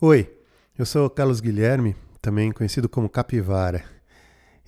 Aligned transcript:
Oi, 0.00 0.30
eu 0.78 0.86
sou 0.86 1.10
Carlos 1.10 1.40
Guilherme, 1.40 1.96
também 2.22 2.52
conhecido 2.52 2.88
como 2.88 3.08
Capivara. 3.08 3.82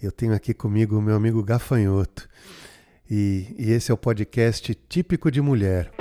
Eu 0.02 0.10
tenho 0.10 0.34
aqui 0.34 0.52
comigo 0.52 0.98
o 0.98 1.00
meu 1.00 1.14
amigo 1.14 1.40
Gafanhoto. 1.40 2.28
E, 3.08 3.54
e 3.56 3.70
esse 3.70 3.92
é 3.92 3.94
o 3.94 3.96
podcast 3.96 4.74
típico 4.88 5.30
de 5.30 5.40
mulher. 5.40 5.92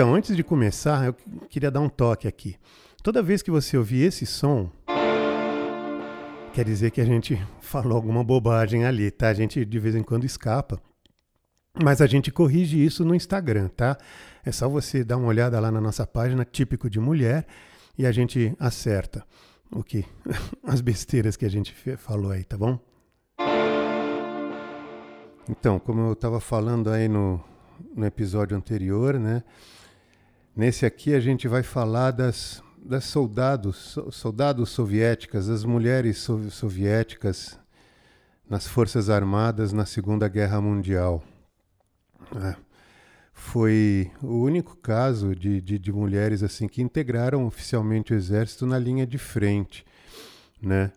Então, 0.00 0.14
antes 0.14 0.34
de 0.34 0.42
começar, 0.42 1.04
eu 1.04 1.14
queria 1.50 1.70
dar 1.70 1.80
um 1.80 1.88
toque 1.90 2.26
aqui. 2.26 2.56
Toda 3.02 3.22
vez 3.22 3.42
que 3.42 3.50
você 3.50 3.76
ouvir 3.76 4.04
esse 4.04 4.24
som, 4.24 4.70
quer 6.54 6.64
dizer 6.64 6.90
que 6.90 7.02
a 7.02 7.04
gente 7.04 7.38
falou 7.60 7.96
alguma 7.96 8.24
bobagem 8.24 8.86
ali, 8.86 9.10
tá? 9.10 9.28
A 9.28 9.34
gente 9.34 9.62
de 9.62 9.78
vez 9.78 9.94
em 9.94 10.02
quando 10.02 10.24
escapa. 10.24 10.80
Mas 11.84 12.00
a 12.00 12.06
gente 12.06 12.30
corrige 12.30 12.82
isso 12.82 13.04
no 13.04 13.14
Instagram, 13.14 13.68
tá? 13.68 13.98
É 14.42 14.50
só 14.50 14.70
você 14.70 15.04
dar 15.04 15.18
uma 15.18 15.28
olhada 15.28 15.60
lá 15.60 15.70
na 15.70 15.82
nossa 15.82 16.06
página 16.06 16.46
Típico 16.46 16.88
de 16.88 16.98
Mulher 16.98 17.46
e 17.98 18.06
a 18.06 18.10
gente 18.10 18.56
acerta 18.58 19.22
o 19.70 19.84
que 19.84 20.06
as 20.64 20.80
besteiras 20.80 21.36
que 21.36 21.44
a 21.44 21.50
gente 21.50 21.74
falou 21.98 22.30
aí, 22.30 22.42
tá 22.42 22.56
bom? 22.56 22.80
Então, 25.46 25.78
como 25.78 26.00
eu 26.06 26.14
estava 26.14 26.40
falando 26.40 26.88
aí 26.88 27.06
no, 27.06 27.38
no 27.94 28.06
episódio 28.06 28.56
anterior, 28.56 29.20
né? 29.20 29.44
Nesse 30.60 30.84
aqui 30.84 31.14
a 31.14 31.20
gente 31.20 31.48
vai 31.48 31.62
falar 31.62 32.10
das, 32.10 32.62
das 32.76 33.04
soldados, 33.04 33.98
soldados 34.10 34.68
soviéticas, 34.68 35.46
das 35.46 35.64
mulheres 35.64 36.18
soviéticas 36.50 37.58
nas 38.46 38.66
Forças 38.66 39.08
Armadas 39.08 39.72
na 39.72 39.86
Segunda 39.86 40.28
Guerra 40.28 40.60
Mundial. 40.60 41.24
É. 42.36 42.54
Foi 43.32 44.10
o 44.22 44.34
único 44.42 44.76
caso 44.76 45.34
de, 45.34 45.62
de, 45.62 45.78
de, 45.78 45.90
mulheres 45.90 46.42
assim 46.42 46.68
que 46.68 46.82
integraram 46.82 47.46
oficialmente 47.46 48.12
o 48.12 48.16
exército 48.16 48.66
na 48.66 48.78
linha 48.78 49.06
de 49.06 49.16
frente, 49.16 49.82
né? 50.60 50.92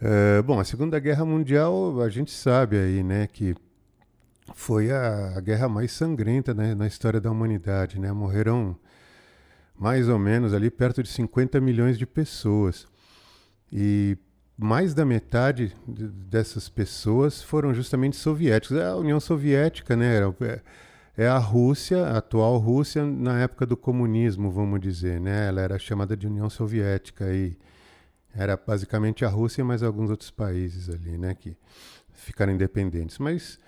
É, 0.00 0.40
bom, 0.40 0.58
a 0.58 0.64
Segunda 0.64 0.98
Guerra 0.98 1.26
Mundial 1.26 2.00
a 2.00 2.08
gente 2.08 2.30
sabe 2.30 2.78
aí, 2.78 3.02
né, 3.02 3.26
que 3.26 3.54
foi 4.54 4.90
a, 4.90 5.40
guerra 5.40 5.68
mais 5.68 5.92
sangrenta 5.92 6.54
né, 6.54 6.74
na 6.74 6.86
história 6.86 7.20
da 7.20 7.30
humanidade. 7.30 7.98
Né? 7.98 8.12
Morreram 8.12 8.76
mais 9.78 10.08
ou 10.08 10.18
menos 10.18 10.52
ali 10.52 10.70
perto 10.70 11.02
de 11.02 11.08
50 11.08 11.60
milhões 11.60 11.98
de 11.98 12.06
pessoas. 12.06 12.86
E 13.72 14.16
mais 14.56 14.92
da 14.92 15.04
metade 15.04 15.74
dessas 15.86 16.68
pessoas 16.68 17.42
foram 17.42 17.72
justamente 17.72 18.16
soviéticos. 18.16 18.76
A 18.76 18.96
União 18.96 19.20
Soviética 19.20 19.94
né, 19.94 20.16
era, 20.16 20.34
é, 20.40 20.60
é 21.16 21.28
a 21.28 21.38
Rússia, 21.38 22.06
a 22.06 22.18
atual 22.18 22.58
Rússia, 22.58 23.04
na 23.04 23.40
época 23.40 23.64
do 23.64 23.76
comunismo, 23.76 24.50
vamos 24.50 24.80
dizer. 24.80 25.20
Né? 25.20 25.48
Ela 25.48 25.60
era 25.60 25.78
chamada 25.78 26.16
de 26.16 26.26
União 26.26 26.50
Soviética 26.50 27.32
e 27.32 27.56
era 28.34 28.56
basicamente 28.56 29.24
a 29.24 29.28
Rússia, 29.28 29.64
mas 29.64 29.82
alguns 29.82 30.10
outros 30.10 30.30
países 30.30 30.88
ali 30.88 31.16
né, 31.16 31.34
que 31.34 31.56
ficaram 32.12 32.52
independentes. 32.52 33.18
Mas 33.18 33.58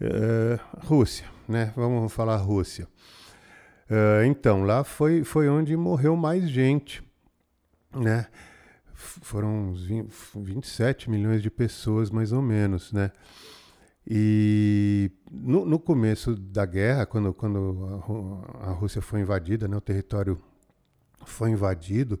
Uh, 0.00 0.58
Rússia, 0.86 1.26
né? 1.46 1.72
Vamos 1.76 2.12
falar 2.12 2.36
Rússia. 2.36 2.88
Uh, 3.90 4.24
então, 4.24 4.64
lá 4.64 4.82
foi, 4.82 5.24
foi 5.24 5.48
onde 5.48 5.76
morreu 5.76 6.16
mais 6.16 6.48
gente, 6.48 7.02
né? 7.94 8.26
Foram 8.94 9.70
uns 9.70 9.84
20, 9.84 10.10
27 10.36 11.10
milhões 11.10 11.42
de 11.42 11.50
pessoas, 11.50 12.10
mais 12.10 12.32
ou 12.32 12.40
menos, 12.40 12.92
né? 12.92 13.10
E 14.06 15.10
no, 15.30 15.64
no 15.66 15.78
começo 15.78 16.34
da 16.34 16.64
guerra, 16.64 17.04
quando, 17.04 17.34
quando 17.34 18.02
a, 18.60 18.70
a, 18.70 18.72
Rússia 18.72 19.02
foi 19.02 19.20
invadida, 19.20 19.68
né, 19.68 19.76
o 19.76 19.80
território 19.80 20.40
foi 21.24 21.50
invadido, 21.50 22.18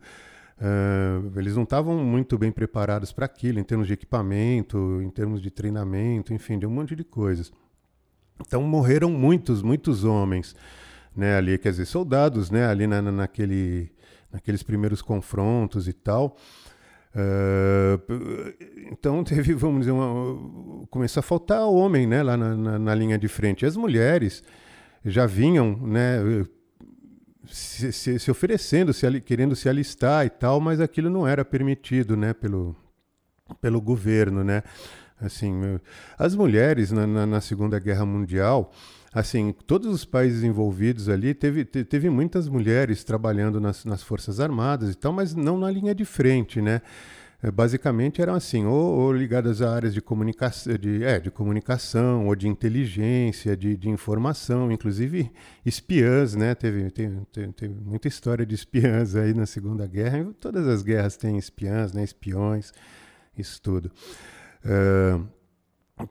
uh, 0.58 1.38
eles 1.38 1.56
não 1.56 1.62
estavam 1.62 1.96
muito 1.98 2.36
bem 2.38 2.52
preparados 2.52 3.12
para 3.12 3.26
aquilo, 3.26 3.58
em 3.58 3.64
termos 3.64 3.86
de 3.86 3.94
equipamento, 3.94 5.00
em 5.02 5.10
termos 5.10 5.40
de 5.40 5.50
treinamento, 5.50 6.34
enfim, 6.34 6.58
de 6.58 6.66
um 6.66 6.70
monte 6.70 6.94
de 6.94 7.04
coisas. 7.04 7.52
Então 8.46 8.62
morreram 8.62 9.10
muitos, 9.10 9.62
muitos 9.62 10.04
homens, 10.04 10.54
né, 11.14 11.36
ali, 11.36 11.58
quer 11.58 11.70
dizer, 11.70 11.86
soldados, 11.86 12.50
né, 12.50 12.66
ali 12.66 12.86
na, 12.86 13.02
naquele, 13.02 13.90
naqueles 14.32 14.62
primeiros 14.62 15.02
confrontos 15.02 15.86
e 15.88 15.92
tal. 15.92 16.36
Uh, 17.14 18.54
então 18.92 19.22
teve, 19.24 19.52
vamos 19.54 19.80
dizer, 19.80 19.92
uma, 19.92 20.86
começou 20.88 21.20
a 21.20 21.22
faltar 21.22 21.62
homem, 21.66 22.06
né, 22.06 22.22
lá 22.22 22.36
na, 22.36 22.56
na, 22.56 22.78
na, 22.78 22.94
linha 22.94 23.18
de 23.18 23.28
frente. 23.28 23.66
As 23.66 23.76
mulheres 23.76 24.42
já 25.04 25.26
vinham, 25.26 25.76
né, 25.76 26.18
se, 27.46 27.92
se, 27.92 28.18
se 28.18 28.30
oferecendo, 28.30 28.92
se, 28.92 29.20
querendo 29.20 29.56
se 29.56 29.68
alistar 29.68 30.24
e 30.24 30.30
tal, 30.30 30.60
mas 30.60 30.80
aquilo 30.80 31.10
não 31.10 31.26
era 31.26 31.44
permitido, 31.44 32.16
né, 32.16 32.32
pelo, 32.32 32.76
pelo 33.60 33.80
governo, 33.80 34.44
né. 34.44 34.62
Assim, 35.20 35.78
as 36.18 36.34
mulheres 36.34 36.90
na, 36.90 37.06
na, 37.06 37.26
na 37.26 37.40
Segunda 37.40 37.78
Guerra 37.78 38.06
Mundial, 38.06 38.72
assim, 39.12 39.54
todos 39.66 39.92
os 39.92 40.04
países 40.04 40.42
envolvidos 40.42 41.08
ali, 41.08 41.34
teve, 41.34 41.64
teve 41.64 42.08
muitas 42.08 42.48
mulheres 42.48 43.04
trabalhando 43.04 43.60
nas, 43.60 43.84
nas 43.84 44.02
Forças 44.02 44.40
Armadas 44.40 44.90
e 44.90 44.94
tal, 44.94 45.12
mas 45.12 45.34
não 45.34 45.58
na 45.58 45.70
linha 45.70 45.94
de 45.94 46.04
frente, 46.04 46.60
né? 46.60 46.80
É, 47.42 47.50
basicamente 47.50 48.20
eram 48.20 48.34
assim, 48.34 48.66
ou, 48.66 48.98
ou, 48.98 49.12
ligadas 49.14 49.62
a 49.62 49.74
áreas 49.74 49.94
de 49.94 50.02
comunicação, 50.02 50.76
de, 50.76 51.02
é, 51.02 51.18
de 51.18 51.30
comunicação, 51.30 52.26
ou 52.26 52.36
de 52.36 52.46
inteligência, 52.46 53.56
de, 53.56 53.78
de 53.78 53.88
informação, 53.88 54.70
inclusive 54.70 55.32
espiãs, 55.64 56.34
né? 56.34 56.54
Teve, 56.54 56.90
teve, 56.90 57.16
teve, 57.32 57.52
teve, 57.54 57.74
muita 57.82 58.08
história 58.08 58.44
de 58.44 58.54
espiãs 58.54 59.16
aí 59.16 59.32
na 59.32 59.46
Segunda 59.46 59.86
Guerra. 59.86 60.26
Todas 60.38 60.66
as 60.66 60.82
guerras 60.82 61.16
têm 61.16 61.38
espiãs, 61.38 61.94
né? 61.94 62.04
Espiões, 62.04 62.74
isso 63.36 63.60
tudo. 63.62 63.90
Uh, 64.64 65.26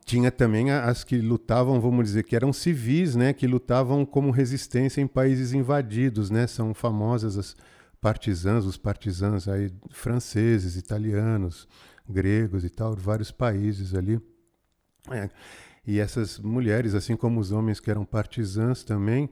tinha 0.06 0.32
também 0.32 0.72
as 0.72 1.04
que 1.04 1.18
lutavam, 1.18 1.80
vamos 1.80 2.06
dizer, 2.06 2.24
que 2.24 2.36
eram 2.36 2.54
civis, 2.54 3.16
né, 3.16 3.34
que 3.34 3.48
lutavam 3.48 4.06
como 4.06 4.32
resistência 4.32 5.02
em 5.02 5.08
países 5.08 5.54
invadidos, 5.54 6.30
né, 6.30 6.46
são 6.48 6.74
famosas 6.74 7.38
as 7.38 7.56
partisãs, 8.00 8.66
os 8.66 8.78
partisãs 8.78 9.48
aí 9.48 9.72
franceses, 9.90 10.76
italianos, 10.76 11.68
gregos 12.08 12.64
e 12.64 12.70
tal, 12.70 12.96
vários 12.96 13.32
países 13.32 13.94
ali. 13.94 14.20
É. 15.12 15.30
E 15.86 16.00
essas 16.00 16.40
mulheres, 16.40 16.94
assim 16.94 17.16
como 17.16 17.40
os 17.40 17.52
homens 17.52 17.80
que 17.80 17.90
eram 17.90 18.06
partisãs 18.06 18.84
também, 18.84 19.26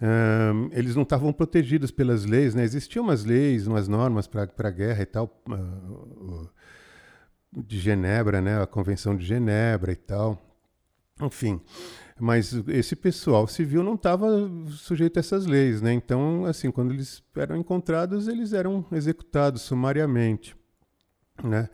uh, 0.00 0.70
eles 0.72 0.94
não 0.94 1.02
estavam 1.02 1.32
protegidos 1.32 1.90
pelas 1.90 2.24
leis, 2.24 2.54
né? 2.54 2.62
Existiam 2.62 3.04
umas 3.04 3.24
leis, 3.24 3.66
umas 3.66 3.88
normas 3.88 4.26
para 4.26 4.50
a 4.58 4.70
guerra 4.70 5.02
e 5.02 5.06
tal. 5.06 5.42
Uh, 5.48 5.54
uh, 5.54 6.50
de 7.52 7.78
Genebra, 7.78 8.40
né, 8.40 8.60
a 8.62 8.66
Convenção 8.66 9.16
de 9.16 9.24
Genebra 9.24 9.92
e 9.92 9.96
tal. 9.96 10.44
Enfim, 11.20 11.60
mas 12.20 12.52
esse 12.68 12.94
pessoal 12.94 13.46
civil 13.48 13.82
não 13.82 13.94
estava 13.94 14.28
sujeito 14.70 15.16
a 15.16 15.20
essas 15.20 15.46
leis, 15.46 15.82
né? 15.82 15.92
Então, 15.92 16.44
assim, 16.44 16.70
quando 16.70 16.92
eles 16.92 17.22
eram 17.36 17.56
encontrados, 17.56 18.28
eles 18.28 18.52
eram 18.52 18.84
executados 18.92 19.62
sumariamente, 19.62 20.56
né? 21.42 21.68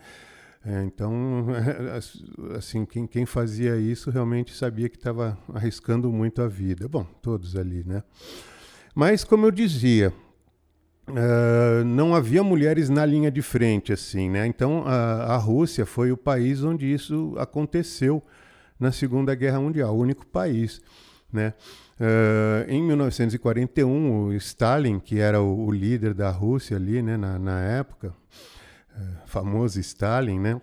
É, 0.66 0.82
então, 0.82 1.46
assim, 2.56 2.86
quem, 2.86 3.06
quem, 3.06 3.26
fazia 3.26 3.76
isso 3.76 4.10
realmente 4.10 4.54
sabia 4.54 4.88
que 4.88 4.96
estava 4.96 5.38
arriscando 5.52 6.10
muito 6.10 6.40
a 6.40 6.48
vida. 6.48 6.88
Bom, 6.88 7.04
todos 7.20 7.54
ali, 7.54 7.84
né? 7.84 8.02
Mas, 8.94 9.24
como 9.24 9.44
eu 9.44 9.50
dizia, 9.50 10.10
Uh, 11.06 11.84
não 11.84 12.14
havia 12.14 12.42
mulheres 12.42 12.88
na 12.88 13.04
linha 13.04 13.30
de 13.30 13.42
frente, 13.42 13.92
assim, 13.92 14.30
né? 14.30 14.46
Então 14.46 14.84
a, 14.86 15.34
a, 15.34 15.36
Rússia 15.36 15.84
foi 15.84 16.10
o 16.10 16.16
país 16.16 16.64
onde 16.64 16.90
isso 16.90 17.34
aconteceu 17.38 18.22
na 18.80 18.90
Segunda 18.90 19.34
Guerra 19.34 19.60
Mundial, 19.60 19.94
o 19.94 20.00
único 20.00 20.26
país, 20.26 20.80
né? 21.30 21.52
Uh, 22.00 22.68
em 22.70 22.82
1941, 22.82 24.28
o 24.28 24.32
Stalin, 24.32 24.98
que 24.98 25.18
era 25.18 25.42
o, 25.42 25.66
o, 25.66 25.70
líder 25.70 26.14
da 26.14 26.30
Rússia 26.30 26.76
ali, 26.76 27.02
né, 27.02 27.16
na, 27.16 27.38
na 27.38 27.60
época, 27.60 28.08
uh, 28.96 29.26
famoso 29.26 29.78
Stalin, 29.78 30.40
né? 30.40 30.60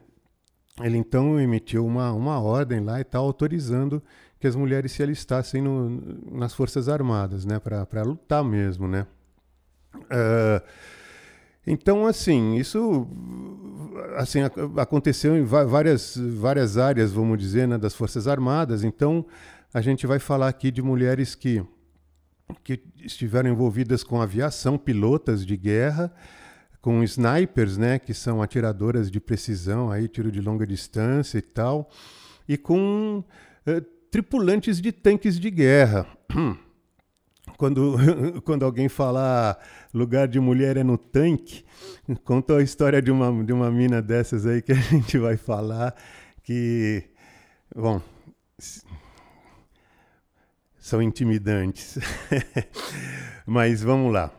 Ele 0.82 0.98
então 0.98 1.40
emitiu 1.40 1.86
uma, 1.86 2.12
uma 2.12 2.40
ordem 2.40 2.80
lá 2.80 3.00
e 3.00 3.04
tal, 3.04 3.26
autorizando 3.26 4.02
que 4.40 4.48
as 4.48 4.56
mulheres 4.56 4.92
se 4.92 5.04
alistassem 5.04 5.62
no, 5.62 6.02
nas 6.32 6.54
Forças 6.54 6.90
Armadas, 6.90 7.46
né? 7.46 7.60
Para 7.60 8.02
lutar 8.02 8.44
mesmo, 8.44 8.88
né? 8.88 9.06
Uh, 10.12 10.62
então, 11.66 12.08
assim, 12.08 12.56
isso 12.56 13.08
assim, 14.18 14.40
aconteceu 14.78 15.38
em 15.38 15.44
várias, 15.44 16.18
várias 16.18 16.78
áreas, 16.78 17.12
vamos 17.12 17.38
dizer, 17.38 17.68
né, 17.68 17.78
das 17.78 17.94
Forças 17.94 18.28
Armadas. 18.28 18.84
Então, 18.84 19.26
a 19.74 19.82
gente 19.82 20.08
vai 20.08 20.20
falar 20.20 20.48
aqui 20.48 20.72
de 20.72 20.82
mulheres 20.82 21.36
que, 21.36 21.64
que 22.64 22.82
estiveram 22.98 23.50
envolvidas 23.50 24.04
com 24.04 24.22
aviação, 24.22 24.78
pilotas 24.78 25.46
de 25.46 25.56
guerra, 25.56 26.12
com 26.82 27.04
snipers, 27.04 27.78
né, 27.78 28.00
que 28.00 28.14
são 28.14 28.42
atiradoras 28.42 29.12
de 29.12 29.20
precisão, 29.20 29.92
aí 29.92 30.08
tiro 30.08 30.32
de 30.32 30.42
longa 30.42 30.66
distância 30.66 31.38
e 31.38 31.42
tal, 31.42 31.90
e 32.48 32.58
com 32.58 33.24
uh, 33.68 33.82
tripulantes 34.10 34.82
de 34.82 34.92
tanques 34.92 35.40
de 35.40 35.52
guerra. 35.52 36.08
Quando, 37.58 37.98
quando 38.44 38.64
alguém 38.64 38.88
falar 38.88 39.58
lugar 39.94 40.28
de 40.28 40.40
mulher 40.40 40.78
é 40.78 40.84
no 40.84 40.98
tanque, 40.98 41.66
conta 42.24 42.58
a 42.58 42.64
história 42.64 43.02
de 43.02 43.12
uma, 43.12 43.44
de 43.44 43.54
uma 43.54 43.72
mina 43.72 44.02
dessas 44.02 44.46
aí 44.46 44.62
que 44.62 44.72
a 44.72 44.76
gente 44.90 45.18
vai 45.18 45.38
falar, 45.38 45.96
que, 46.44 47.04
bom, 47.76 48.02
são 50.78 51.02
intimidantes. 51.02 51.98
Mas 53.46 53.82
vamos 53.82 54.14
lá. 54.14 54.32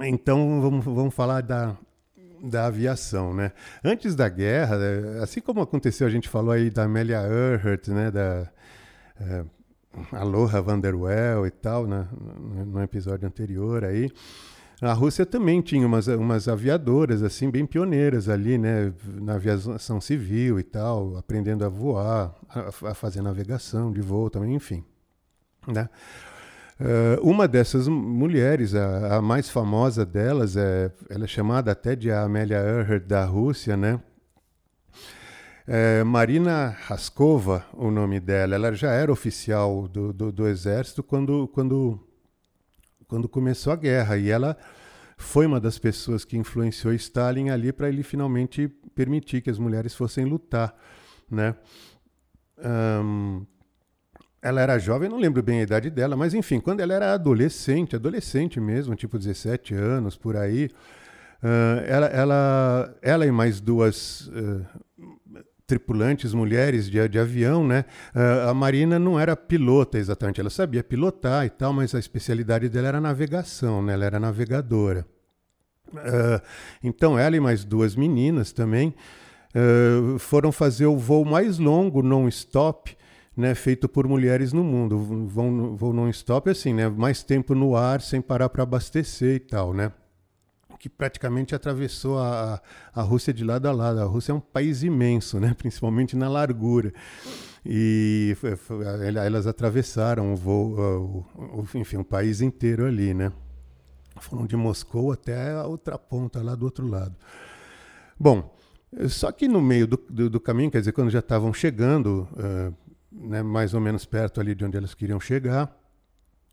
Então 0.00 0.60
vamos, 0.60 0.84
vamos 0.84 1.14
falar 1.14 1.42
da, 1.42 1.76
da 2.42 2.66
aviação, 2.66 3.34
né? 3.34 3.52
Antes 3.84 4.14
da 4.14 4.28
guerra, 4.28 4.76
é, 4.76 5.22
assim 5.22 5.40
como 5.40 5.60
aconteceu, 5.60 6.06
a 6.06 6.10
gente 6.10 6.28
falou 6.28 6.52
aí 6.52 6.70
da 6.70 6.84
Amelia 6.84 7.20
Earhart, 7.22 7.88
né? 7.88 8.10
Da 8.10 8.50
é, 9.20 9.44
Aloha 10.12 10.60
Vanderwell 10.60 11.46
e 11.46 11.50
tal, 11.50 11.86
né? 11.86 12.06
No 12.66 12.82
episódio 12.82 13.26
anterior 13.26 13.84
aí. 13.84 14.10
A 14.80 14.94
Rússia 14.94 15.26
também 15.26 15.60
tinha 15.60 15.86
umas, 15.86 16.06
umas 16.06 16.48
aviadoras, 16.48 17.22
assim, 17.22 17.50
bem 17.50 17.66
pioneiras 17.66 18.28
ali, 18.30 18.56
né? 18.56 18.92
Na 19.04 19.34
aviação 19.34 20.00
civil 20.00 20.58
e 20.58 20.62
tal, 20.62 21.16
aprendendo 21.18 21.64
a 21.64 21.68
voar, 21.68 22.34
a, 22.48 22.88
a 22.90 22.94
fazer 22.94 23.20
navegação 23.20 23.92
de 23.92 24.00
voo 24.00 24.30
também, 24.30 24.54
enfim. 24.54 24.82
Né? 25.66 25.88
Uh, 26.80 27.20
uma 27.22 27.46
dessas 27.46 27.86
mulheres, 27.88 28.74
a, 28.74 29.16
a, 29.16 29.22
mais 29.22 29.50
famosa 29.50 30.06
delas, 30.06 30.56
é, 30.56 30.90
ela 31.10 31.24
é 31.24 31.28
chamada 31.28 31.70
até 31.70 31.94
de 31.94 32.10
Amélia 32.10 32.56
Earhart 32.56 33.04
da 33.04 33.22
Rússia, 33.26 33.76
né? 33.76 34.00
É, 35.72 36.02
Marina 36.02 36.76
Raskova, 36.88 37.64
o 37.72 37.92
nome 37.92 38.18
dela, 38.18 38.56
ela 38.56 38.74
já 38.74 38.90
era 38.90 39.12
oficial 39.12 39.86
do, 39.86 40.12
do, 40.12 40.32
do, 40.32 40.48
exército 40.48 41.00
quando, 41.00 41.46
quando, 41.46 41.96
quando 43.06 43.28
começou 43.28 43.72
a 43.72 43.76
guerra 43.76 44.18
e 44.18 44.28
ela 44.28 44.56
foi 45.16 45.46
uma 45.46 45.60
das 45.60 45.78
pessoas 45.78 46.24
que 46.24 46.36
influenciou 46.36 46.92
Stalin 46.94 47.50
ali 47.50 47.72
para 47.72 47.88
ele 47.88 48.02
finalmente 48.02 48.66
permitir 48.96 49.42
que 49.42 49.48
as 49.48 49.60
mulheres 49.60 49.94
fossem 49.94 50.24
lutar, 50.24 50.74
né? 51.30 51.54
Um, 52.58 53.46
ela 54.42 54.60
era 54.60 54.76
jovem, 54.76 55.08
não 55.08 55.18
lembro 55.18 55.40
bem 55.40 55.60
a 55.60 55.62
idade 55.62 55.88
dela, 55.88 56.16
mas 56.16 56.34
enfim, 56.34 56.58
quando 56.58 56.80
ela 56.80 56.94
era 56.94 57.14
adolescente, 57.14 57.94
adolescente 57.94 58.58
mesmo, 58.58 58.96
tipo 58.96 59.16
17 59.16 59.72
anos, 59.72 60.16
por 60.16 60.36
aí, 60.36 60.68
uh, 61.44 61.84
ela, 61.86 62.06
ela, 62.06 62.98
ela 63.00 63.24
e 63.24 63.30
mais 63.30 63.60
duas 63.60 64.26
uh, 64.26 64.66
tripulantes, 65.70 66.34
mulheres 66.34 66.90
de, 66.90 67.08
de 67.08 67.18
avião, 67.18 67.66
né? 67.66 67.84
Uh, 68.14 68.50
a 68.50 68.54
Marina 68.54 68.98
não 68.98 69.18
era 69.18 69.36
pilota 69.36 69.98
exatamente, 69.98 70.40
ela 70.40 70.50
sabia 70.50 70.82
pilotar 70.82 71.46
e 71.46 71.50
tal, 71.50 71.72
mas 71.72 71.94
a 71.94 71.98
especialidade 71.98 72.68
dela 72.68 72.88
era 72.88 73.00
navegação, 73.00 73.80
né? 73.80 73.94
Ela 73.94 74.04
era 74.04 74.20
navegadora. 74.20 75.06
então 76.82 77.18
ela 77.18 77.36
e 77.36 77.40
mais 77.40 77.64
duas 77.64 77.96
meninas 77.96 78.52
também 78.52 78.94
foram 80.20 80.52
fazer 80.52 80.86
o 80.86 80.96
voo 80.96 81.24
mais 81.24 81.58
longo 81.58 82.00
non-stop 82.00 82.96
né, 83.36 83.54
feito 83.54 83.88
por 83.88 84.06
mulheres 84.06 84.52
no 84.52 84.62
mundo. 84.62 85.26
Vão, 85.26 85.76
vão 85.76 85.92
non-stop 85.92 86.50
assim, 86.50 86.74
né, 86.74 86.88
mais 86.88 87.22
tempo 87.22 87.54
no 87.54 87.74
ar 87.74 88.00
sem 88.00 88.20
parar 88.20 88.48
para 88.48 88.62
abastecer 88.62 89.36
e 89.36 89.40
tal, 89.40 89.72
né? 89.72 89.90
Que 90.80 90.88
praticamente 90.88 91.54
atravessou 91.54 92.18
a, 92.18 92.60
a 92.92 93.02
Rússia 93.02 93.32
de 93.32 93.44
lado 93.44 93.68
a 93.68 93.72
lado. 93.72 94.00
A 94.00 94.04
Rússia 94.04 94.32
é 94.32 94.34
um 94.34 94.40
país 94.40 94.82
imenso, 94.82 95.38
né, 95.38 95.54
principalmente 95.58 96.16
na 96.16 96.28
largura. 96.28 96.92
E 97.64 98.34
elas 99.22 99.46
atravessaram 99.46 100.32
o 100.32 100.36
voo, 100.36 101.26
enfim, 101.74 101.98
o 101.98 102.04
país 102.04 102.40
inteiro 102.40 102.86
ali, 102.86 103.12
né? 103.12 103.30
Foram 104.18 104.46
de 104.46 104.56
Moscou 104.56 105.12
até 105.12 105.52
a 105.52 105.66
outra 105.66 105.98
ponta 105.98 106.42
lá 106.42 106.54
do 106.54 106.64
outro 106.64 106.88
lado. 106.88 107.14
Bom, 108.18 108.54
só 109.08 109.30
que 109.30 109.46
no 109.46 109.60
meio 109.60 109.86
do, 109.86 110.02
do, 110.08 110.30
do 110.30 110.40
caminho, 110.40 110.70
quer 110.70 110.78
dizer, 110.78 110.92
quando 110.92 111.10
já 111.10 111.18
estavam 111.18 111.52
chegando 111.52 112.26
uh, 112.32 112.74
né, 113.12 113.42
mais 113.42 113.74
ou 113.74 113.80
menos 113.80 114.06
perto 114.06 114.40
ali 114.40 114.54
de 114.54 114.64
onde 114.64 114.76
elas 114.76 114.94
queriam 114.94 115.20
chegar. 115.20 115.70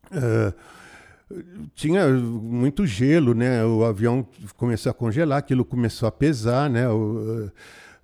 Uh, 0.06 0.54
tinha 1.74 2.08
muito 2.08 2.86
gelo, 2.86 3.34
né? 3.34 3.64
O 3.64 3.84
avião 3.84 4.26
começou 4.56 4.90
a 4.90 4.94
congelar, 4.94 5.38
aquilo 5.38 5.64
começou 5.64 6.08
a 6.08 6.12
pesar, 6.12 6.70
né? 6.70 6.88
O, 6.88 7.50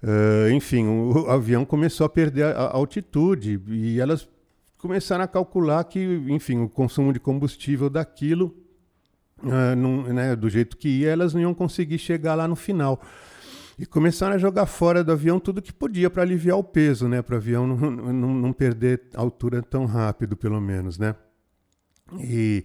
uh, 0.02 0.50
enfim, 0.52 0.86
o 0.86 1.30
avião 1.30 1.64
começou 1.64 2.04
a 2.04 2.08
perder 2.08 2.44
a, 2.44 2.70
altitude 2.72 3.60
e 3.68 3.98
elas 3.98 4.28
começaram 4.78 5.24
a 5.24 5.28
calcular 5.28 5.82
que, 5.84 6.00
enfim, 6.28 6.60
o 6.60 6.68
consumo 6.68 7.12
de 7.12 7.20
combustível 7.20 7.88
daquilo, 7.88 8.54
uh, 9.42 10.12
né, 10.12 10.36
do 10.36 10.50
jeito 10.50 10.76
que 10.76 10.88
ia, 10.88 11.10
elas 11.10 11.32
não 11.32 11.40
iam 11.40 11.54
conseguir 11.54 11.98
chegar 11.98 12.34
lá 12.34 12.46
no 12.46 12.56
final 12.56 13.00
e 13.78 13.86
começaram 13.86 14.34
a 14.34 14.38
jogar 14.38 14.66
fora 14.66 15.02
do 15.02 15.10
avião 15.10 15.40
tudo 15.40 15.62
que 15.62 15.72
podia 15.72 16.08
para 16.08 16.22
aliviar 16.22 16.58
o 16.58 16.62
peso, 16.62 17.08
né? 17.08 17.22
Para 17.22 17.34
o 17.34 17.38
avião 17.38 17.66
não, 17.66 17.90
não, 17.90 18.34
não 18.34 18.52
perder 18.52 19.02
altura 19.14 19.62
tão 19.62 19.84
rápido, 19.84 20.36
pelo 20.36 20.60
menos, 20.60 20.98
né? 20.98 21.16
E 22.20 22.64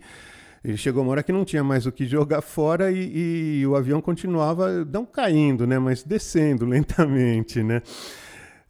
ele 0.63 0.77
chegou 0.77 1.03
uma 1.03 1.11
hora 1.11 1.23
que 1.23 1.31
não 1.31 1.45
tinha 1.45 1.63
mais 1.63 1.85
o 1.85 1.91
que 1.91 2.05
jogar 2.05 2.41
fora 2.41 2.91
e, 2.91 3.59
e, 3.59 3.67
o 3.67 3.75
avião 3.75 4.01
continuava 4.01 4.85
não 4.85 5.05
caindo, 5.05 5.65
né? 5.65 5.79
Mas 5.79 6.03
descendo 6.03 6.65
lentamente, 6.67 7.63
né? 7.63 7.81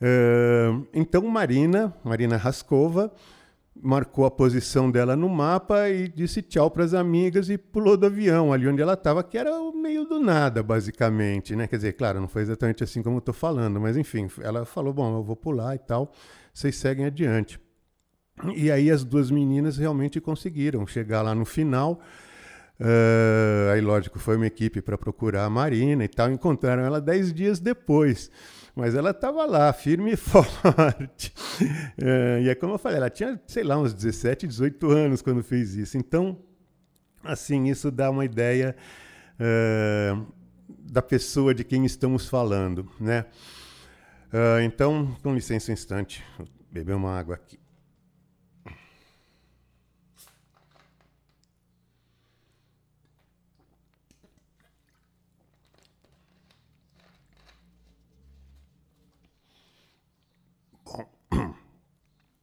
Uh, 0.02 0.88
então 0.94 1.22
Marina, 1.28 1.94
Marina 2.04 2.38
Raskova, 2.38 3.12
marcou 3.82 4.26
a 4.26 4.32
posição 4.32 4.92
dela 4.92 5.16
no 5.16 5.30
mapa 5.30 5.90
e 5.90 6.08
disse 6.08 6.42
tchau 6.42 6.70
para 6.70 6.84
as 6.84 6.94
amigas 6.94 7.50
e 7.50 7.58
pulou 7.58 7.98
do 7.98 8.06
avião 8.06 8.52
ali 8.54 8.68
onde 8.68 8.82
ela 8.82 8.94
estava, 8.94 9.24
que 9.24 9.38
era 9.38 9.52
o 9.60 9.74
meio 9.74 10.06
do 10.06 10.20
nada, 10.20 10.62
basicamente, 10.62 11.56
né? 11.56 11.68
Quer 11.68 11.78
dizer, 11.78 11.94
claro, 11.94 12.20
não 12.20 12.28
foi 12.28 12.44
exatamente 12.44 12.84
assim 12.84 13.02
como 13.02 13.18
eu 13.18 13.20
estou 13.20 13.34
falando, 13.34 13.80
mas 13.80 13.98
enfim, 13.98 14.28
ela 14.42 14.66
falou, 14.66 14.94
bom, 14.94 15.18
eu 15.18 15.24
vou 15.24 15.36
pular 15.36 15.76
e 15.76 15.80
tal, 15.80 16.12
vocês 16.54 16.76
seguem 16.76 17.06
adiante. 17.06 17.60
E 18.56 18.72
aí 18.72 18.90
as 18.90 19.04
duas 19.04 19.30
meninas 19.30 19.78
realmente 19.78 20.20
conseguiram 20.22 20.86
chegar 20.88 21.22
lá 21.22 21.36
no 21.36 21.46
final. 21.46 22.02
Uh, 22.80 23.72
aí, 23.74 23.82
lógico, 23.82 24.18
foi 24.20 24.38
uma 24.38 24.48
equipe 24.48 24.82
para 24.82 24.98
procurar 24.98 25.44
a 25.44 25.50
Marina 25.50 26.06
e 26.06 26.08
tal, 26.08 26.32
encontraram 26.32 26.84
ela 26.84 27.02
dez 27.02 27.34
dias 27.34 27.60
depois. 27.60 28.32
Mas 28.74 28.96
ela 28.96 29.10
estava 29.12 29.46
lá, 29.46 29.74
firme 29.74 30.14
e 30.14 30.16
forte. 30.18 31.34
É, 31.98 32.42
e 32.44 32.50
é 32.50 32.56
como 32.56 32.76
eu 32.76 32.78
falei, 32.78 32.98
ela 32.98 33.10
tinha, 33.10 33.40
sei 33.46 33.64
lá, 33.64 33.78
uns 33.78 33.94
17, 33.94 34.48
18 34.48 34.90
anos 34.90 35.22
quando 35.22 35.44
fez 35.44 35.76
isso. 35.76 35.98
Então, 35.98 36.38
assim, 37.22 37.68
isso 37.68 37.92
dá 37.92 38.10
uma 38.10 38.24
ideia 38.24 38.74
é, 39.38 40.16
da 40.90 41.02
pessoa 41.02 41.54
de 41.54 41.66
quem 41.66 41.84
estamos 41.84 42.30
falando, 42.30 42.90
né? 43.00 43.26
Então, 44.64 45.18
com 45.24 45.34
licença 45.34 45.72
um 45.72 45.74
instante, 45.74 46.24
vou 46.38 46.48
beber 46.72 46.96
uma 46.96 47.18
água 47.18 47.34
aqui. 47.34 47.60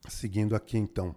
Seguindo 0.09 0.55
aqui 0.55 0.79
então. 0.79 1.15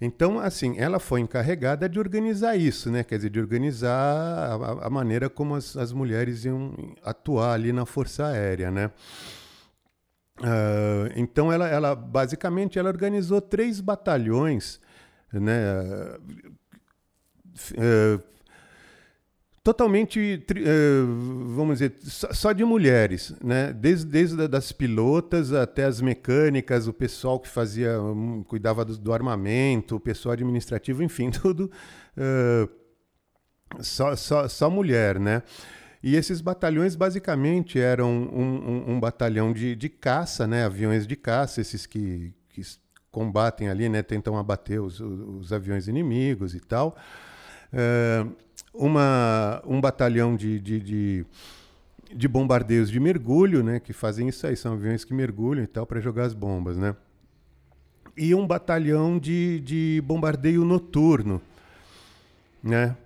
Então, 0.00 0.38
assim, 0.38 0.78
ela 0.78 1.00
foi 1.00 1.20
encarregada 1.20 1.88
de 1.88 1.98
organizar 1.98 2.56
isso, 2.56 2.90
né? 2.90 3.02
Quer 3.02 3.16
dizer, 3.16 3.30
de 3.30 3.40
organizar 3.40 3.90
a, 3.90 4.86
a 4.86 4.90
maneira 4.90 5.28
como 5.28 5.56
as, 5.56 5.76
as, 5.76 5.92
mulheres 5.92 6.44
iam 6.44 6.72
atuar 7.02 7.54
ali 7.54 7.72
na 7.72 7.84
Força 7.84 8.26
Aérea, 8.26 8.70
né? 8.70 8.92
Uh, 10.38 11.10
então, 11.16 11.52
ela, 11.52 11.68
ela 11.68 11.96
basicamente 11.96 12.78
ela 12.78 12.88
organizou 12.88 13.40
três 13.40 13.80
batalhões, 13.80 14.80
né? 15.32 15.52
Uh, 17.72 18.22
totalmente, 19.68 20.42
eh, 20.56 21.02
vamos 21.54 21.78
dizer, 21.78 21.92
só 22.02 22.52
de 22.52 22.64
mulheres, 22.64 23.34
né? 23.44 23.70
Desde, 23.70 24.06
desde 24.06 24.48
das 24.48 24.72
pilotas 24.72 25.52
até 25.52 25.84
as 25.84 26.00
mecânicas, 26.00 26.88
o 26.88 26.92
pessoal 26.94 27.38
que 27.38 27.50
fazia, 27.50 28.00
hum, 28.00 28.42
cuidava 28.48 28.82
do, 28.82 28.96
do 28.96 29.12
armamento, 29.12 29.96
o 29.96 30.00
pessoal 30.00 30.32
administrativo, 30.32 31.02
enfim, 31.02 31.28
tudo 31.42 31.70
uh, 32.16 33.82
só, 33.82 34.16
só, 34.16 34.48
só 34.48 34.70
mulher, 34.70 35.20
né? 35.20 35.42
E 36.02 36.16
esses 36.16 36.40
batalhões 36.40 36.96
basicamente 36.96 37.78
eram 37.78 38.10
um, 38.10 38.86
um, 38.88 38.92
um 38.92 39.00
batalhão 39.00 39.52
de, 39.52 39.76
de 39.76 39.90
caça, 39.90 40.46
né? 40.46 40.64
Aviões 40.64 41.06
de 41.06 41.14
caça, 41.14 41.60
esses 41.60 41.84
que, 41.84 42.32
que 42.48 42.62
combatem 43.10 43.68
ali, 43.68 43.86
né, 43.90 44.02
tentam 44.02 44.38
abater 44.38 44.80
os, 44.80 44.98
os 44.98 45.52
aviões 45.52 45.88
inimigos 45.88 46.54
e 46.54 46.60
tal. 46.60 46.96
É, 47.70 48.24
uma, 48.78 49.60
um 49.66 49.80
batalhão 49.80 50.36
de, 50.36 50.60
de, 50.60 50.80
de, 50.80 51.26
de, 52.14 52.28
bombardeios 52.28 52.88
de 52.88 53.00
mergulho, 53.00 53.62
né, 53.62 53.80
que 53.80 53.92
fazem 53.92 54.28
isso 54.28 54.46
aí, 54.46 54.56
são 54.56 54.74
aviões 54.74 55.04
que 55.04 55.12
mergulham 55.12 55.64
e 55.64 55.66
tal 55.66 55.84
para 55.84 56.00
jogar 56.00 56.24
as 56.24 56.32
bombas, 56.32 56.78
né? 56.78 56.94
E 58.16 58.34
um 58.34 58.46
batalhão 58.46 59.18
de, 59.18 59.60
de 59.60 60.02
bombardeio 60.04 60.64
noturno, 60.64 61.42
né? 62.62 62.96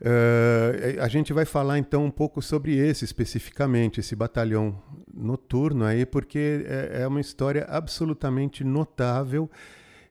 Uh, 0.00 1.00
a 1.00 1.06
gente 1.06 1.32
vai 1.32 1.44
falar 1.44 1.78
então 1.78 2.04
um 2.04 2.10
pouco 2.10 2.42
sobre 2.42 2.76
esse 2.76 3.04
especificamente, 3.04 4.00
esse 4.00 4.16
batalhão 4.16 4.76
noturno 5.14 5.84
aí, 5.84 6.04
porque 6.04 6.64
é, 6.66 7.02
é 7.02 7.06
uma 7.06 7.20
história 7.20 7.64
absolutamente 7.68 8.64
notável 8.64 9.48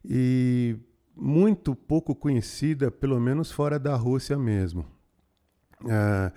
e 0.03 0.77
muito 1.13 1.75
pouco 1.75 2.15
conhecida, 2.15 2.89
pelo 2.89 3.19
menos 3.19 3.51
fora 3.51 3.77
da 3.77 3.93
Rússia 3.95 4.37
mesmo. 4.37 4.85
Uh, 5.83 6.31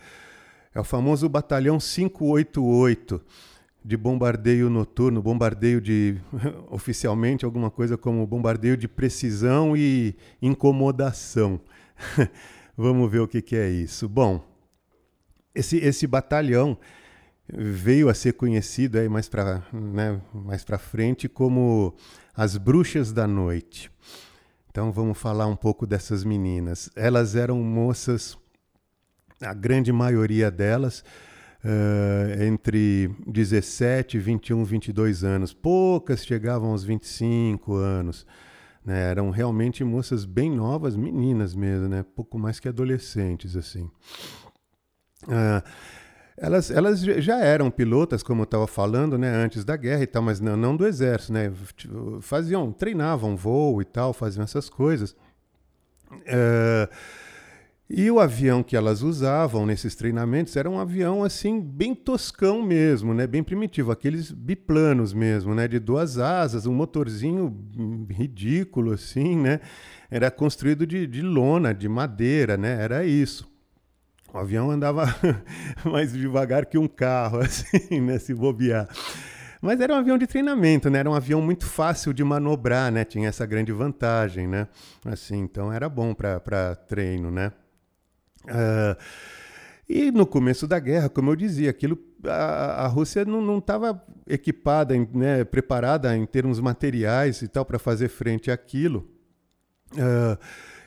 é 0.75 0.81
o 0.81 0.85
famoso 0.85 1.29
batalhão 1.29 1.79
588 1.79 3.21
de 3.85 3.97
bombardeio 3.97 4.71
noturno, 4.71 5.23
bombardeio 5.23 5.81
de 5.81 6.19
oficialmente 6.71 7.45
alguma 7.45 7.71
coisa 7.71 7.99
como 7.99 8.27
bombardeio 8.27 8.77
de 8.77 8.89
precisão 8.89 9.77
e 9.77 10.17
incomodação. 10.41 11.61
Vamos 12.77 13.11
ver 13.11 13.21
o 13.21 13.29
que, 13.29 13.43
que 13.43 13.55
é 13.55 13.69
isso. 13.69 14.09
Bom, 14.09 14.43
esse, 15.55 15.77
esse 15.77 16.07
batalhão 16.07 16.77
veio 17.47 18.09
a 18.09 18.15
ser 18.15 18.33
conhecido 18.33 18.99
aí 18.99 19.09
mais 19.09 19.29
para 19.29 19.63
né, 19.73 20.21
mais 20.33 20.65
para 20.65 20.79
frente 20.79 21.29
como 21.29 21.95
as 22.35 22.57
bruxas 22.57 23.13
da 23.13 23.27
noite. 23.27 23.91
Então 24.71 24.91
vamos 24.91 25.19
falar 25.19 25.47
um 25.47 25.55
pouco 25.55 25.87
dessas 25.87 26.25
meninas. 26.25 26.91
Elas 26.97 27.37
eram 27.37 27.63
moças, 27.63 28.37
a 29.45 29.55
grande 29.55 29.93
maioria 29.93 30.51
delas, 30.51 31.05
uh, 31.65 32.43
entre 32.43 33.11
17, 33.27 34.19
21, 34.19 34.65
22 34.65 35.25
anos. 35.25 35.53
Poucas 35.53 36.25
chegavam 36.25 36.71
aos 36.71 36.85
25 36.85 37.75
anos. 37.75 38.27
Né? 38.85 39.11
Eram 39.11 39.31
realmente 39.31 39.83
moças 39.83 40.25
bem 40.25 40.51
novas, 40.51 40.97
meninas 40.97 41.55
mesmo, 41.55 41.89
né? 41.89 42.05
pouco 42.15 42.39
mais 42.39 42.61
que 42.61 42.69
adolescentes. 42.69 43.57
assim. 43.57 43.91
Uh, 45.25 45.63
elas, 46.37 46.71
elas 46.71 47.01
já 47.01 47.39
eram 47.39 47.71
pilotas, 47.71 48.23
como 48.23 48.43
eu 48.43 48.45
estava 48.45 48.67
falando, 48.67 49.17
né, 49.17 49.29
antes 49.29 49.65
da 49.65 49.77
guerra 49.77 50.03
e 50.03 50.07
tal, 50.07 50.21
mas 50.21 50.41
não, 50.41 50.57
não 50.57 50.77
do 50.77 50.85
exército, 50.85 51.33
né? 51.33 51.53
Faziam, 52.21 52.73
treinavam 52.73 53.37
voo 53.37 53.81
e 53.81 53.85
tal, 53.85 54.13
faziam 54.13 54.43
essas 54.43 54.69
coisas. 54.69 55.13
Uh, 56.11 56.89
e 57.89 58.11
o 58.11 58.19
avião 58.19 58.63
que 58.63 58.77
elas 58.77 59.03
usavam 59.03 59.67
nesses 59.67 59.95
treinamentos 59.95 60.57
era 60.57 60.71
um 60.71 60.79
avião 60.79 61.23
assim 61.23 61.61
bem 61.61 61.95
toscão 61.95 62.63
mesmo, 62.63 63.13
né? 63.13 63.27
Bem 63.27 63.43
primitivo, 63.43 63.93
aqueles 63.93 64.31
biplanos 64.31 65.13
mesmo, 65.13 65.55
né? 65.55 65.69
De 65.69 65.79
duas 65.79 66.19
asas, 66.19 66.65
um 66.65 66.73
motorzinho 66.73 67.55
ridículo 68.09 68.93
assim, 68.93 69.37
né? 69.37 69.61
Era 70.11 70.31
construído 70.31 70.87
de, 70.87 71.07
de 71.07 71.21
lona, 71.21 71.75
de 71.75 71.87
madeira, 71.87 72.57
né? 72.57 72.83
Era 72.83 73.05
isso. 73.05 73.47
O 74.33 74.39
avião 74.39 74.71
andava 74.71 75.05
mais 75.85 76.13
devagar 76.13 76.65
que 76.65 76.79
um 76.79 76.89
carro, 76.89 77.41
assim, 77.45 78.01
né? 78.01 78.19
Se 78.19 78.33
bobear. 78.33 78.89
Mas 79.61 79.79
era 79.81 79.93
um 79.93 79.97
avião 79.97 80.17
de 80.17 80.27
treinamento, 80.27 80.89
né? 80.89 81.01
Era 81.01 81.11
um 81.11 81.15
avião 81.15 81.43
muito 81.43 81.67
fácil 81.67 82.15
de 82.15 82.25
manobrar, 82.25 82.91
né? 82.91 83.05
Tinha 83.05 83.29
essa 83.29 83.45
grande 83.45 83.73
vantagem, 83.73 84.49
né? 84.49 84.69
Assim, 85.05 85.39
então 85.39 85.71
era 85.71 85.89
bom 85.89 86.15
para 86.15 86.75
treino, 86.89 87.31
né? 87.31 87.53
Uh, 88.45 88.97
e 89.89 90.11
no 90.11 90.27
começo 90.27 90.67
da 90.67 90.79
guerra, 90.79 91.09
como 91.09 91.31
eu 91.31 91.37
dizia, 91.37 91.71
aquilo, 91.71 91.99
a, 92.25 92.85
a 92.85 92.87
Rússia 92.87 93.25
não 93.25 93.59
estava 93.59 94.03
equipada, 94.27 94.95
né, 95.13 95.45
preparada 95.45 96.17
em 96.17 96.25
termos 96.25 96.59
materiais 96.59 97.43
e 97.43 97.49
tal 97.49 97.65
para 97.65 97.79
fazer 97.79 98.09
frente 98.09 98.51
àquilo. 98.51 99.07
Uh, 99.93 100.39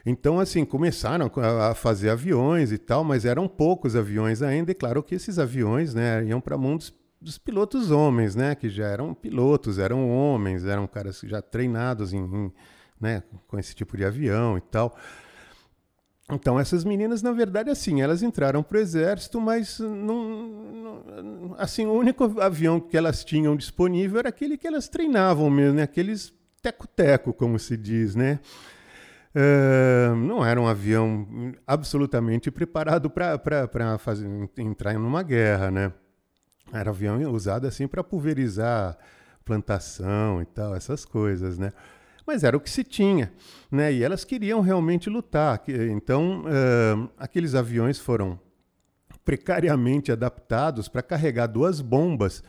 então, 0.06 0.40
assim, 0.40 0.64
começaram 0.64 1.30
a 1.62 1.76
fazer 1.76 2.10
aviões 2.10 2.72
e 2.72 2.78
tal, 2.78 3.04
mas 3.04 3.26
eram 3.26 3.48
poucos 3.48 3.96
aviões 3.96 4.42
ainda. 4.42 4.72
E 4.72 4.76
claro 4.76 5.04
que 5.04 5.14
esses 5.14 5.38
aviões 5.38 5.94
né, 5.94 6.24
iam 6.24 6.40
para 6.40 6.58
mão 6.58 6.78
dos, 6.78 6.94
dos, 7.22 7.38
pilotos 7.38 7.92
homens, 7.92 8.34
né, 8.34 8.56
que 8.56 8.70
já 8.70 8.88
eram 8.88 9.14
pilotos, 9.14 9.78
eram 9.78 10.10
homens, 10.10 10.66
eram 10.66 10.88
caras 10.88 11.22
já 11.26 11.42
treinados 11.42 12.14
em, 12.14 12.24
em 12.24 12.54
né, 13.00 13.22
com 13.48 13.60
esse 13.60 13.76
tipo 13.76 13.98
de 13.98 14.06
avião 14.06 14.58
e 14.58 14.62
tal. 14.62 14.98
Então, 16.30 16.60
essas 16.60 16.84
meninas, 16.84 17.22
na 17.22 17.32
verdade, 17.32 17.70
assim, 17.70 18.02
elas 18.02 18.22
entraram 18.22 18.62
para 18.62 18.78
o 18.78 18.82
exército, 18.82 19.40
mas 19.40 19.80
não, 19.80 20.30
não, 20.30 21.56
assim, 21.58 21.86
o 21.86 21.94
único 21.94 22.42
avião 22.42 22.82
que 22.82 22.98
elas 22.98 23.24
tinham 23.24 23.56
disponível 23.56 24.20
era 24.20 24.30
aquele 24.30 24.58
que 24.58 24.68
elas 24.68 24.90
treinavam 24.90 25.50
mesmo, 25.50 25.78
né? 25.78 25.84
aqueles 25.84 26.34
teco-teco, 26.62 27.32
como 27.32 27.58
se 27.58 27.78
diz, 27.78 28.14
né? 28.14 28.40
Uh, 29.34 30.16
não 30.16 30.44
era 30.44 30.60
um 30.60 30.68
avião 30.68 31.54
absolutamente 31.66 32.50
preparado 32.50 33.10
para 33.10 33.40
entrar 34.58 34.94
numa 34.96 35.24
guerra, 35.24 35.70
né? 35.72 35.94
Era 36.74 36.90
um 36.90 36.94
avião 36.94 37.32
usado 37.32 37.68
assim 37.68 37.88
para 37.88 38.04
pulverizar 38.04 38.98
plantação 39.46 40.42
e 40.42 40.46
tal, 40.46 40.76
essas 40.76 41.06
coisas, 41.06 41.58
né? 41.58 41.72
Mas 42.28 42.44
era 42.44 42.58
o 42.58 42.60
que 42.60 42.70
se 42.70 42.84
tinha, 42.84 43.32
né? 43.72 43.94
E 43.94 44.04
elas 44.04 44.26
queriam 44.26 44.60
realmente 44.60 45.10
lutar. 45.10 45.64
Então, 45.90 46.42
uh, 46.42 47.10
aqueles 47.18 47.56
aviões 47.56 47.98
foram 47.98 48.38
precariamente 49.24 50.12
adaptados 50.12 50.90
para 50.90 51.02
carregar 51.02 51.48
duas 51.48 51.80
bombas, 51.80 52.44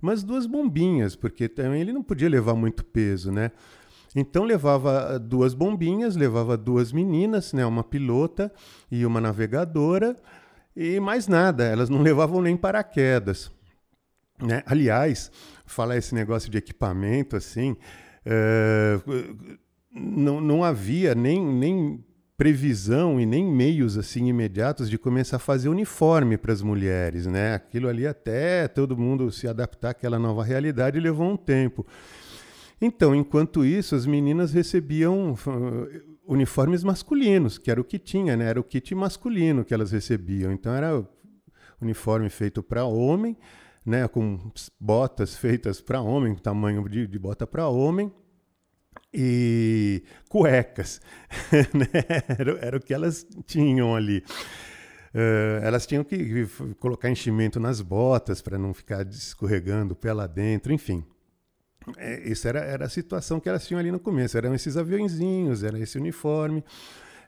mas 0.00 0.24
duas 0.24 0.46
bombinhas, 0.46 1.14
porque 1.14 1.48
também 1.48 1.80
ele 1.80 1.92
não 1.92 2.02
podia 2.02 2.28
levar 2.28 2.54
muito 2.54 2.84
peso, 2.84 3.30
né? 3.30 3.52
Então 4.14 4.44
levava 4.44 5.18
duas 5.18 5.54
bombinhas, 5.54 6.16
levava 6.16 6.56
duas 6.56 6.92
meninas, 6.92 7.52
né, 7.52 7.64
uma 7.64 7.82
pilota 7.82 8.52
e 8.90 9.06
uma 9.06 9.20
navegadora, 9.20 10.16
e 10.76 11.00
mais 11.00 11.26
nada, 11.26 11.64
elas 11.64 11.88
não 11.88 12.02
levavam 12.02 12.42
nem 12.42 12.56
paraquedas. 12.56 13.50
Né? 14.38 14.62
Aliás, 14.66 15.30
falar 15.64 15.96
esse 15.96 16.14
negócio 16.14 16.50
de 16.50 16.58
equipamento 16.58 17.36
assim, 17.36 17.76
é, 18.24 19.00
não, 19.94 20.40
não 20.40 20.64
havia 20.64 21.14
nem, 21.14 21.44
nem 21.44 22.04
previsão 22.36 23.20
e 23.20 23.26
nem 23.26 23.44
meios 23.44 23.96
assim 23.96 24.26
imediatos 24.26 24.90
de 24.90 24.98
começar 24.98 25.36
a 25.36 25.40
fazer 25.40 25.68
uniforme 25.68 26.36
para 26.36 26.52
as 26.52 26.62
mulheres, 26.62 27.26
né? 27.26 27.54
Aquilo 27.54 27.88
ali 27.88 28.06
até 28.06 28.66
todo 28.68 28.96
mundo 28.96 29.30
se 29.30 29.46
adaptar 29.46 29.90
àquela 29.90 30.18
nova 30.18 30.42
realidade 30.42 30.98
levou 30.98 31.30
um 31.30 31.36
tempo. 31.36 31.86
Então, 32.80 33.14
enquanto 33.14 33.64
isso, 33.64 33.94
as 33.94 34.06
meninas 34.06 34.52
recebiam 34.52 35.36
uniformes 36.26 36.82
masculinos, 36.82 37.58
que 37.58 37.70
era 37.70 37.80
o 37.80 37.84
que 37.84 37.98
tinha, 37.98 38.36
né? 38.36 38.46
Era 38.46 38.60
o 38.60 38.64
kit 38.64 38.92
masculino 38.94 39.64
que 39.64 39.72
elas 39.72 39.92
recebiam. 39.92 40.50
Então 40.50 40.72
era 40.74 41.06
uniforme 41.80 42.28
feito 42.28 42.62
para 42.62 42.84
homem, 42.84 43.36
né, 43.84 44.06
com 44.08 44.38
botas 44.78 45.36
feitas 45.36 45.80
para 45.80 46.00
homem, 46.00 46.34
tamanho 46.34 46.88
de, 46.88 47.06
de 47.06 47.18
bota 47.18 47.46
para 47.46 47.68
homem, 47.68 48.12
e 49.12 50.02
cuecas. 50.28 51.00
né? 51.74 51.88
era, 52.38 52.58
era, 52.58 52.76
o 52.76 52.80
que 52.80 52.94
elas 52.94 53.26
tinham 53.46 53.94
ali. 53.94 54.24
Uh, 55.14 55.62
elas 55.62 55.86
tinham 55.86 56.02
que 56.02 56.46
colocar 56.78 57.10
enchimento 57.10 57.60
nas 57.60 57.82
botas 57.82 58.40
para 58.40 58.58
não 58.58 58.72
ficar 58.72 59.06
escorregando 59.06 59.96
lá 60.14 60.26
dentro, 60.26 60.72
enfim. 60.72 61.04
É, 61.98 62.28
isso 62.28 62.46
era, 62.48 62.60
era 62.60 62.86
a 62.86 62.88
situação 62.88 63.40
que 63.40 63.48
elas 63.48 63.66
tinham 63.66 63.78
ali 63.78 63.90
no 63.90 64.00
começo. 64.00 64.38
Eram 64.38 64.54
esses 64.54 64.76
aviãozinhos, 64.76 65.62
era 65.62 65.78
esse 65.78 65.98
uniforme 65.98 66.64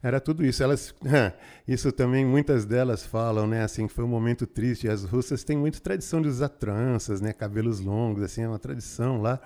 era 0.05 0.21
tudo 0.21 0.45
isso. 0.45 0.63
Elas, 0.63 0.95
isso 1.67 1.91
também 1.91 2.27
muitas 2.27 2.67
delas 2.67 3.07
falam, 3.07 3.47
né? 3.47 3.65
Assim, 3.65 3.89
foi 3.89 4.05
um 4.05 4.09
momento 4.09 4.47
triste. 4.47 4.87
As 4.87 5.03
russas 5.03 5.43
têm 5.43 5.57
muita 5.57 5.81
tradição 5.81 6.21
de 6.21 6.29
usar 6.29 6.51
tranças, 6.51 7.23
né? 7.23 7.33
Cabelos 7.33 7.81
longos, 7.81 8.23
assim, 8.23 8.43
é 8.43 8.49
uma 8.49 8.59
tradição 8.59 9.23
lá. 9.23 9.41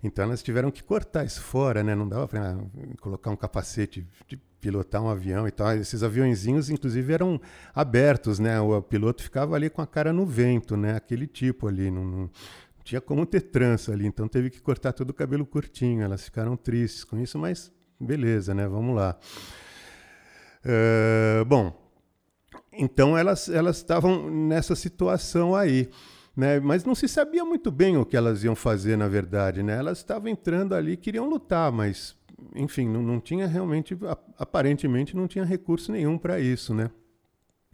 Então 0.00 0.24
elas 0.24 0.40
tiveram 0.40 0.70
que 0.70 0.84
cortar 0.84 1.24
isso 1.24 1.42
fora, 1.42 1.82
né? 1.82 1.96
Não 1.96 2.08
dava 2.08 2.28
para 2.28 2.56
colocar 3.00 3.32
um 3.32 3.36
capacete 3.36 4.06
de 4.28 4.36
pilotar 4.60 5.02
um 5.02 5.08
avião 5.08 5.48
e 5.48 5.50
tal. 5.50 5.72
Esses 5.72 6.04
aviãozinhos, 6.04 6.70
inclusive, 6.70 7.12
eram 7.12 7.40
abertos, 7.74 8.38
né? 8.38 8.60
O 8.60 8.80
piloto 8.80 9.20
ficava 9.20 9.56
ali 9.56 9.68
com 9.68 9.82
a 9.82 9.86
cara 9.86 10.12
no 10.12 10.24
vento, 10.24 10.76
né? 10.76 10.94
Aquele 10.94 11.26
tipo 11.26 11.66
ali, 11.66 11.90
não, 11.90 12.04
não 12.04 12.30
tinha 12.84 13.00
como 13.00 13.26
ter 13.26 13.40
trança 13.40 13.90
ali. 13.90 14.06
Então 14.06 14.28
teve 14.28 14.48
que 14.48 14.60
cortar 14.60 14.92
todo 14.92 15.10
o 15.10 15.14
cabelo 15.14 15.44
curtinho. 15.44 16.02
Elas 16.02 16.22
ficaram 16.22 16.56
tristes 16.56 17.02
com 17.02 17.18
isso, 17.18 17.36
mas 17.36 17.72
beleza, 18.00 18.54
né? 18.54 18.68
Vamos 18.68 18.94
lá. 18.94 19.18
Uh, 20.64 21.44
bom, 21.44 21.72
então 22.72 23.16
elas 23.16 23.48
elas 23.48 23.76
estavam 23.76 24.30
nessa 24.30 24.74
situação 24.74 25.54
aí, 25.54 25.88
Né? 26.38 26.60
Mas 26.60 26.84
não 26.84 26.94
se 26.94 27.08
sabia 27.08 27.44
muito 27.44 27.68
bem 27.68 27.96
o 27.96 28.06
que 28.06 28.16
elas 28.16 28.44
iam 28.44 28.54
fazer, 28.54 28.96
na 28.96 29.08
verdade. 29.08 29.60
Né? 29.60 29.76
Elas 29.76 29.98
estavam 29.98 30.28
entrando 30.28 30.72
ali, 30.72 30.96
queriam 30.96 31.28
lutar, 31.28 31.72
mas, 31.72 32.14
enfim, 32.54 32.88
não, 32.88 33.02
não 33.02 33.18
tinha 33.18 33.44
realmente, 33.48 33.98
aparentemente, 34.38 35.16
não 35.16 35.26
tinha 35.26 35.44
recurso 35.44 35.90
nenhum 35.90 36.16
para 36.16 36.38
isso. 36.38 36.72
Né? 36.72 36.92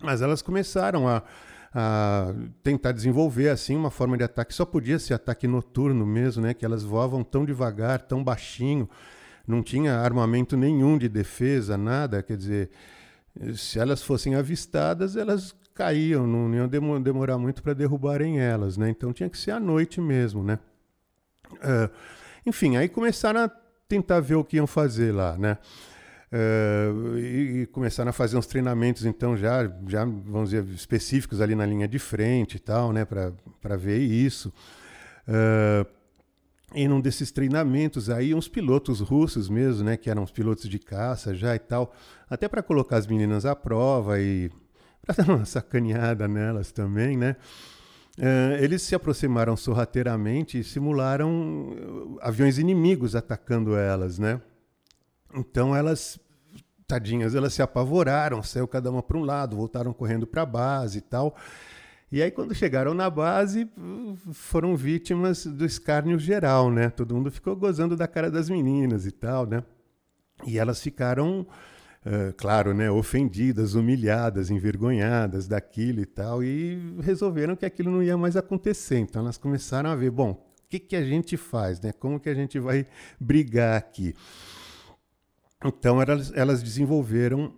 Mas 0.02 0.22
elas 0.22 0.40
começaram 0.40 1.06
a, 1.06 1.22
a 1.74 2.32
tentar 2.62 2.92
desenvolver 2.92 3.50
assim 3.50 3.76
uma 3.76 3.90
forma 3.90 4.16
de 4.16 4.24
ataque. 4.24 4.54
Só 4.54 4.64
podia 4.64 4.98
ser 4.98 5.12
ataque 5.12 5.46
noturno 5.46 6.06
mesmo, 6.06 6.42
né? 6.42 6.54
que 6.54 6.64
elas 6.64 6.82
voavam 6.82 7.22
tão 7.22 7.44
devagar, 7.44 8.00
tão 8.00 8.24
baixinho, 8.24 8.88
não 9.46 9.62
tinha 9.62 9.98
armamento 9.98 10.56
nenhum 10.56 10.96
de 10.96 11.08
defesa, 11.08 11.76
nada. 11.76 12.22
Quer 12.22 12.36
dizer, 12.36 12.70
se 13.54 13.78
elas 13.78 14.02
fossem 14.02 14.34
avistadas, 14.34 15.16
elas 15.16 15.54
caíam, 15.74 16.26
não 16.26 16.54
iam 16.54 16.68
demorar 17.00 17.36
muito 17.36 17.62
para 17.62 17.74
derrubarem 17.74 18.38
elas, 18.40 18.76
né? 18.76 18.88
Então 18.88 19.12
tinha 19.12 19.28
que 19.28 19.36
ser 19.36 19.50
à 19.50 19.60
noite 19.60 20.00
mesmo, 20.00 20.42
né? 20.42 20.58
Uh, 21.54 21.90
enfim, 22.46 22.76
aí 22.76 22.88
começaram 22.88 23.40
a 23.40 23.50
tentar 23.88 24.20
ver 24.20 24.36
o 24.36 24.44
que 24.44 24.56
iam 24.56 24.66
fazer 24.66 25.12
lá, 25.12 25.36
né? 25.36 25.58
Uh, 26.32 27.18
e, 27.18 27.62
e, 27.62 27.66
começaram 27.66 28.10
a 28.10 28.12
fazer 28.12 28.36
uns 28.36 28.46
treinamentos, 28.46 29.04
então, 29.04 29.36
já, 29.36 29.70
já, 29.86 30.04
vamos 30.04 30.50
dizer, 30.50 30.64
específicos 30.74 31.40
ali 31.40 31.54
na 31.54 31.64
linha 31.64 31.86
de 31.86 31.98
frente 31.98 32.56
e 32.56 32.58
tal, 32.58 32.92
né? 32.92 33.04
Para 33.04 33.76
ver 33.76 33.98
isso. 33.98 34.52
Uh, 35.28 35.86
e 36.74 36.88
num 36.88 37.00
desses 37.00 37.30
treinamentos 37.30 38.10
aí, 38.10 38.34
uns 38.34 38.48
pilotos 38.48 39.00
russos 39.00 39.48
mesmo, 39.48 39.84
né? 39.84 39.96
Que 39.96 40.10
eram 40.10 40.22
os 40.22 40.30
pilotos 40.30 40.68
de 40.68 40.78
caça 40.78 41.34
já 41.34 41.54
e 41.54 41.58
tal, 41.58 41.94
até 42.28 42.48
para 42.48 42.62
colocar 42.62 42.96
as 42.96 43.06
meninas 43.06 43.46
à 43.46 43.54
prova 43.54 44.20
e 44.20 44.50
para 45.04 45.14
dar 45.24 45.32
uma 45.32 45.44
sacaneada 45.44 46.26
nelas 46.26 46.72
também, 46.72 47.16
né? 47.16 47.36
Uh, 48.18 48.62
eles 48.62 48.82
se 48.82 48.94
aproximaram 48.94 49.56
sorrateiramente 49.56 50.58
e 50.58 50.62
simularam 50.62 52.16
eh, 52.20 52.26
aviões 52.28 52.58
inimigos 52.58 53.16
atacando 53.16 53.76
elas, 53.76 54.20
né? 54.20 54.40
Então 55.34 55.74
elas, 55.74 56.18
tadinhas, 56.86 57.34
elas 57.34 57.52
se 57.54 57.60
apavoraram, 57.60 58.40
saiu 58.40 58.68
cada 58.68 58.88
uma 58.88 59.02
para 59.02 59.18
um 59.18 59.24
lado, 59.24 59.56
voltaram 59.56 59.92
correndo 59.92 60.28
para 60.28 60.42
a 60.42 60.46
base 60.46 60.98
e 60.98 61.00
tal. 61.00 61.34
E 62.14 62.22
aí 62.22 62.30
quando 62.30 62.54
chegaram 62.54 62.94
na 62.94 63.10
base, 63.10 63.68
foram 64.30 64.76
vítimas 64.76 65.44
do 65.44 65.66
escárnio 65.66 66.16
geral, 66.16 66.70
né? 66.70 66.88
Todo 66.88 67.12
mundo 67.12 67.28
ficou 67.28 67.56
gozando 67.56 67.96
da 67.96 68.06
cara 68.06 68.30
das 68.30 68.48
meninas 68.48 69.04
e 69.04 69.10
tal, 69.10 69.44
né? 69.44 69.64
E 70.46 70.56
elas 70.56 70.80
ficaram 70.80 71.44
Uh, 72.06 72.34
claro, 72.36 72.74
né, 72.74 72.90
ofendidas, 72.90 73.72
humilhadas, 73.72 74.50
envergonhadas 74.50 75.48
daquilo 75.48 76.02
e 76.02 76.04
tal, 76.04 76.44
e 76.44 76.78
resolveram 77.00 77.56
que 77.56 77.64
aquilo 77.64 77.90
não 77.90 78.02
ia 78.02 78.14
mais 78.14 78.36
acontecer. 78.36 78.98
Então 78.98 79.22
elas 79.22 79.38
começaram 79.38 79.88
a 79.88 79.96
ver, 79.96 80.10
bom, 80.10 80.32
o 80.32 80.68
que, 80.68 80.78
que 80.78 80.96
a 80.96 81.02
gente 81.02 81.38
faz, 81.38 81.80
né? 81.80 81.92
Como 81.92 82.20
que 82.20 82.28
a 82.28 82.34
gente 82.34 82.58
vai 82.58 82.86
brigar 83.18 83.78
aqui? 83.78 84.14
Então 85.64 86.02
elas, 86.02 86.30
elas 86.34 86.62
desenvolveram 86.62 87.54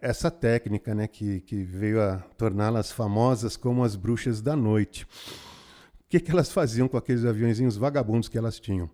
essa 0.00 0.30
técnica, 0.30 0.94
né, 0.94 1.06
que, 1.06 1.40
que 1.40 1.62
veio 1.64 2.00
a 2.00 2.18
torná-las 2.36 2.90
famosas 2.90 3.56
como 3.56 3.84
as 3.84 3.96
bruxas 3.96 4.40
da 4.40 4.56
noite. 4.56 5.04
O 5.04 6.08
que, 6.08 6.20
que 6.20 6.30
elas 6.30 6.50
faziam 6.50 6.88
com 6.88 6.96
aqueles 6.96 7.24
aviõezinhos 7.24 7.76
vagabundos 7.76 8.28
que 8.28 8.38
elas 8.38 8.58
tinham? 8.58 8.90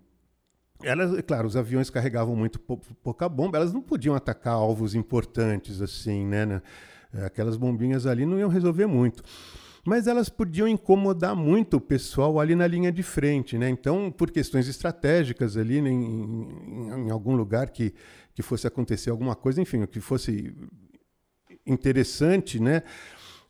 Elas, 0.83 1.21
claro, 1.23 1.47
os 1.47 1.57
aviões 1.57 1.89
carregavam 1.89 2.35
muito 2.35 2.59
pouca 2.59 3.29
bomba, 3.29 3.57
elas 3.57 3.73
não 3.73 3.81
podiam 3.81 4.15
atacar 4.15 4.55
alvos 4.55 4.95
importantes 4.95 5.81
assim, 5.81 6.27
né, 6.27 6.45
né? 6.45 6.63
Aquelas 7.25 7.57
bombinhas 7.57 8.07
ali 8.07 8.27
não 8.27 8.39
iam 8.39 8.49
resolver 8.49 8.87
muito. 8.87 9.23
Mas 9.87 10.07
elas 10.07 10.29
podiam 10.29 10.67
incomodar 10.67 11.37
muito 11.37 11.77
o 11.77 11.81
pessoal 11.81 12.41
ali 12.41 12.55
na 12.55 12.67
linha 12.67 12.91
de 12.91 13.03
frente, 13.03 13.59
né? 13.59 13.69
Então, 13.69 14.11
por 14.11 14.31
questões 14.31 14.67
estratégicas 14.67 15.57
ali, 15.57 15.81
né, 15.81 15.91
em, 15.91 15.95
em, 15.95 17.07
em 17.07 17.11
algum 17.11 17.37
lugar 17.37 17.69
que, 17.69 17.95
que 18.35 18.43
fosse 18.43 18.67
acontecer 18.67 19.11
alguma 19.11 19.35
coisa, 19.35 19.61
enfim, 19.61 19.87
que 19.87 20.01
fosse 20.01 20.55
interessante, 21.67 22.61
né? 22.61 22.83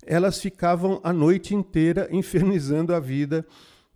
Elas 0.06 0.40
ficavam 0.40 1.00
a 1.02 1.12
noite 1.12 1.54
inteira 1.54 2.08
infernizando 2.12 2.94
a 2.94 3.00
vida 3.00 3.46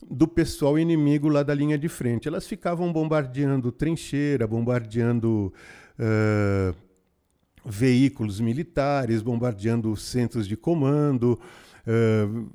do 0.09 0.27
pessoal 0.27 0.79
inimigo 0.79 1.29
lá 1.29 1.43
da 1.43 1.55
linha 1.55 1.77
de 1.77 1.89
frente. 1.89 2.29
Elas 2.29 2.47
ficavam 2.47 2.93
bombardeando 2.93 3.71
trincheira, 3.71 4.47
bombardeando 4.47 5.53
uh, 5.99 6.75
veículos 7.65 8.41
militares, 8.41 9.23
bombardeando 9.23 9.95
centros 9.97 10.47
de 10.47 10.57
comando. 10.57 11.39
Uh, 11.87 12.49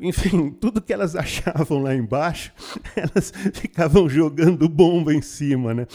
enfim, 0.00 0.50
tudo 0.60 0.80
que 0.80 0.92
elas 0.92 1.16
achavam 1.16 1.82
lá 1.82 1.94
embaixo, 1.94 2.52
elas 2.94 3.32
ficavam 3.52 4.08
jogando 4.08 4.68
bomba 4.68 5.12
em 5.12 5.22
cima, 5.22 5.74
né? 5.74 5.86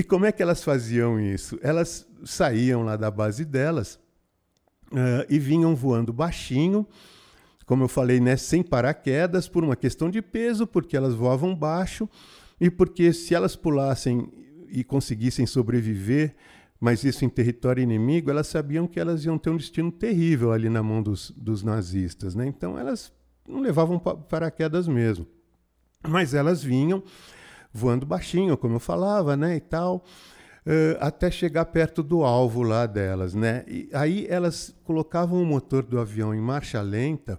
E 0.00 0.02
como 0.02 0.24
é 0.24 0.32
que 0.32 0.42
elas 0.42 0.64
faziam 0.64 1.20
isso? 1.20 1.58
Elas 1.60 2.08
saíam 2.24 2.82
lá 2.82 2.96
da 2.96 3.10
base 3.10 3.44
delas 3.44 4.00
uh, 4.90 5.26
e 5.28 5.38
vinham 5.38 5.76
voando 5.76 6.10
baixinho, 6.10 6.86
como 7.66 7.84
eu 7.84 7.88
falei, 7.88 8.18
né, 8.18 8.34
sem 8.34 8.62
paraquedas, 8.62 9.46
por 9.46 9.62
uma 9.62 9.76
questão 9.76 10.08
de 10.08 10.22
peso, 10.22 10.66
porque 10.66 10.96
elas 10.96 11.14
voavam 11.14 11.54
baixo 11.54 12.08
e 12.58 12.70
porque 12.70 13.12
se 13.12 13.34
elas 13.34 13.54
pulassem 13.54 14.26
e 14.70 14.82
conseguissem 14.82 15.44
sobreviver, 15.44 16.34
mas 16.80 17.04
isso 17.04 17.26
em 17.26 17.28
território 17.28 17.82
inimigo, 17.82 18.30
elas 18.30 18.46
sabiam 18.46 18.86
que 18.86 18.98
elas 18.98 19.26
iam 19.26 19.36
ter 19.36 19.50
um 19.50 19.56
destino 19.58 19.92
terrível 19.92 20.50
ali 20.50 20.70
na 20.70 20.82
mão 20.82 21.02
dos, 21.02 21.30
dos 21.32 21.62
nazistas. 21.62 22.34
Né? 22.34 22.46
Então 22.46 22.78
elas 22.78 23.12
não 23.46 23.60
levavam 23.60 23.98
paraquedas 23.98 24.88
mesmo. 24.88 25.26
Mas 26.08 26.32
elas 26.32 26.62
vinham 26.62 27.02
voando 27.72 28.06
baixinho, 28.06 28.56
como 28.56 28.76
eu 28.76 28.80
falava, 28.80 29.36
né, 29.36 29.56
e 29.56 29.60
tal, 29.60 30.04
uh, 30.66 30.96
até 31.00 31.30
chegar 31.30 31.64
perto 31.66 32.02
do 32.02 32.22
alvo 32.22 32.62
lá 32.62 32.86
delas, 32.86 33.34
né? 33.34 33.64
E 33.66 33.88
aí 33.92 34.26
elas 34.28 34.74
colocavam 34.84 35.42
o 35.42 35.46
motor 35.46 35.82
do 35.82 35.98
avião 35.98 36.34
em 36.34 36.40
marcha 36.40 36.80
lenta 36.80 37.38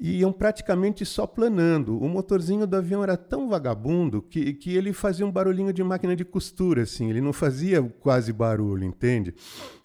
e 0.00 0.20
iam 0.20 0.32
praticamente 0.32 1.04
só 1.04 1.26
planando. 1.26 1.98
O 1.98 2.08
motorzinho 2.08 2.66
do 2.66 2.74
avião 2.74 3.02
era 3.02 3.18
tão 3.18 3.50
vagabundo 3.50 4.22
que, 4.22 4.54
que 4.54 4.74
ele 4.74 4.94
fazia 4.94 5.26
um 5.26 5.30
barulhinho 5.30 5.74
de 5.74 5.84
máquina 5.84 6.16
de 6.16 6.24
costura, 6.24 6.82
assim, 6.82 7.10
ele 7.10 7.20
não 7.20 7.34
fazia 7.34 7.82
quase 8.00 8.32
barulho, 8.32 8.82
entende? 8.82 9.34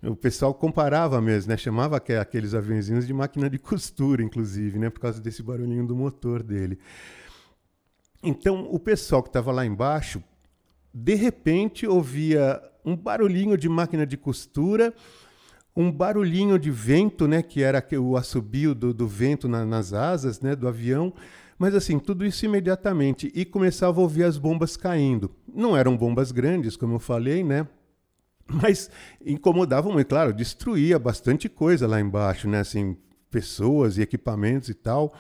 O 0.01 0.15
pessoal 0.15 0.53
comparava 0.53 1.19
mesmo, 1.19 1.49
né? 1.49 1.57
Chamava 1.57 1.97
aqueles 1.97 2.53
aviãozinhos 2.53 3.05
de 3.05 3.13
máquina 3.13 3.49
de 3.49 3.59
costura, 3.59 4.23
inclusive, 4.23 4.79
né? 4.79 4.89
Por 4.89 5.01
causa 5.01 5.19
desse 5.21 5.43
barulhinho 5.43 5.85
do 5.85 5.95
motor 5.95 6.41
dele. 6.41 6.79
Então, 8.25 8.67
o 8.71 8.79
pessoal 8.79 9.21
que 9.21 9.29
estava 9.29 9.51
lá 9.51 9.65
embaixo, 9.65 10.21
de 10.93 11.15
repente, 11.15 11.88
ouvia 11.88 12.61
um 12.83 12.95
barulhinho 12.95 13.57
de 13.57 13.69
máquina 13.69 14.05
de 14.05 14.17
costura 14.17 14.93
um 15.75 15.91
barulhinho 15.91 16.57
de 16.57 16.71
vento, 16.71 17.27
né, 17.27 17.41
que 17.41 17.61
era 17.61 17.85
o 17.99 18.15
assobio 18.15 18.73
do, 18.73 18.93
do 18.93 19.07
vento 19.07 19.47
na, 19.47 19.65
nas 19.65 19.91
asas 19.91 20.39
né, 20.39 20.55
do 20.55 20.67
avião, 20.67 21.13
mas 21.59 21.75
assim, 21.75 21.99
tudo 21.99 22.25
isso 22.25 22.45
imediatamente. 22.45 23.31
E 23.35 23.43
começava 23.43 23.99
a 23.99 24.03
ouvir 24.03 24.23
as 24.23 24.38
bombas 24.38 24.77
caindo. 24.77 25.29
Não 25.53 25.75
eram 25.75 25.97
bombas 25.97 26.31
grandes, 26.31 26.77
como 26.77 26.95
eu 26.95 26.99
falei, 26.99 27.43
né? 27.43 27.67
Mas 28.47 28.89
incomodavam 29.25 29.91
muito, 29.91 30.07
claro, 30.07 30.31
destruía 30.31 30.99
bastante 30.99 31.49
coisa 31.49 31.88
lá 31.88 31.99
embaixo, 31.99 32.47
né? 32.47 32.59
Assim, 32.59 32.95
pessoas 33.31 33.97
e 33.97 34.01
equipamentos 34.01 34.69
e 34.69 34.73
tal. 34.73 35.13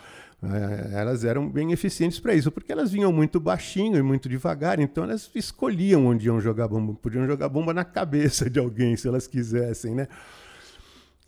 É, 0.53 0.99
elas 0.99 1.23
eram 1.23 1.49
bem 1.49 1.71
eficientes 1.71 2.19
para 2.19 2.33
isso, 2.33 2.51
porque 2.51 2.71
elas 2.71 2.91
vinham 2.91 3.11
muito 3.11 3.39
baixinho 3.39 3.97
e 3.97 4.01
muito 4.01 4.27
devagar, 4.29 4.79
então 4.79 5.03
elas 5.03 5.29
escolhiam 5.33 6.05
onde 6.07 6.27
iam 6.27 6.39
jogar 6.39 6.67
bomba. 6.67 6.93
Podiam 6.93 7.25
jogar 7.25 7.49
bomba 7.49 7.73
na 7.73 7.83
cabeça 7.83 8.49
de 8.49 8.59
alguém, 8.59 8.95
se 8.95 9.07
elas 9.07 9.27
quisessem, 9.27 9.95
né? 9.95 10.07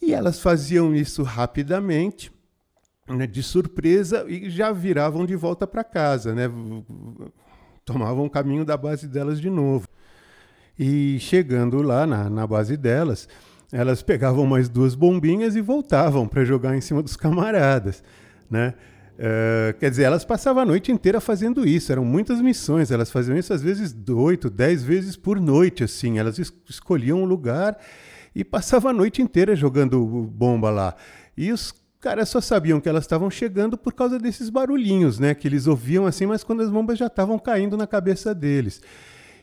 E 0.02 0.14
elas 0.14 0.40
faziam 0.40 0.96
isso 0.96 1.24
rapidamente, 1.24 2.32
né, 3.08 3.26
de 3.26 3.42
surpresa, 3.42 4.26
e 4.28 4.50
já 4.50 4.72
viravam 4.72 5.26
de 5.26 5.36
volta 5.36 5.66
para 5.66 5.84
casa, 5.84 6.36
né? 6.36 6.52
Tomavam 7.84 8.26
o 8.26 8.30
caminho 8.30 8.66
da 8.66 8.78
base 8.78 9.08
delas 9.08 9.40
de 9.40 9.50
novo. 9.50 9.88
E 10.78 11.18
chegando 11.20 11.82
lá 11.82 12.06
na, 12.06 12.30
na 12.30 12.46
base 12.46 12.78
delas, 12.78 13.28
elas 13.72 14.04
pegavam 14.04 14.46
mais 14.46 14.70
duas 14.70 14.94
bombinhas 14.94 15.56
e 15.56 15.62
voltavam 15.62 16.28
para 16.28 16.46
jogar 16.46 16.76
em 16.76 16.82
cima 16.82 17.02
dos 17.02 17.18
camaradas, 17.18 18.04
né? 18.50 18.76
Uh, 19.18 19.74
quer 19.80 19.90
dizer, 19.90 20.04
elas 20.04 20.24
passavam 20.24 20.62
a 20.62 20.66
noite 20.66 20.92
inteira 20.92 21.20
fazendo 21.20 21.68
isso, 21.68 21.92
eram 21.92 22.06
muitas 22.06 22.40
missões, 22.40 22.92
elas 22.92 23.10
faziam 23.10 23.36
isso 23.36 23.52
às 23.52 23.64
vezes 23.64 23.96
oito, 24.10 24.48
dez 24.48 24.84
vezes 24.84 25.18
por 25.18 25.42
noite, 25.42 25.84
assim, 25.84 26.20
elas 26.20 26.38
es 26.38 26.54
escolhiam 26.70 27.24
um 27.24 27.26
lugar 27.26 27.80
e 28.36 28.44
passava 28.44 28.92
a 28.92 28.94
noite 28.94 29.20
inteira 29.20 29.56
jogando 29.56 30.06
bomba 30.06 30.70
lá. 30.70 30.96
E 31.36 31.52
os 31.52 31.74
caras 32.00 32.30
só 32.30 32.40
sabiam 32.40 32.80
que 32.80 32.88
elas 32.88 33.06
estavam 33.06 33.32
chegando 33.32 33.76
por 33.76 33.94
causa 33.94 34.20
desses 34.20 34.50
barulhinhos, 34.50 35.18
né? 35.18 35.34
Que 35.34 35.48
eles 35.48 35.66
ouviam 35.66 36.06
assim, 36.06 36.28
mas 36.28 36.44
quando 36.44 36.62
as 36.62 36.70
bombas 36.70 37.00
já 37.00 37.08
estavam 37.08 37.40
caindo 37.40 37.76
na 37.76 37.88
cabeça 37.88 38.36
deles. 38.36 38.80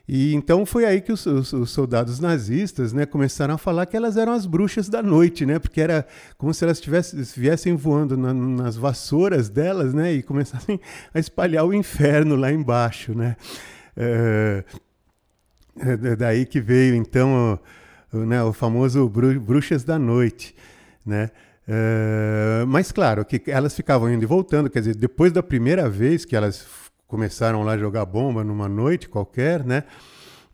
E 0.07 0.35
então 0.35 0.67
foi 0.67 0.85
aí 0.85 1.01
que 1.01 1.11
os, 1.11 1.25
os, 1.25 1.53
os, 1.53 1.71
soldados 1.71 2.21
nazistas 2.21 2.93
né, 2.93 3.07
começaram 3.07 3.55
a 3.55 3.59
falar 3.59 3.87
que 3.87 3.97
elas 3.97 4.19
eram 4.19 4.33
as 4.33 4.45
bruxas 4.45 4.87
da 4.89 5.03
noite, 5.03 5.47
né? 5.47 5.59
Porque 5.59 5.81
era 5.81 6.07
como 6.37 6.53
se 6.53 6.63
elas 6.63 6.79
tivessem, 6.79 7.23
viessem 7.35 7.75
voando 7.75 8.15
na, 8.15 8.35
nas 8.35 8.77
vassouras 8.77 9.49
delas, 9.49 9.95
né? 9.95 10.13
E 10.13 10.23
começassem 10.23 10.79
a 11.13 11.19
espalhar 11.19 11.65
o 11.65 11.73
inferno 11.73 12.37
lá 12.37 12.53
embaixo, 12.53 13.17
né? 13.17 13.35
É, 13.97 14.65
é 15.81 16.17
daí 16.17 16.45
que 16.45 16.61
veio 16.61 16.95
então 16.95 17.59
o, 18.13 18.19
o, 18.19 18.27
né, 18.27 18.43
o 18.43 18.53
famoso 18.53 19.09
bru, 19.09 19.41
bruxas 19.41 19.85
da 19.85 19.99
noite, 19.99 20.55
né? 21.05 21.31
É, 21.67 22.63
mas 22.69 22.93
claro 22.93 23.25
que 23.25 23.43
elas 23.51 23.75
ficavam 23.75 24.13
indo 24.13 24.23
e 24.23 24.27
voltando, 24.27 24.69
quer 24.69 24.81
dizer, 24.81 24.97
depois 24.97 25.33
da 25.33 25.43
primeira 25.43 25.89
vez 25.89 26.27
que 26.27 26.37
elas 26.37 26.84
começaram 27.07 27.63
lá 27.63 27.73
a 27.73 27.79
jogar 27.79 28.05
bomba 28.05 28.43
numa 28.43 28.69
noite 28.69 29.09
qualquer, 29.09 29.65
né? 29.65 29.85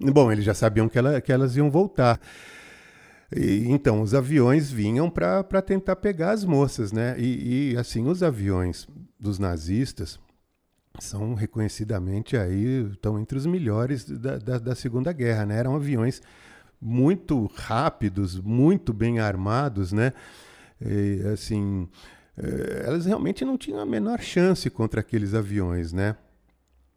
Bom, 0.00 0.32
eles 0.32 0.44
já 0.44 0.54
sabiam 0.54 0.88
que, 0.88 0.98
ela, 0.98 1.20
que 1.20 1.32
elas 1.32 1.56
iam 1.56 1.70
voltar. 1.70 2.18
E, 3.34 3.66
então, 3.68 4.02
os 4.02 4.14
aviões 4.14 4.70
vinham 4.70 5.08
para 5.08 5.62
tentar 5.62 5.96
pegar 5.96 6.32
as 6.32 6.44
moças, 6.44 6.90
né? 6.90 7.14
E, 7.18 7.72
e, 7.72 7.76
assim, 7.76 8.06
os 8.08 8.22
aviões 8.22 8.88
dos 9.18 9.38
nazistas 9.38 10.18
são 10.98 11.34
reconhecidamente 11.34 12.36
aí, 12.36 12.90
estão 12.90 13.18
entre 13.18 13.38
os 13.38 13.46
melhores 13.46 14.04
da, 14.04 14.38
da, 14.38 14.58
da 14.58 14.74
Segunda 14.74 15.12
Guerra, 15.12 15.46
né? 15.46 15.58
Eram 15.58 15.76
aviões 15.76 16.20
muito 16.80 17.46
rápidos, 17.54 18.40
muito 18.40 18.92
bem 18.92 19.20
armados, 19.20 19.92
né? 19.92 20.12
E, 20.80 21.22
assim, 21.32 21.88
eh, 22.36 22.84
elas 22.86 23.06
realmente 23.06 23.44
não 23.44 23.56
tinham 23.58 23.80
a 23.80 23.86
menor 23.86 24.20
chance 24.20 24.68
contra 24.70 25.00
aqueles 25.00 25.34
aviões, 25.34 25.92
né? 25.92 26.16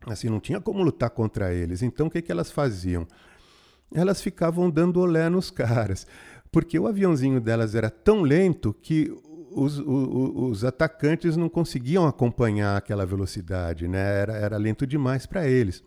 Assim, 0.08 0.30
não 0.30 0.40
tinha 0.40 0.60
como 0.60 0.84
lutar 0.84 1.10
contra 1.10 1.54
eles. 1.54 1.82
Então, 1.82 2.08
o 2.08 2.10
que, 2.10 2.22
que 2.22 2.32
elas 2.32 2.52
faziam? 2.52 3.08
Elas 3.94 4.22
ficavam 4.22 4.70
dando 4.70 5.00
olé 5.00 5.30
nos 5.30 5.50
caras, 5.52 6.06
porque 6.52 6.78
o 6.78 6.88
aviãozinho 6.88 7.40
delas 7.40 7.76
era 7.76 7.90
tão 7.90 8.22
lento 8.22 8.74
que 8.82 9.12
os, 9.52 9.78
os, 9.80 10.32
os 10.36 10.66
atacantes 10.66 11.38
não 11.38 11.48
conseguiam 11.48 12.08
acompanhar 12.08 12.76
aquela 12.76 13.06
velocidade, 13.06 13.88
né? 13.88 14.22
era, 14.22 14.34
era 14.34 14.58
lento 14.58 14.86
demais 14.86 15.26
para 15.26 15.48
eles. 15.48 15.84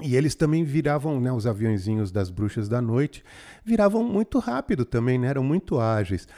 E 0.00 0.16
eles 0.16 0.34
também 0.34 0.64
viravam, 0.64 1.20
né, 1.20 1.32
os 1.32 1.46
aviãozinhos 1.46 2.12
das 2.12 2.30
bruxas 2.30 2.68
da 2.68 2.80
noite, 2.80 3.24
viravam 3.64 4.04
muito 4.04 4.38
rápido 4.38 4.84
também, 4.84 5.18
né, 5.18 5.28
eram 5.28 5.42
muito 5.42 5.80
ágeis. 5.80 6.28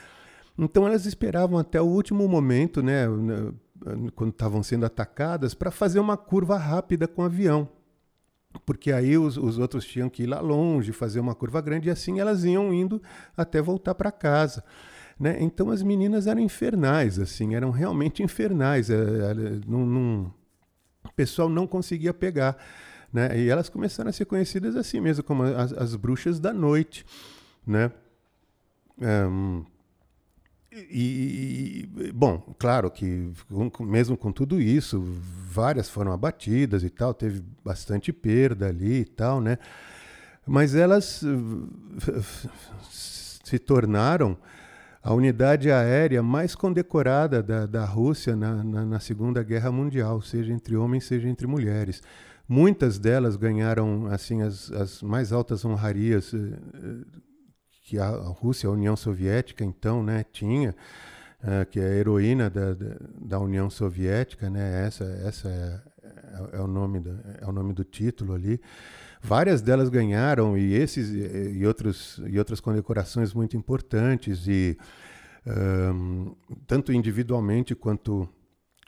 Então 0.57 0.85
elas 0.85 1.05
esperavam 1.05 1.57
até 1.57 1.79
o 1.81 1.85
último 1.85 2.27
momento, 2.27 2.81
né, 2.81 3.05
quando 4.15 4.31
estavam 4.31 4.61
sendo 4.63 4.85
atacadas, 4.85 5.53
para 5.53 5.71
fazer 5.71 5.99
uma 5.99 6.17
curva 6.17 6.57
rápida 6.57 7.07
com 7.07 7.21
o 7.21 7.25
avião. 7.25 7.67
Porque 8.65 8.91
aí 8.91 9.17
os, 9.17 9.37
os 9.37 9.57
outros 9.57 9.85
tinham 9.85 10.09
que 10.09 10.23
ir 10.23 10.27
lá 10.27 10.39
longe, 10.39 10.91
fazer 10.91 11.19
uma 11.19 11.33
curva 11.33 11.61
grande, 11.61 11.87
e 11.87 11.91
assim 11.91 12.19
elas 12.19 12.43
iam 12.43 12.73
indo 12.73 13.01
até 13.35 13.61
voltar 13.61 13.95
para 13.95 14.11
casa. 14.11 14.63
Né? 15.19 15.37
Então 15.39 15.69
as 15.69 15.81
meninas 15.81 16.27
eram 16.27 16.41
infernais, 16.41 17.19
assim, 17.19 17.55
eram 17.55 17.69
realmente 17.69 18.23
infernais. 18.23 18.89
É, 18.89 18.95
é, 18.95 19.59
o 21.03 21.13
pessoal 21.15 21.49
não 21.49 21.65
conseguia 21.65 22.13
pegar. 22.13 22.57
Né? 23.11 23.39
E 23.39 23.49
elas 23.49 23.69
começaram 23.69 24.09
a 24.09 24.13
ser 24.13 24.25
conhecidas 24.25 24.75
assim 24.75 24.99
mesmo, 24.99 25.23
como 25.23 25.43
as, 25.43 25.73
as 25.73 25.95
bruxas 25.95 26.39
da 26.39 26.53
noite. 26.53 27.05
Né? 27.65 27.91
Um, 28.99 29.65
e, 30.73 32.11
bom, 32.13 32.55
claro 32.57 32.89
que 32.89 33.29
mesmo 33.81 34.15
com 34.15 34.31
tudo 34.31 34.61
isso, 34.61 35.01
várias 35.49 35.89
foram 35.89 36.13
abatidas 36.13 36.81
e 36.83 36.89
tal, 36.89 37.13
teve 37.13 37.43
bastante 37.63 38.13
perda 38.13 38.67
ali 38.67 39.01
e 39.01 39.05
tal, 39.05 39.41
né? 39.41 39.57
Mas 40.47 40.73
elas 40.73 41.23
se 42.89 43.59
tornaram 43.59 44.37
a 45.03 45.13
unidade 45.13 45.71
aérea 45.71 46.21
mais 46.23 46.55
condecorada 46.55 47.41
da, 47.41 47.65
da 47.65 47.85
Rússia 47.85 48.35
na, 48.35 48.63
na, 48.63 48.85
na, 48.85 48.99
Segunda 48.99 49.43
Guerra 49.43 49.71
Mundial, 49.71 50.21
seja 50.21 50.53
entre 50.53 50.75
homens, 50.75 51.05
seja 51.05 51.27
entre 51.27 51.47
mulheres. 51.47 52.01
Muitas 52.47 52.99
delas 52.99 53.35
ganharam 53.35 54.07
assim 54.07 54.41
as, 54.41 54.71
as 54.71 55.01
mais 55.01 55.33
altas 55.33 55.65
honrarias 55.65 56.33
eh, 56.33 56.37
que 57.91 57.99
a 57.99 58.07
Rússia, 58.09 58.69
a 58.69 58.71
União 58.71 58.95
Soviética, 58.95 59.65
então, 59.65 60.01
né, 60.01 60.23
tinha, 60.31 60.73
uh, 61.43 61.65
que 61.69 61.77
é 61.77 61.83
a 61.83 61.95
heroína 61.95 62.49
da, 62.49 62.73
da, 63.19 63.37
União 63.37 63.69
Soviética, 63.69 64.49
né, 64.49 64.85
essa, 64.87 65.03
essa 65.03 65.49
é, 65.49 65.81
é, 66.01 66.57
é, 66.57 66.61
o 66.61 66.67
nome 66.67 67.01
do, 67.01 67.19
é 67.41 67.45
o 67.45 67.51
nome 67.51 67.73
do 67.73 67.83
título 67.83 68.33
ali. 68.33 68.61
Várias 69.21 69.61
delas 69.61 69.89
ganharam 69.89 70.57
e 70.57 70.73
esses 70.73 71.09
e, 71.09 71.59
e 71.59 71.67
outros 71.67 72.21
e 72.25 72.39
outras 72.39 72.61
condecorações 72.61 73.33
muito 73.33 73.57
importantes 73.57 74.47
e 74.47 74.77
um, 75.45 76.33
tanto 76.65 76.93
individualmente 76.93 77.75
quanto 77.75 78.27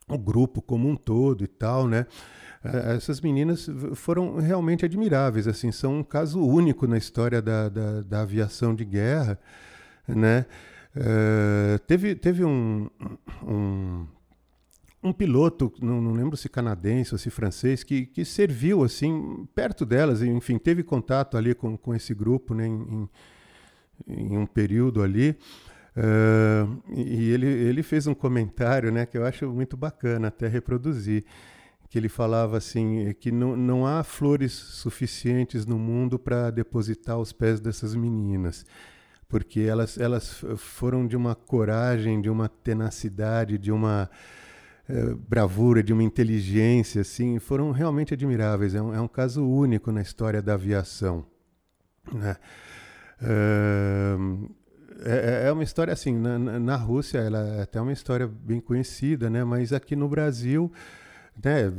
o 0.08 0.18
grupo 0.18 0.62
como 0.62 0.88
um 0.88 0.96
todo 0.96 1.44
e 1.44 1.48
tal, 1.48 1.90
né? 1.90 2.08
É, 2.64 2.96
essas 2.96 3.20
meninas 3.20 3.70
foram 3.96 4.38
realmente 4.38 4.86
admiráveis, 4.86 5.48
assim, 5.48 5.72
são 5.72 6.00
um 6.00 6.04
caso 6.04 6.42
único 6.42 6.88
na 6.88 6.98
história 6.98 7.42
da, 7.42 7.68
da, 7.68 8.02
da 8.02 8.22
aviação 8.22 8.74
de 8.74 8.86
guerra, 8.86 9.38
né? 10.08 10.46
Uh, 10.96 11.80
teve 11.88 12.14
teve 12.14 12.46
um, 12.46 12.88
um, 13.44 14.06
um 15.02 15.12
piloto, 15.12 15.74
não, 15.82 16.00
não, 16.00 16.12
lembro 16.12 16.38
se 16.38 16.48
canadense 16.48 17.16
ou 17.16 17.18
se 17.18 17.32
francês, 17.32 17.84
que, 17.84 18.06
que 18.06 18.24
serviu 18.24 18.84
assim 18.84 19.48
perto 19.56 19.88
delas, 19.88 20.22
enfim, 20.22 20.60
teve 20.60 20.84
contato 20.84 21.36
ali 21.36 21.56
com, 21.56 21.76
com 21.76 21.96
esse 21.96 22.14
grupo 22.14 22.54
né, 22.54 22.68
em, 22.68 23.10
em 24.08 24.38
um 24.38 24.46
período 24.46 25.02
ali. 25.02 25.36
Uh, 25.98 26.82
e 26.96 27.32
ele, 27.32 27.48
ele 27.48 27.84
fez 27.84 28.08
um 28.08 28.14
comentário 28.14 28.92
né, 28.92 29.06
que 29.06 29.18
eu 29.18 29.26
acho 29.26 29.48
muito 29.52 29.76
bacana 29.76 30.28
até 30.28 30.48
reproduzir 30.48 31.24
que 31.94 32.00
ele 32.00 32.10
falava 32.10 32.58
assim 32.58 33.14
que 33.20 33.32
não, 33.32 33.56
não 33.56 33.86
há 33.86 34.04
flores 34.04 34.52
suficientes 34.52 35.64
no 35.64 35.78
mundo 35.78 36.18
para 36.18 36.50
depositar 36.50 37.18
aos 37.18 37.32
pés 37.32 37.60
dessas 37.60 37.94
meninas 37.94 38.66
porque 39.28 39.60
elas 39.60 40.00
elas 40.00 40.44
foram 40.58 41.06
de 41.06 41.16
uma 41.16 41.36
coragem 41.36 42.20
de 42.20 42.32
uma 42.32 42.50
tenacidade 42.50 43.60
de 43.60 43.72
uma 43.72 44.10
eh, 44.90 45.14
bravura 45.30 45.84
de 45.84 45.94
uma 45.94 46.02
inteligência 46.02 47.02
assim 47.02 47.38
foram 47.38 47.70
realmente 47.70 48.12
admiráveis 48.16 48.74
é 48.74 48.82
um, 48.82 48.92
é 48.96 49.00
um 49.00 49.08
caso 49.08 49.48
único 49.48 49.92
na 49.92 50.02
história 50.02 50.42
da 50.42 50.56
aviação 50.56 51.24
né? 52.12 52.38
Uh, 53.22 54.50
é, 55.06 55.44
é, 55.46 55.52
uma 55.52 55.64
história 55.64 55.94
assim 55.94 56.18
na, 56.18 56.40
na 56.40 56.76
Rússia 56.76 57.20
ela 57.20 57.38
é 57.50 57.62
até 57.62 57.80
uma 57.80 57.94
história 57.94 58.28
bem 58.28 58.60
conhecida 58.60 59.30
né 59.30 59.44
mas 59.44 59.72
aqui 59.72 59.96
no 59.96 60.10
Brasil 60.10 60.72
né, 61.42 61.72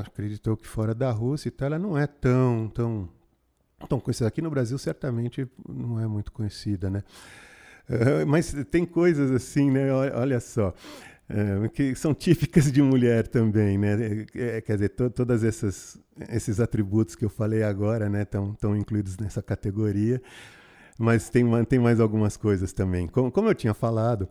acreditou 0.00 0.56
que 0.56 0.66
fora 0.66 0.94
da 0.94 1.10
Rússia 1.10 1.48
e 1.48 1.50
tal, 1.50 1.66
ela 1.66 1.78
não 1.78 1.96
é 1.96 2.06
tão, 2.06 2.68
tão, 2.74 3.08
tão 3.88 4.00
conhecida. 4.00 4.28
Aqui 4.28 4.42
no 4.42 4.50
Brasil, 4.50 4.76
certamente, 4.78 5.48
não 5.68 6.00
é 6.00 6.06
muito 6.06 6.32
conhecida, 6.32 6.90
né? 6.90 7.02
Uh, 7.88 8.26
mas 8.26 8.54
tem 8.70 8.84
coisas 8.84 9.30
assim, 9.30 9.70
né? 9.70 9.92
Olha 9.92 10.38
só, 10.38 10.74
uh, 11.28 11.68
que 11.70 11.94
são 11.94 12.14
típicas 12.14 12.70
de 12.70 12.82
mulher 12.82 13.26
também, 13.26 13.78
né? 13.78 14.26
É, 14.34 14.60
quer 14.60 14.74
dizer, 14.74 14.90
to 14.90 15.10
todas 15.10 15.42
essas 15.42 15.98
esses 16.28 16.60
atributos 16.60 17.14
que 17.14 17.24
eu 17.24 17.30
falei 17.30 17.62
agora, 17.62 18.08
né, 18.08 18.22
estão 18.22 18.76
incluídos 18.76 19.16
nessa 19.16 19.42
categoria. 19.42 20.20
Mas 20.98 21.30
tem, 21.30 21.46
tem 21.64 21.78
mais 21.78 21.98
algumas 21.98 22.36
coisas 22.36 22.74
também. 22.74 23.06
Como, 23.08 23.32
como 23.32 23.48
eu 23.48 23.54
tinha 23.54 23.72
falado, 23.72 24.28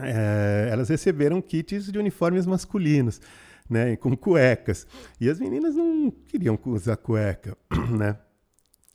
é, 0.00 0.68
elas 0.72 0.88
receberam 0.88 1.40
kits 1.40 1.92
de 1.92 1.98
uniformes 1.98 2.46
masculinos 2.46 3.20
né, 3.68 3.96
com 3.96 4.16
cuecas. 4.16 4.86
E 5.20 5.28
as 5.28 5.38
meninas 5.38 5.74
não 5.74 6.10
queriam 6.10 6.58
usar 6.66 6.96
cueca, 6.96 7.56
né? 7.90 8.16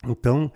Então, 0.05 0.51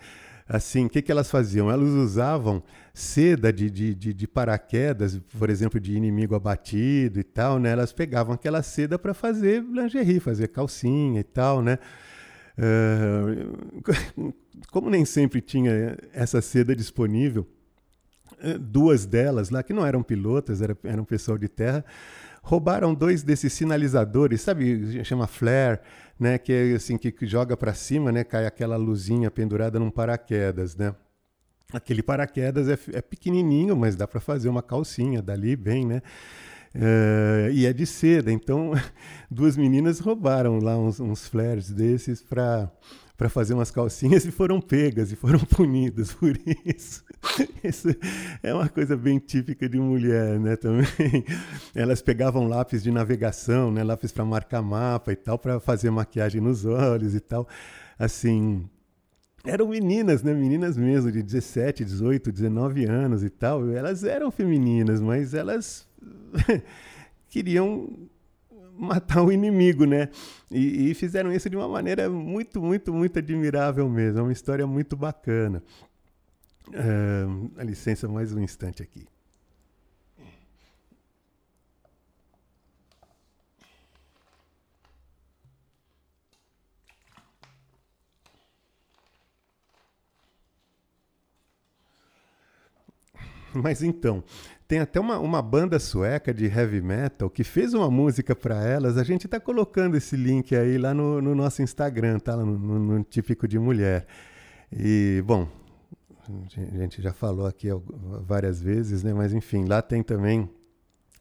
assim, 0.46 0.86
o 0.86 0.90
que, 0.90 1.00
que 1.00 1.10
elas 1.10 1.30
faziam? 1.30 1.70
Elas 1.70 1.88
usavam 1.90 2.62
seda 2.92 3.52
de, 3.52 3.70
de, 3.70 3.94
de, 3.94 4.12
de, 4.12 4.26
paraquedas, 4.26 5.18
por 5.38 5.48
exemplo, 5.48 5.78
de 5.78 5.94
inimigo 5.94 6.34
abatido 6.34 7.20
e 7.20 7.24
tal, 7.24 7.58
né? 7.58 7.70
Elas 7.70 7.92
pegavam 7.92 8.34
aquela 8.34 8.62
seda 8.62 8.98
para 8.98 9.14
fazer 9.14 9.62
lingerie, 9.62 10.20
fazer 10.20 10.48
calcinha 10.48 11.20
e 11.20 11.24
tal, 11.24 11.62
né? 11.62 11.78
Uh, 12.58 14.34
como 14.72 14.90
nem 14.90 15.04
sempre 15.04 15.40
tinha 15.40 15.96
essa 16.12 16.42
seda 16.42 16.74
disponível, 16.74 17.46
eh, 18.40 18.58
duas 18.58 19.06
delas 19.06 19.50
lá, 19.50 19.62
que 19.62 19.72
não 19.72 19.86
eram 19.86 20.02
pilotas, 20.02 20.60
era, 20.60 20.76
eram 20.84 21.04
pessoal 21.04 21.38
de 21.38 21.48
terra, 21.48 21.84
roubaram 22.42 22.94
dois 22.94 23.22
desses 23.22 23.52
sinalizadores, 23.52 24.40
sabe, 24.42 25.04
chama 25.04 25.26
flare, 25.26 25.80
né, 26.18 26.38
que 26.38 26.52
é 26.52 26.74
assim 26.74 26.96
que, 26.98 27.14
joga 27.26 27.56
para 27.56 27.74
cima, 27.74 28.10
né, 28.10 28.24
cai 28.24 28.46
aquela 28.46 28.76
luzinha 28.76 29.30
pendurada 29.30 29.78
num 29.78 29.90
paraquedas, 29.90 30.76
né? 30.76 30.94
Aquele 31.72 32.02
paraquedas 32.02 32.68
é, 32.68 32.78
é 32.96 33.02
pequenininho, 33.02 33.76
mas 33.76 33.94
dá 33.94 34.08
para 34.08 34.20
fazer 34.20 34.48
uma 34.48 34.62
calcinha 34.62 35.20
dali 35.20 35.54
bem, 35.54 35.84
né? 35.84 36.00
Uh, 36.74 37.50
e 37.52 37.66
é 37.66 37.72
de 37.72 37.86
seda, 37.86 38.30
então 38.32 38.72
duas 39.30 39.56
meninas 39.56 40.00
roubaram 40.00 40.58
lá 40.58 40.76
uns, 40.78 41.00
uns 41.00 41.26
flares 41.26 41.70
desses 41.70 42.22
para 42.22 42.70
para 43.18 43.28
fazer 43.28 43.52
umas 43.52 43.72
calcinhas 43.72 44.24
e 44.24 44.30
foram 44.30 44.60
pegas 44.60 45.10
e 45.10 45.16
foram 45.16 45.40
punidas 45.50 46.14
por 46.14 46.38
isso. 46.64 47.04
Isso 47.64 47.88
é 48.44 48.54
uma 48.54 48.68
coisa 48.68 48.96
bem 48.96 49.18
típica 49.18 49.68
de 49.68 49.76
mulher, 49.76 50.38
né? 50.38 50.54
Também 50.54 50.86
elas 51.74 52.00
pegavam 52.00 52.46
lápis 52.46 52.80
de 52.80 52.92
navegação, 52.92 53.72
né? 53.72 53.82
Lápis 53.82 54.12
para 54.12 54.24
marcar 54.24 54.62
mapa 54.62 55.12
e 55.12 55.16
tal, 55.16 55.36
para 55.36 55.58
fazer 55.58 55.90
maquiagem 55.90 56.40
nos 56.40 56.64
olhos 56.64 57.12
e 57.16 57.18
tal. 57.18 57.48
Assim, 57.98 58.64
eram 59.44 59.66
meninas, 59.66 60.22
né? 60.22 60.32
Meninas 60.32 60.76
mesmo, 60.76 61.10
de 61.10 61.20
17, 61.20 61.84
18, 61.84 62.30
19 62.30 62.84
anos 62.84 63.24
e 63.24 63.30
tal. 63.30 63.68
Elas 63.68 64.04
eram 64.04 64.30
femininas, 64.30 65.00
mas 65.00 65.34
elas 65.34 65.88
queriam 67.28 68.08
matar 68.78 69.22
o 69.22 69.32
inimigo, 69.32 69.84
né? 69.84 70.08
E, 70.50 70.90
e, 70.90 70.94
fizeram 70.94 71.32
isso 71.32 71.50
de 71.50 71.56
uma 71.56 71.68
maneira 71.68 72.08
muito, 72.08 72.62
muito, 72.62 72.92
muito 72.92 73.18
admirável 73.18 73.88
mesmo. 73.88 74.20
É 74.20 74.22
uma 74.22 74.32
história 74.32 74.66
muito 74.66 74.96
bacana. 74.96 75.62
Uh, 76.68 77.62
licença 77.62 78.06
mais 78.08 78.32
um 78.32 78.40
instante 78.40 78.82
aqui. 78.82 79.06
Mas 93.54 93.82
então, 93.82 94.22
tem 94.68 94.80
até 94.80 95.00
uma, 95.00 95.18
uma 95.18 95.40
banda 95.40 95.78
sueca 95.78 96.32
de 96.32 96.44
heavy 96.44 96.82
metal 96.82 97.30
que 97.30 97.42
fez 97.42 97.72
uma 97.72 97.90
música 97.90 98.36
para 98.36 98.62
elas. 98.62 98.98
A 98.98 99.02
gente 99.02 99.24
está 99.24 99.40
colocando 99.40 99.96
esse 99.96 100.14
link 100.14 100.54
aí 100.54 100.76
lá 100.76 100.92
no, 100.92 101.22
no 101.22 101.34
nosso 101.34 101.62
Instagram, 101.62 102.18
tá? 102.18 102.36
No, 102.36 102.44
no, 102.44 102.78
no, 102.78 103.02
Típico 103.02 103.48
de 103.48 103.58
Mulher. 103.58 104.06
E, 104.70 105.24
bom, 105.24 105.48
a 106.54 106.76
gente 106.76 107.00
já 107.00 107.14
falou 107.14 107.46
aqui 107.46 107.68
várias 108.20 108.60
vezes, 108.60 109.02
né? 109.02 109.14
Mas 109.14 109.32
enfim, 109.32 109.64
lá 109.64 109.80
tem 109.80 110.02
também. 110.02 110.50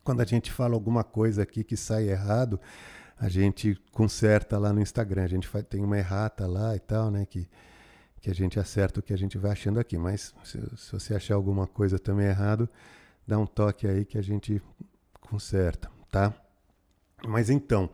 Quando 0.03 0.19
a 0.19 0.25
gente 0.25 0.51
fala 0.51 0.73
alguma 0.73 1.05
coisa 1.05 1.43
aqui 1.43 1.63
que 1.63 1.77
sai 1.77 2.09
errado, 2.09 2.59
a 3.17 3.29
gente 3.29 3.81
conserta 3.93 4.57
lá 4.57 4.73
no 4.73 4.81
Instagram. 4.81 5.23
A 5.23 5.27
gente 5.27 5.47
faz, 5.47 5.65
tem 5.69 5.81
uma 5.81 5.97
errata 5.97 6.45
lá 6.45 6.75
e 6.75 6.79
tal, 6.79 7.09
né? 7.09 7.25
Que, 7.25 7.47
que 8.19 8.29
a 8.29 8.35
gente 8.35 8.59
acerta 8.59 8.99
o 8.99 9.03
que 9.03 9.13
a 9.13 9.17
gente 9.17 9.37
vai 9.37 9.51
achando 9.51 9.79
aqui. 9.79 9.97
Mas 9.97 10.35
se, 10.43 10.59
se 10.75 10.91
você 10.91 11.15
achar 11.15 11.35
alguma 11.35 11.65
coisa 11.65 11.97
também 11.97 12.27
errado, 12.27 12.69
dá 13.27 13.37
um 13.37 13.45
toque 13.45 13.85
aí 13.87 14.05
que 14.05 14.17
a 14.17 14.21
gente 14.21 14.61
conserta, 15.19 15.91
tá? 16.09 16.33
Mas 17.27 17.49
então, 17.49 17.89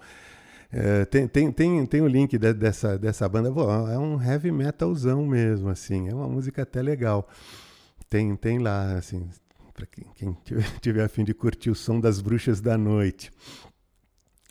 é, 0.71 1.05
tem, 1.05 1.27
tem, 1.27 1.51
tem, 1.51 1.85
tem 1.85 2.01
o 2.01 2.07
link 2.07 2.37
de, 2.37 2.53
dessa, 2.53 2.97
dessa 2.97 3.27
banda. 3.29 3.51
Pô, 3.51 3.69
é 3.87 3.97
um 3.97 4.21
heavy 4.21 4.51
metalzão 4.51 5.25
mesmo, 5.25 5.69
assim. 5.69 6.09
É 6.09 6.13
uma 6.13 6.27
música 6.27 6.63
até 6.63 6.81
legal. 6.81 7.27
Tem, 8.09 8.35
tem 8.35 8.59
lá, 8.59 8.93
assim, 8.93 9.29
para 9.73 9.85
quem, 9.85 10.05
quem 10.15 10.37
tiver, 10.43 10.69
tiver 10.81 11.03
a 11.03 11.09
fim 11.09 11.23
de 11.23 11.33
curtir 11.33 11.69
o 11.69 11.75
som 11.75 11.99
das 11.99 12.21
bruxas 12.21 12.59
da 12.59 12.77
noite. 12.77 13.31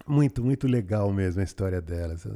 Muito, 0.07 0.45
muito 0.45 0.67
legal 0.67 1.13
mesmo 1.13 1.41
a 1.41 1.45
história 1.45 1.81
delas. 1.81 2.27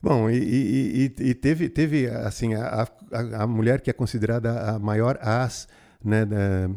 Bom, 0.00 0.28
e, 0.28 0.36
e, 0.36 1.14
e, 1.18 1.28
e 1.30 1.34
teve, 1.34 1.68
teve 1.68 2.08
assim, 2.08 2.54
a, 2.54 2.88
a, 3.12 3.42
a, 3.42 3.46
mulher 3.46 3.80
que 3.80 3.88
é 3.88 3.92
considerada 3.92 4.70
a 4.70 4.78
maior 4.80 5.16
as 5.20 5.68
né, 6.04 6.24
da, 6.24 6.68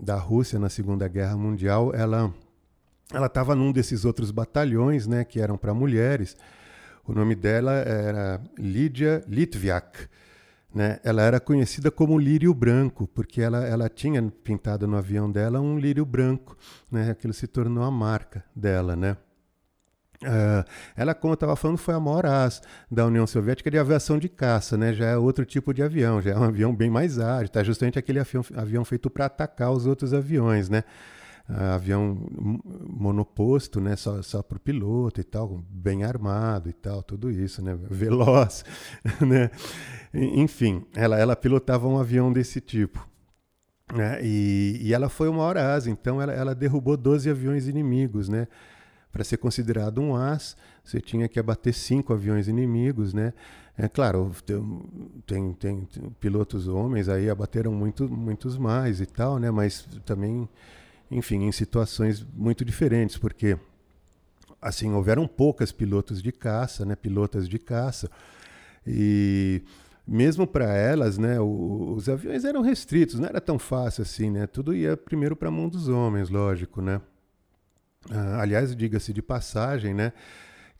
da 0.00 0.16
Rússia 0.16 0.58
na 0.58 0.68
Segunda 0.68 1.06
Guerra 1.06 1.36
Mundial, 1.36 1.92
ela 1.94 2.32
ela 3.12 3.26
estava 3.26 3.56
num 3.56 3.72
desses 3.72 4.04
outros 4.04 4.30
batalhões, 4.30 5.06
né, 5.06 5.24
que 5.24 5.40
eram 5.40 5.58
para 5.58 5.74
mulheres. 5.74 6.36
O 7.04 7.12
nome 7.12 7.34
dela 7.34 7.72
era 7.72 8.40
Lídia 8.56 9.24
Litviak. 9.26 10.08
Né? 10.72 11.00
Ela 11.02 11.22
era 11.22 11.40
conhecida 11.40 11.90
como 11.90 12.16
lírio 12.16 12.54
branco, 12.54 13.08
porque 13.08 13.42
ela, 13.42 13.66
ela 13.66 13.88
tinha 13.88 14.22
pintado 14.44 14.86
no 14.86 14.96
avião 14.96 15.28
dela 15.28 15.60
um 15.60 15.76
lírio 15.76 16.04
branco. 16.04 16.56
Né? 16.88 17.10
Aquilo 17.10 17.34
se 17.34 17.48
tornou 17.48 17.82
a 17.82 17.90
marca 17.90 18.44
dela. 18.54 18.94
Né? 18.94 19.16
Uh, 20.22 20.62
ela, 20.94 21.14
como 21.14 21.32
eu 21.32 21.34
estava 21.34 21.56
falando, 21.56 21.78
foi 21.78 21.94
a 21.94 22.00
maior 22.00 22.24
da 22.90 23.06
União 23.06 23.26
Soviética 23.26 23.70
de 23.70 23.78
aviação 23.78 24.18
de 24.18 24.28
caça, 24.28 24.76
né? 24.76 24.92
Já 24.92 25.06
é 25.06 25.16
outro 25.16 25.46
tipo 25.46 25.72
de 25.72 25.82
avião, 25.82 26.20
já 26.20 26.32
é 26.32 26.38
um 26.38 26.44
avião 26.44 26.74
bem 26.74 26.90
mais 26.90 27.18
ágil, 27.18 27.48
tá? 27.48 27.62
Justamente 27.62 27.98
aquele 27.98 28.20
avião, 28.20 28.44
avião 28.54 28.84
feito 28.84 29.08
para 29.08 29.26
atacar 29.26 29.72
os 29.72 29.86
outros 29.86 30.12
aviões, 30.12 30.68
né? 30.68 30.84
Uh, 31.48 31.74
avião 31.74 32.18
monoposto, 32.86 33.80
né? 33.80 33.96
Só, 33.96 34.20
só 34.20 34.42
para 34.42 34.58
o 34.58 34.60
piloto 34.60 35.22
e 35.22 35.24
tal, 35.24 35.64
bem 35.70 36.04
armado 36.04 36.68
e 36.68 36.72
tal, 36.74 37.02
tudo 37.02 37.30
isso, 37.30 37.62
né? 37.62 37.74
Veloz, 37.90 38.62
né? 39.26 39.50
Enfim, 40.12 40.84
ela, 40.94 41.18
ela 41.18 41.34
pilotava 41.34 41.88
um 41.88 41.98
avião 41.98 42.30
desse 42.30 42.60
tipo. 42.60 43.08
Né? 43.94 44.20
E, 44.22 44.78
e 44.82 44.94
ela 44.94 45.08
foi 45.08 45.28
uma 45.28 45.42
hora 45.42 45.72
asa, 45.74 45.90
então 45.90 46.20
ela, 46.20 46.32
ela 46.32 46.54
derrubou 46.54 46.96
12 46.96 47.28
aviões 47.28 47.66
inimigos, 47.66 48.28
né? 48.28 48.46
Para 49.12 49.24
ser 49.24 49.38
considerado 49.38 50.00
um 50.00 50.14
as, 50.14 50.56
você 50.84 51.00
tinha 51.00 51.28
que 51.28 51.38
abater 51.38 51.74
cinco 51.74 52.12
aviões 52.12 52.48
inimigos, 52.48 53.12
né? 53.12 53.32
É 53.76 53.88
claro, 53.88 54.32
tem, 55.26 55.52
tem, 55.54 55.84
tem 55.84 56.10
pilotos 56.20 56.68
homens 56.68 57.08
aí 57.08 57.30
abateram 57.30 57.72
muito, 57.72 58.08
muitos 58.08 58.56
mais 58.56 59.00
e 59.00 59.06
tal, 59.06 59.38
né? 59.38 59.50
Mas 59.50 59.86
também, 60.04 60.48
enfim, 61.10 61.44
em 61.44 61.52
situações 61.52 62.24
muito 62.34 62.64
diferentes, 62.64 63.16
porque 63.16 63.56
assim 64.60 64.92
houveram 64.92 65.26
poucas 65.26 65.72
pilotos 65.72 66.22
de 66.22 66.30
caça, 66.30 66.84
né? 66.84 66.94
Pilotas 66.94 67.48
de 67.48 67.58
caça 67.58 68.10
e 68.86 69.62
mesmo 70.06 70.46
para 70.46 70.74
elas, 70.74 71.18
né, 71.18 71.38
os 71.40 72.08
aviões 72.08 72.44
eram 72.44 72.62
restritos, 72.62 73.20
não 73.20 73.28
era 73.28 73.40
tão 73.40 73.58
fácil 73.58 74.02
assim, 74.02 74.28
né? 74.30 74.46
Tudo 74.46 74.74
ia 74.74 74.96
primeiro 74.96 75.36
para 75.36 75.48
a 75.48 75.52
mão 75.52 75.68
dos 75.68 75.88
homens, 75.88 76.28
lógico, 76.28 76.82
né? 76.82 77.00
Uh, 78.10 78.40
aliás, 78.40 78.74
diga-se 78.74 79.12
de 79.12 79.22
passagem, 79.22 79.94
né, 79.94 80.12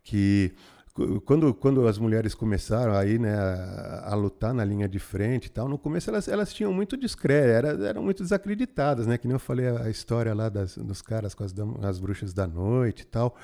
que 0.03 0.53
quando, 1.25 1.53
quando 1.53 1.87
as 1.87 1.97
mulheres 1.97 2.35
começaram 2.35 2.93
aí, 2.93 3.17
né, 3.17 3.33
a, 3.33 4.09
a, 4.11 4.15
lutar 4.15 4.53
na 4.53 4.65
linha 4.65 4.89
de 4.89 4.99
frente 4.99 5.45
e 5.45 5.49
tal, 5.49 5.69
no 5.69 5.77
começo 5.77 6.09
elas, 6.09 6.27
elas 6.27 6.53
tinham 6.53 6.73
muito 6.73 6.97
discreto, 6.97 7.47
eram, 7.47 7.85
eram 7.85 8.03
muito 8.03 8.21
desacreditadas, 8.21 9.07
né, 9.07 9.17
que 9.17 9.27
nem 9.27 9.35
eu 9.35 9.39
falei 9.39 9.69
a, 9.69 9.83
a 9.83 9.89
história 9.89 10.33
lá 10.33 10.49
das, 10.49 10.77
dos 10.77 11.01
caras 11.01 11.33
com 11.33 11.45
as, 11.45 11.53
as 11.83 11.99
bruxas 11.99 12.33
da 12.33 12.45
noite 12.45 13.01
e 13.01 13.05
tal. 13.05 13.37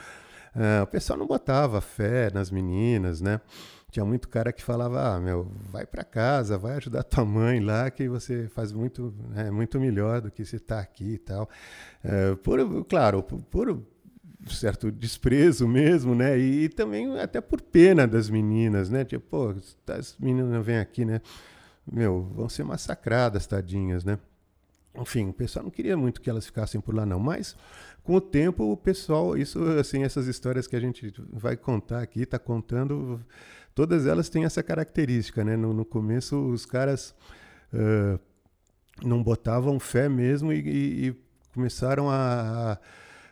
Uh, 0.56 0.84
o 0.84 0.88
pessoal 0.88 1.18
não 1.18 1.28
botava 1.28 1.80
fé 1.80 2.32
nas 2.34 2.50
meninas, 2.50 3.22
né? 3.22 3.40
Tinha 3.90 4.04
muito 4.04 4.28
cara 4.28 4.52
que 4.52 4.62
falava, 4.62 5.16
ah, 5.16 5.20
meu, 5.20 5.50
vai 5.72 5.86
para 5.86 6.04
casa, 6.04 6.58
vai 6.58 6.76
ajudar 6.76 7.04
tua 7.04 7.24
mãe 7.24 7.62
lá, 7.62 7.90
que 7.90 8.10
você 8.10 8.48
faz 8.50 8.74
muito, 8.74 9.14
né, 9.30 9.50
muito 9.50 9.80
melhor 9.80 10.20
do 10.20 10.30
que 10.30 10.44
você 10.44 10.60
tá 10.60 10.80
aqui 10.80 11.14
e 11.14 11.18
tal. 11.18 11.50
Uh, 12.04 12.36
por, 12.38 12.86
claro, 12.86 13.24
por, 13.24 13.42
por 13.44 13.82
certo 14.50 14.92
desprezo 14.92 15.68
mesmo, 15.68 16.14
né? 16.14 16.38
E, 16.38 16.66
e, 16.66 16.70
também 16.70 17.20
até 17.20 17.42
por 17.42 17.62
pena 17.62 18.08
das 18.08 18.30
meninas, 18.30 18.90
né? 18.90 19.06
Tipo, 19.06 19.26
pô, 19.26 19.56
as 19.94 20.16
meninas 20.20 20.66
vêm 20.66 20.80
aqui, 20.80 21.06
né? 21.06 21.22
Meu, 21.90 22.24
vão 22.36 22.50
ser 22.50 22.64
massacradas, 22.64 23.48
tadinhas, 23.48 24.04
né? 24.04 24.20
Enfim, 24.96 25.30
o 25.30 25.34
pessoal 25.34 25.64
não 25.64 25.72
queria 25.72 25.96
muito 25.96 26.22
que 26.22 26.30
elas 26.30 26.46
ficassem 26.46 26.82
por 26.82 26.94
lá, 26.94 27.06
não. 27.06 27.20
Mas, 27.20 27.56
com 28.04 28.16
o 28.16 28.22
tempo, 28.22 28.72
o 28.72 28.78
pessoal, 28.78 29.38
isso, 29.38 29.64
assim, 29.80 30.04
essas 30.04 30.28
histórias 30.28 30.68
que 30.68 30.76
a 30.76 30.80
gente 30.80 31.14
vai 31.32 31.56
contar 31.56 32.02
aqui, 32.02 32.24
está 32.24 32.40
contando, 32.40 33.24
todas 33.78 34.08
elas 34.08 34.28
têm 34.28 34.44
essa 34.44 34.64
característica, 34.64 35.44
né? 35.44 35.56
No, 35.56 35.72
no 35.72 35.86
começo, 35.86 36.36
os 36.48 36.66
caras 36.66 37.14
uh, 37.72 38.20
não 39.06 39.22
botavam 39.22 39.80
fé 39.80 40.10
mesmo 40.10 40.52
e, 40.52 40.62
e, 40.62 41.08
e 41.10 41.16
começaram 41.54 42.10
a, 42.10 42.80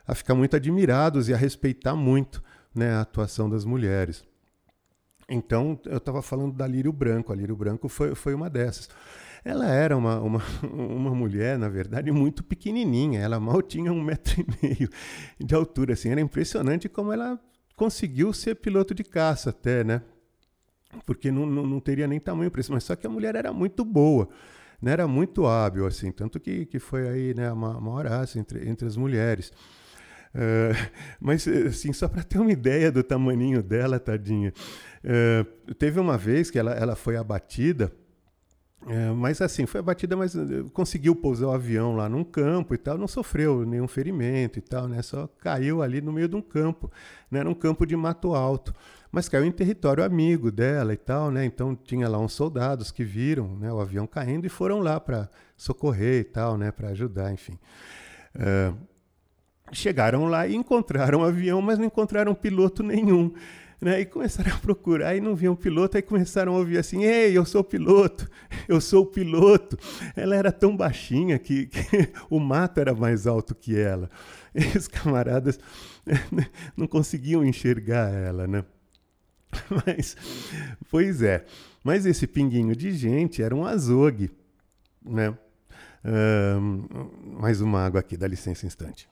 a, 0.05 0.13
ficar 0.13 0.35
muito 0.35 0.55
admirados 0.55 1.29
e 1.29 1.33
a 1.33 1.37
respeitar 1.37 1.95
muito 1.95 2.43
né, 2.75 2.91
a 2.91 3.01
atuação 3.01 3.49
das 3.49 3.65
mulheres. 3.65 4.23
Então, 5.27 5.79
eu 5.85 5.97
estava 5.97 6.21
falando 6.21 6.53
da 6.53 6.67
Lírio 6.67 6.93
Branco. 6.93 7.33
A 7.33 7.35
Lírio 7.35 7.55
Branco 7.55 7.89
foi, 7.89 8.13
foi 8.13 8.35
uma 8.35 8.47
dessas. 8.47 8.87
Ela 9.43 9.65
era 9.65 9.97
uma, 9.97 10.19
uma, 10.19 10.43
uma 10.61 11.15
mulher, 11.15 11.57
na 11.57 11.69
verdade, 11.69 12.11
muito 12.11 12.43
pequenininha. 12.43 13.19
Ela 13.19 13.39
mal 13.39 13.63
tinha 13.63 13.91
um 13.91 13.99
metro 13.99 14.41
e 14.41 14.45
meio 14.61 14.89
de 15.39 15.55
altura. 15.55 15.93
Assim, 15.93 16.09
era 16.09 16.21
impressionante 16.21 16.87
como 16.87 17.11
ela 17.11 17.39
conseguiu 17.75 18.31
ser 18.31 18.53
piloto 18.57 18.93
de 18.93 19.03
caça 19.03 19.49
até, 19.49 19.83
né? 19.83 20.03
Porque 21.05 21.31
não, 21.31 21.45
não, 21.45 21.65
não 21.65 21.79
teria 21.79 22.07
nem 22.07 22.19
tamanho 22.19 22.51
para 22.51 22.61
isso. 22.61 22.71
Mas 22.71 22.83
só 22.83 22.95
que 22.95 23.07
a 23.07 23.09
mulher 23.09 23.35
era 23.35 23.51
muito 23.51 23.83
boa, 23.83 24.29
né? 24.81 24.91
era 24.91 25.07
muito 25.07 25.45
hábil, 25.47 25.85
assim, 25.85 26.11
tanto 26.11 26.39
que, 26.39 26.65
que 26.65 26.79
foi 26.79 27.07
aí 27.07 27.33
né, 27.33 27.49
a 27.49 27.55
maior 27.55 28.05
raça 28.05 28.39
entre, 28.39 28.69
entre 28.69 28.87
as 28.87 28.95
mulheres. 28.95 29.51
Uh, 30.35 30.75
mas, 31.19 31.47
assim, 31.47 31.93
só 31.93 32.09
para 32.09 32.21
ter 32.21 32.39
uma 32.39 32.51
ideia 32.51 32.91
do 32.91 33.01
tamaninho 33.01 33.63
dela, 33.63 33.97
tadinha, 33.99 34.53
uh, 35.03 35.73
teve 35.75 35.97
uma 35.99 36.17
vez 36.17 36.51
que 36.51 36.59
ela, 36.59 36.73
ela 36.73 36.93
foi 36.95 37.15
abatida, 37.15 37.89
uh, 38.81 39.15
mas 39.15 39.41
assim, 39.41 39.65
foi 39.65 39.79
abatida, 39.79 40.17
mas 40.17 40.35
conseguiu 40.73 41.15
pousar 41.15 41.47
o 41.47 41.51
avião 41.51 41.95
lá 41.95 42.09
num 42.09 42.23
campo 42.23 42.75
e 42.75 42.77
tal, 42.77 42.97
não 42.97 43.07
sofreu 43.07 43.65
nenhum 43.65 43.87
ferimento 43.87 44.59
e 44.59 44.61
tal, 44.61 44.89
né? 44.89 45.01
Só 45.01 45.27
caiu 45.39 45.81
ali 45.81 46.01
no 46.01 46.11
meio 46.11 46.27
de 46.27 46.35
um 46.35 46.41
campo, 46.41 46.91
né? 47.31 47.39
Era 47.39 47.49
um 47.49 47.55
campo 47.55 47.85
de 47.85 47.95
mato 47.95 48.35
alto. 48.35 48.75
Mas 49.15 49.29
caiu 49.29 49.45
em 49.45 49.51
território 49.51 50.03
amigo 50.03 50.51
dela 50.51 50.93
e 50.93 50.97
tal, 50.97 51.31
né? 51.31 51.45
Então 51.45 51.73
tinha 51.73 52.05
lá 52.09 52.19
uns 52.19 52.33
soldados 52.33 52.91
que 52.91 53.01
viram 53.01 53.47
né, 53.55 53.71
o 53.71 53.79
avião 53.79 54.05
caindo 54.05 54.45
e 54.45 54.49
foram 54.49 54.81
lá 54.81 54.99
para 54.99 55.29
socorrer 55.55 56.19
e 56.19 56.23
tal, 56.25 56.57
né? 56.57 56.69
Para 56.69 56.89
ajudar, 56.89 57.31
enfim. 57.31 57.57
Uh, 58.35 58.75
chegaram 59.71 60.25
lá 60.25 60.45
e 60.45 60.53
encontraram 60.53 61.21
o 61.21 61.23
avião, 61.23 61.61
mas 61.61 61.79
não 61.79 61.85
encontraram 61.85 62.35
piloto 62.35 62.83
nenhum. 62.83 63.33
Né? 63.79 64.01
E 64.01 64.05
começaram 64.05 64.53
a 64.53 64.57
procurar 64.57 65.15
e 65.15 65.21
não 65.21 65.33
viam 65.33 65.55
piloto, 65.55 65.95
aí 65.95 66.03
começaram 66.03 66.53
a 66.53 66.57
ouvir 66.57 66.77
assim: 66.77 67.05
Ei, 67.05 67.37
eu 67.37 67.45
sou 67.45 67.63
piloto, 67.63 68.29
eu 68.67 68.81
sou 68.81 69.05
piloto. 69.05 69.77
Ela 70.13 70.35
era 70.35 70.51
tão 70.51 70.75
baixinha 70.75 71.39
que, 71.39 71.67
que 71.67 71.79
o 72.29 72.37
mato 72.37 72.81
era 72.81 72.93
mais 72.93 73.25
alto 73.25 73.55
que 73.55 73.79
ela. 73.79 74.09
E 74.53 74.77
os 74.77 74.89
camaradas 74.89 75.57
não 76.75 76.85
conseguiam 76.85 77.45
enxergar 77.45 78.13
ela, 78.13 78.45
né? 78.45 78.65
Mas, 79.85 80.15
pois 80.89 81.21
é. 81.21 81.45
Mas 81.83 82.05
esse 82.05 82.27
pinguinho 82.27 82.75
de 82.75 82.91
gente 82.91 83.41
era 83.43 83.55
um 83.55 83.65
azogue, 83.65 84.31
né? 85.03 85.37
mais 87.39 87.61
uma 87.61 87.83
água 87.85 87.99
aqui, 87.99 88.15
dá 88.17 88.27
licença 88.27 88.65
um 88.65 88.67
instante. 88.67 89.09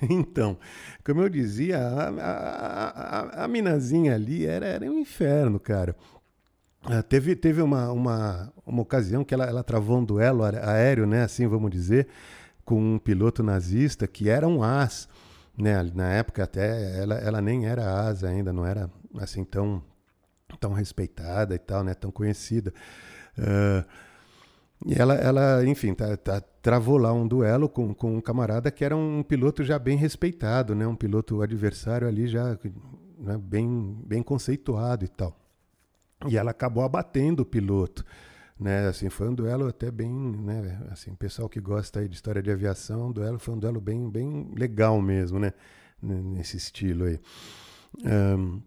Então, 0.02 0.58
como 1.04 1.20
eu 1.22 1.28
dizia, 1.28 1.78
a, 1.78 2.08
a, 2.08 3.40
a, 3.42 3.44
a 3.44 3.48
minazinha 3.48 4.14
ali 4.14 4.46
era, 4.46 4.66
era 4.66 4.84
um 4.86 4.98
inferno, 4.98 5.58
cara. 5.58 5.96
Uh, 6.84 7.02
teve 7.02 7.36
teve 7.36 7.60
uma, 7.60 7.92
uma, 7.92 8.52
uma 8.64 8.82
ocasião 8.82 9.22
que 9.22 9.34
ela, 9.34 9.44
ela 9.44 9.62
travou 9.62 9.98
um 9.98 10.04
duelo 10.04 10.42
aéreo, 10.42 11.06
né, 11.06 11.24
assim 11.24 11.46
vamos 11.46 11.70
dizer, 11.70 12.08
com 12.64 12.94
um 12.94 12.98
piloto 12.98 13.42
nazista 13.42 14.06
que 14.06 14.30
era 14.30 14.48
um 14.48 14.62
as, 14.62 15.06
né, 15.58 15.82
na 15.94 16.10
época 16.10 16.42
até 16.42 16.98
ela, 16.98 17.16
ela 17.16 17.40
nem 17.42 17.66
era 17.66 18.08
as 18.08 18.24
ainda, 18.24 18.50
não 18.50 18.64
era 18.64 18.90
assim 19.18 19.44
tão, 19.44 19.82
tão 20.58 20.72
respeitada 20.72 21.54
e 21.54 21.58
tal, 21.58 21.84
né, 21.84 21.92
tão 21.92 22.10
conhecida. 22.10 22.72
Uh, 23.38 23.84
e 24.86 24.94
ela, 24.94 25.14
ela 25.14 25.64
enfim, 25.66 25.92
tá, 25.92 26.16
tá, 26.16 26.40
travou 26.62 26.96
lá 26.96 27.12
um 27.12 27.26
duelo 27.26 27.68
com, 27.68 27.92
com 27.92 28.16
um 28.16 28.20
camarada 28.20 28.70
que 28.70 28.84
era 28.84 28.96
um 28.96 29.22
piloto 29.22 29.62
já 29.62 29.78
bem 29.78 29.96
respeitado, 29.96 30.74
né? 30.74 30.86
Um 30.86 30.96
piloto 30.96 31.42
adversário 31.42 32.08
ali 32.08 32.26
já 32.26 32.58
né, 33.18 33.38
bem, 33.38 34.02
bem 34.06 34.22
conceituado 34.22 35.04
e 35.04 35.08
tal. 35.08 35.36
E 36.28 36.36
ela 36.36 36.50
acabou 36.50 36.84
abatendo 36.84 37.42
o 37.42 37.46
piloto. 37.46 38.04
Né, 38.58 38.88
assim, 38.88 39.08
foi 39.08 39.26
um 39.26 39.34
duelo 39.34 39.66
até 39.66 39.90
bem, 39.90 40.12
né, 40.12 40.82
assim, 40.90 41.14
pessoal 41.14 41.48
que 41.48 41.58
gosta 41.58 42.00
aí 42.00 42.08
de 42.08 42.14
história 42.14 42.42
de 42.42 42.50
aviação, 42.50 43.10
duelo 43.10 43.38
foi 43.38 43.54
um 43.54 43.58
duelo 43.58 43.80
bem, 43.80 44.10
bem 44.10 44.52
legal 44.54 45.00
mesmo, 45.00 45.38
né, 45.38 45.54
nesse 46.02 46.58
estilo 46.58 47.04
aí. 47.04 47.18
Um, 48.04 48.60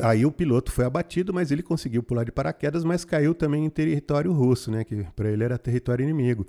Aí 0.00 0.24
o 0.24 0.30
piloto 0.30 0.70
foi 0.70 0.84
abatido, 0.84 1.34
mas 1.34 1.50
ele 1.50 1.62
conseguiu 1.62 2.02
pular 2.02 2.22
de 2.22 2.30
paraquedas, 2.30 2.84
mas 2.84 3.04
caiu 3.04 3.34
também 3.34 3.64
em 3.64 3.70
território 3.70 4.32
russo, 4.32 4.70
né? 4.70 4.84
Que 4.84 5.04
para 5.16 5.28
ele 5.28 5.42
era 5.42 5.58
território 5.58 6.04
inimigo. 6.04 6.46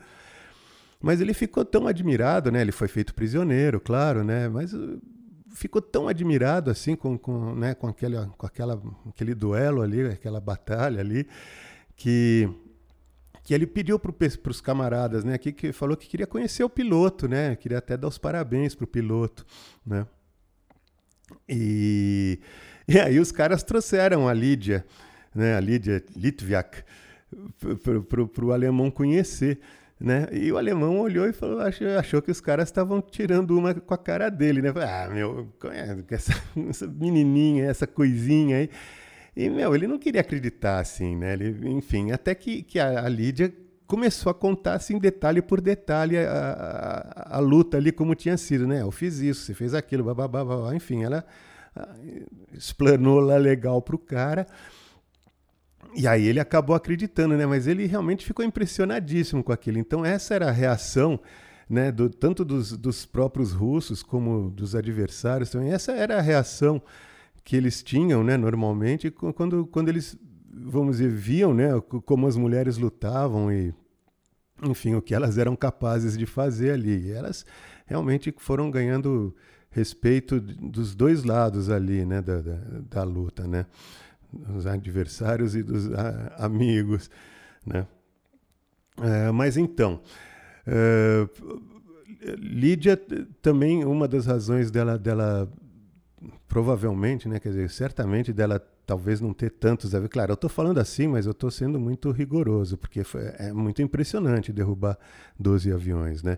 Mas 1.02 1.20
ele 1.20 1.34
ficou 1.34 1.66
tão 1.66 1.88
admirado, 1.88 2.52
né? 2.52 2.62
Ele 2.62 2.72
foi 2.72 2.88
feito 2.88 3.16
prisioneiro, 3.16 3.80
claro, 3.80 4.24
né? 4.24 4.48
Mas 4.48 4.72
ficou 5.58 5.82
tão 5.82 6.08
admirado 6.08 6.70
assim 6.70 6.96
com, 6.96 7.17
com, 7.17 7.56
né? 7.56 7.74
com, 7.74 7.88
aquele, 7.88 8.15
com 8.38 8.46
aquela, 8.46 8.82
aquele 9.10 9.34
duelo 9.34 9.82
ali, 9.82 10.02
aquela 10.06 10.39
batalha 10.39 11.02
ali, 11.02 11.28
que 11.96 12.50
que 13.43 13.54
ele 13.54 13.65
pediu 13.65 13.98
para 13.98 14.52
os 14.52 14.60
camaradas, 14.60 15.24
né? 15.24 15.38
Que, 15.38 15.54
que 15.54 15.72
falou 15.72 15.96
que 15.96 16.06
queria 16.06 16.28
conhecer 16.28 16.65
o 16.65 16.70
piloto, 16.70 17.30
né? 17.30 17.56
Queria 17.56 17.78
até 17.78 17.96
dar 17.96 18.10
os 18.10 18.17
parabéns 18.17 18.76
para 18.76 18.84
o 18.84 18.88
piloto, 18.88 19.46
né? 19.86 20.06
E 21.48 22.41
e 22.89 22.98
aí 23.00 23.20
os 23.20 23.34
caras 23.34 23.63
trouxeram 23.63 24.30
a 24.30 24.34
Lídia, 24.34 24.86
né, 25.36 25.58
a 25.58 25.60
Lídia 25.60 26.02
Litviak, 26.15 26.84
para 27.84 28.46
o 28.46 28.52
alemão 28.54 28.89
conhecer. 28.89 29.60
Né? 30.00 30.28
E 30.32 30.52
o 30.52 30.58
alemão 30.58 31.00
olhou 31.00 31.28
e 31.28 31.34
falou, 31.34 31.60
achou, 31.60 31.88
achou 31.98 32.22
que 32.22 32.30
os 32.30 32.40
caras 32.40 32.68
estavam 32.68 33.02
tirando 33.02 33.58
uma 33.58 33.74
com 33.74 33.94
a 33.94 33.98
cara 33.98 34.30
dele, 34.30 34.62
né? 34.62 34.72
Ah, 34.76 35.10
meu, 35.12 35.52
essa, 36.12 36.34
essa 36.70 36.88
menininha, 36.88 37.66
essa 37.66 37.88
coisinha 37.88 38.58
aí. 38.58 38.70
E, 39.36 39.50
meu, 39.50 39.74
ele 39.76 39.88
não 39.88 39.98
queria 39.98 40.22
acreditar, 40.22 40.80
assim, 40.80 41.16
né? 41.16 41.34
Ele, 41.34 41.70
enfim, 41.70 42.12
até 42.12 42.36
que, 42.36 42.62
que 42.62 42.80
a, 42.80 43.06
a 43.06 43.10
Lídia 43.10 43.52
começou 43.88 44.30
a 44.30 44.36
contar, 44.36 44.76
assim, 44.76 45.00
detalhe 45.00 45.42
por 45.42 45.62
detalhe, 45.62 46.18
a, 46.18 46.32
a, 46.32 47.38
a, 47.38 47.40
luta 47.40 47.78
ali 47.78 47.92
como 47.92 48.14
tinha 48.14 48.38
sido, 48.38 48.68
né? 48.68 48.82
Eu 48.82 48.92
fiz 48.92 49.20
isso, 49.20 49.46
você 49.46 49.54
fez 49.54 49.74
aquilo, 49.74 50.04
babá, 50.14 50.76
enfim, 50.76 51.04
ela 51.04 51.26
explanou 52.54 53.20
lá 53.20 53.38
legal 53.38 53.82
pro 53.82 53.98
cara. 53.98 54.48
E 55.98 56.08
aí 56.08 56.28
ele 56.28 56.40
acabou 56.40 56.76
acreditando, 56.76 57.36
né? 57.36 57.48
Mas 57.48 57.66
ele 57.66 57.88
realmente 57.88 58.24
ficou 58.24 58.46
impressionadíssimo 58.46 59.44
com 59.44 59.52
aquilo. 59.52 59.80
Então 59.80 60.06
essa 60.06 60.36
era 60.36 60.48
a 60.48 60.52
reação, 60.52 61.20
né? 61.68 61.92
Do, 61.92 62.08
tanto 62.08 62.46
dos, 62.46 62.78
dos 62.78 63.04
próprios 63.04 63.52
russos 63.52 64.04
como 64.04 64.52
dos 64.52 64.76
adversários 64.76 65.50
também. 65.50 65.72
Essa 65.72 65.94
era 65.94 66.20
a 66.20 66.22
reação 66.22 66.80
que 67.44 67.56
eles 67.56 67.82
tinham, 67.82 68.24
né? 68.24 68.38
Normalmente 68.38 69.10
quando, 69.10 69.66
quando 69.66 69.90
eles, 69.90 70.16
vamos 70.52 70.98
dizer, 70.98 71.10
viam, 71.10 71.52
né? 71.52 71.70
Como 72.06 72.28
as 72.28 72.38
mulheres 72.38 72.78
lutavam 72.78 73.52
e, 73.52 73.74
enfim, 74.62 74.94
o 74.94 75.02
que 75.02 75.16
elas 75.16 75.40
eram 75.40 75.56
capazes 75.56 76.16
de 76.16 76.28
fazer 76.28 76.74
ali. 76.74 77.08
E 77.08 77.12
elas 77.12 77.44
realmente 77.88 78.32
foram 78.38 78.70
ganhando 78.70 79.36
respeito 79.72 80.40
dos 80.40 80.96
dois 80.96 81.24
lados 81.24 81.70
ali, 81.70 82.06
né, 82.06 82.22
da, 82.22 82.42
da, 82.42 82.58
da 82.90 83.04
luta, 83.04 83.48
né, 83.48 83.66
dos 84.32 84.68
adversários 84.68 85.56
e 85.56 85.63
dos 85.63 85.92
a, 85.94 86.36
amigos, 86.46 87.10
né. 87.66 87.88
É, 89.02 89.32
mas 89.32 89.58
então, 89.58 90.02
é, 90.66 91.28
Lídia 92.38 92.98
também 93.42 93.86
uma 93.86 94.08
das 94.08 94.26
razões 94.26 94.72
dela, 94.72 94.98
dela 94.98 95.52
provavelmente, 96.48 97.30
né, 97.30 97.40
quer 97.40 97.50
dizer, 97.50 97.70
certamente 97.70 98.34
dela 98.34 98.60
talvez 98.86 99.20
não 99.20 99.34
ter 99.34 99.52
tantos 99.52 99.94
aviões. 99.94 100.12
Claro, 100.12 100.32
eu 100.32 100.36
estou 100.36 100.50
falando 100.50 100.80
assim, 100.80 101.08
mas 101.08 101.26
eu 101.26 101.32
estou 101.32 101.52
sendo 101.52 101.80
muito 101.80 102.10
rigoroso, 102.10 102.78
porque 102.78 103.04
foi, 103.04 103.22
é 103.38 103.52
muito 103.52 103.82
impressionante 103.82 104.54
derrubar 104.54 104.98
12 105.38 105.72
aviões, 105.72 106.24
né? 106.24 106.38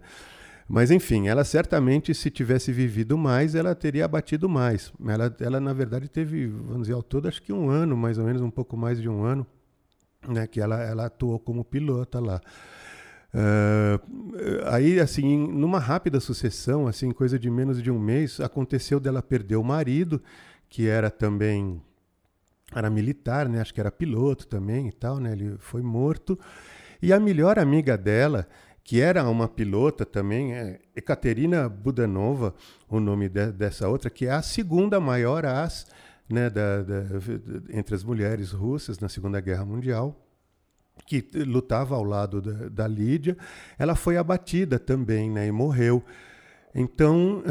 Mas 0.69 0.91
enfim, 0.91 1.27
ela 1.27 1.43
certamente, 1.43 2.13
se 2.13 2.29
tivesse 2.29 2.71
vivido 2.71 3.17
mais, 3.17 3.55
ela 3.55 3.73
teria 3.73 4.05
abatido 4.05 4.47
mais. 4.47 4.93
Ela, 5.03 5.35
ela 5.39 5.59
na 5.59 5.73
verdade, 5.73 6.07
teve, 6.07 6.45
vamos 6.45 6.81
dizer, 6.81 6.93
ao 6.93 7.01
todo, 7.01 7.27
acho 7.27 7.41
que 7.41 7.51
um 7.51 7.71
ano, 7.71 7.97
mais 7.97 8.19
ou 8.19 8.25
menos, 8.25 8.39
um 8.39 8.51
pouco 8.51 8.77
mais 8.77 9.01
de 9.01 9.09
um 9.09 9.23
ano, 9.23 9.47
né, 10.27 10.45
que 10.45 10.61
ela, 10.61 10.79
ela 10.83 11.07
atuou 11.07 11.39
como 11.39 11.65
pilota 11.65 12.19
lá. 12.19 12.39
Uh, 13.33 14.67
aí, 14.67 14.99
assim, 14.99 15.47
numa 15.47 15.79
rápida 15.79 16.19
sucessão, 16.19 16.87
assim, 16.87 17.09
coisa 17.09 17.39
de 17.39 17.49
menos 17.49 17.81
de 17.81 17.89
um 17.89 17.97
mês, 17.97 18.39
aconteceu 18.39 18.99
dela 18.99 19.23
perder 19.23 19.55
o 19.55 19.63
marido, 19.63 20.21
que 20.69 20.87
era 20.87 21.09
também 21.09 21.81
era 22.75 22.91
militar, 22.91 23.49
né? 23.49 23.61
Acho 23.61 23.73
que 23.73 23.79
era 23.79 23.91
piloto 23.91 24.45
também 24.45 24.87
e 24.87 24.91
tal, 24.91 25.19
né? 25.19 25.31
Ele 25.31 25.55
foi 25.57 25.81
morto. 25.81 26.37
E 27.01 27.11
a 27.13 27.19
melhor 27.19 27.57
amiga 27.57 27.97
dela, 27.97 28.47
que 28.89 28.99
era 28.99 29.23
uma 29.29 29.47
pilota 29.47 30.03
também, 30.03 30.55
é 30.55 30.79
Ekaterina 30.95 31.69
Budanova, 31.69 32.55
o 32.89 32.99
nome 32.99 33.29
de, 33.29 33.51
dessa 33.51 33.87
outra, 33.87 34.09
que 34.09 34.25
é 34.25 34.31
a 34.31 34.41
segunda 34.41 34.99
maior 34.99 35.45
as 35.45 35.85
né, 36.27 36.49
da, 36.49 36.81
da, 36.81 37.03
entre 37.69 37.93
as 37.93 38.03
mulheres 38.03 38.51
russas 38.51 38.97
na 38.97 39.07
Segunda 39.07 39.39
Guerra 39.39 39.63
Mundial, 39.63 40.19
que 41.05 41.23
lutava 41.35 41.93
ao 41.93 42.03
lado 42.03 42.41
da, 42.41 42.67
da 42.67 42.87
Lídia. 42.87 43.37
Ela 43.77 43.93
foi 43.93 44.17
abatida 44.17 44.79
também 44.79 45.29
né, 45.29 45.45
e 45.45 45.51
morreu. 45.51 46.03
Então, 46.73 47.43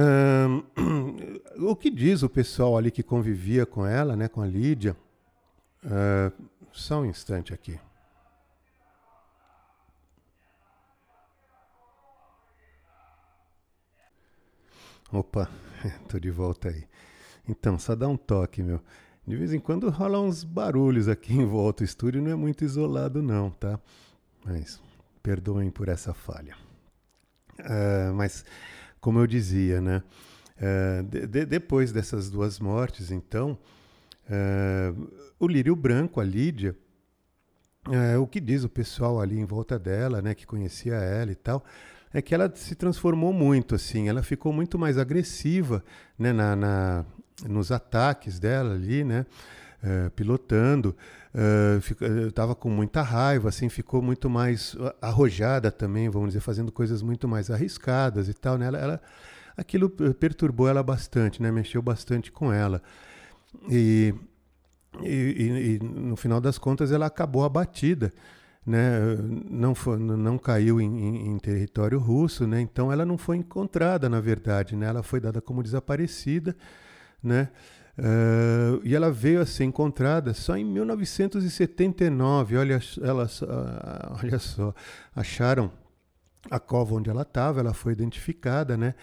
hum, 0.76 1.38
o 1.70 1.76
que 1.76 1.88
diz 1.88 2.24
o 2.24 2.28
pessoal 2.28 2.76
ali 2.76 2.90
que 2.90 3.04
convivia 3.04 3.64
com 3.64 3.86
ela, 3.86 4.16
né, 4.16 4.26
com 4.26 4.42
a 4.42 4.46
Lídia? 4.46 4.96
Uh, 5.84 6.32
só 6.72 7.00
um 7.00 7.06
instante 7.06 7.54
aqui. 7.54 7.78
Opa, 15.10 15.48
tô 16.08 16.18
de 16.18 16.30
volta 16.30 16.68
aí. 16.68 16.84
Então, 17.48 17.78
só 17.78 17.94
dá 17.94 18.06
um 18.06 18.16
toque, 18.16 18.62
meu. 18.62 18.80
De 19.26 19.36
vez 19.36 19.54
em 19.54 19.58
quando 19.58 19.88
rola 19.88 20.20
uns 20.20 20.44
barulhos 20.44 21.08
aqui 21.08 21.32
em 21.36 21.46
volta. 21.46 21.82
O 21.82 21.84
estúdio 21.84 22.20
não 22.20 22.30
é 22.30 22.34
muito 22.34 22.64
isolado, 22.64 23.22
não, 23.22 23.50
tá? 23.50 23.80
Mas 24.44 24.80
perdoem 25.22 25.70
por 25.70 25.88
essa 25.88 26.12
falha. 26.12 26.54
Uh, 27.58 28.14
mas, 28.14 28.44
como 29.00 29.18
eu 29.18 29.26
dizia, 29.26 29.80
né? 29.80 30.02
Uh, 30.56 31.02
de, 31.04 31.26
de, 31.26 31.46
depois 31.46 31.90
dessas 31.90 32.30
duas 32.30 32.58
mortes, 32.58 33.10
então, 33.10 33.58
uh, 34.28 35.10
o 35.38 35.46
lírio 35.46 35.74
branco, 35.74 36.20
a 36.20 36.24
Lídia, 36.24 36.76
o 38.20 38.26
que 38.26 38.38
diz 38.38 38.64
o 38.64 38.68
pessoal 38.68 39.18
ali 39.18 39.38
em 39.38 39.46
volta 39.46 39.78
dela, 39.78 40.20
né, 40.20 40.34
que 40.34 40.44
conhecia 40.44 40.96
ela 40.96 41.32
e 41.32 41.34
tal, 41.34 41.64
é 42.12 42.22
que 42.22 42.34
ela 42.34 42.50
se 42.54 42.74
transformou 42.74 43.32
muito, 43.32 43.74
assim, 43.74 44.08
ela 44.08 44.22
ficou 44.22 44.52
muito 44.52 44.78
mais 44.78 44.98
agressiva, 44.98 45.84
né, 46.18 46.32
na, 46.32 46.56
na 46.56 47.04
nos 47.46 47.70
ataques 47.70 48.40
dela 48.40 48.74
ali, 48.74 49.04
né, 49.04 49.24
é, 49.80 50.10
pilotando, 50.10 50.96
estava 52.26 52.54
com 52.54 52.68
muita 52.68 53.00
raiva, 53.00 53.48
assim, 53.48 53.68
ficou 53.68 54.02
muito 54.02 54.28
mais 54.28 54.76
arrojada 55.00 55.70
também, 55.70 56.08
vamos 56.08 56.30
dizer, 56.30 56.40
fazendo 56.40 56.72
coisas 56.72 57.00
muito 57.00 57.28
mais 57.28 57.48
arriscadas 57.48 58.28
e 58.28 58.34
tal, 58.34 58.58
né, 58.58 58.66
ela, 58.66 58.78
ela 58.78 59.02
aquilo 59.56 59.88
perturbou 59.88 60.68
ela 60.68 60.82
bastante, 60.82 61.40
né, 61.40 61.52
mexeu 61.52 61.80
bastante 61.80 62.32
com 62.32 62.52
ela. 62.52 62.82
E 63.70 64.14
e, 65.02 65.06
e, 65.06 65.74
e, 65.74 65.78
no 65.78 66.16
final 66.16 66.40
das 66.40 66.58
contas 66.58 66.90
ela 66.90 67.06
acabou 67.06 67.44
abatida, 67.44 68.12
né? 68.68 69.00
não, 69.50 69.74
foi, 69.74 69.98
não 69.98 70.36
caiu 70.36 70.78
em, 70.78 71.26
em, 71.28 71.38
território 71.38 71.98
russo, 71.98 72.46
né? 72.46 72.60
então 72.60 72.92
ela 72.92 73.06
não 73.06 73.16
foi 73.16 73.38
encontrada, 73.38 74.10
na 74.10 74.20
verdade, 74.20 74.76
né? 74.76 74.86
ela 74.86 75.02
foi 75.02 75.20
dada 75.20 75.40
como 75.40 75.62
desaparecida, 75.62 76.54
né? 77.22 77.48
Uh, 77.98 78.80
e 78.84 78.94
ela 78.94 79.10
veio 79.10 79.40
a 79.40 79.46
ser 79.46 79.64
encontrada 79.64 80.32
só 80.32 80.56
em 80.56 80.64
1979. 80.64 82.56
Olha, 82.56 82.78
ela, 83.02 83.28
olha 84.22 84.38
só, 84.38 84.72
acharam 85.16 85.72
a 86.48 86.60
cova 86.60 86.94
onde 86.94 87.10
ela 87.10 87.22
estava, 87.22 87.58
ela 87.58 87.74
foi 87.74 87.94
identificada, 87.94 88.76
né? 88.76 88.94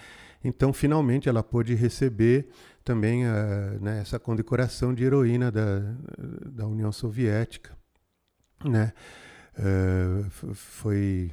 Então, 0.41 0.71
finalmente, 0.71 1.27
ela 1.27 1.43
pôde 1.43 1.75
receber 1.75 2.47
também 2.85 3.25
a, 3.25 3.77
né, 3.81 3.99
essa 3.99 4.17
condecoração 4.17 4.93
de 4.93 5.03
heroína 5.03 5.51
da, 5.51 5.79
da 6.45 6.65
União 6.65 6.91
Soviética. 6.91 7.71
Né? 8.63 8.93
Uh, 9.57 10.53
foi, 10.53 11.31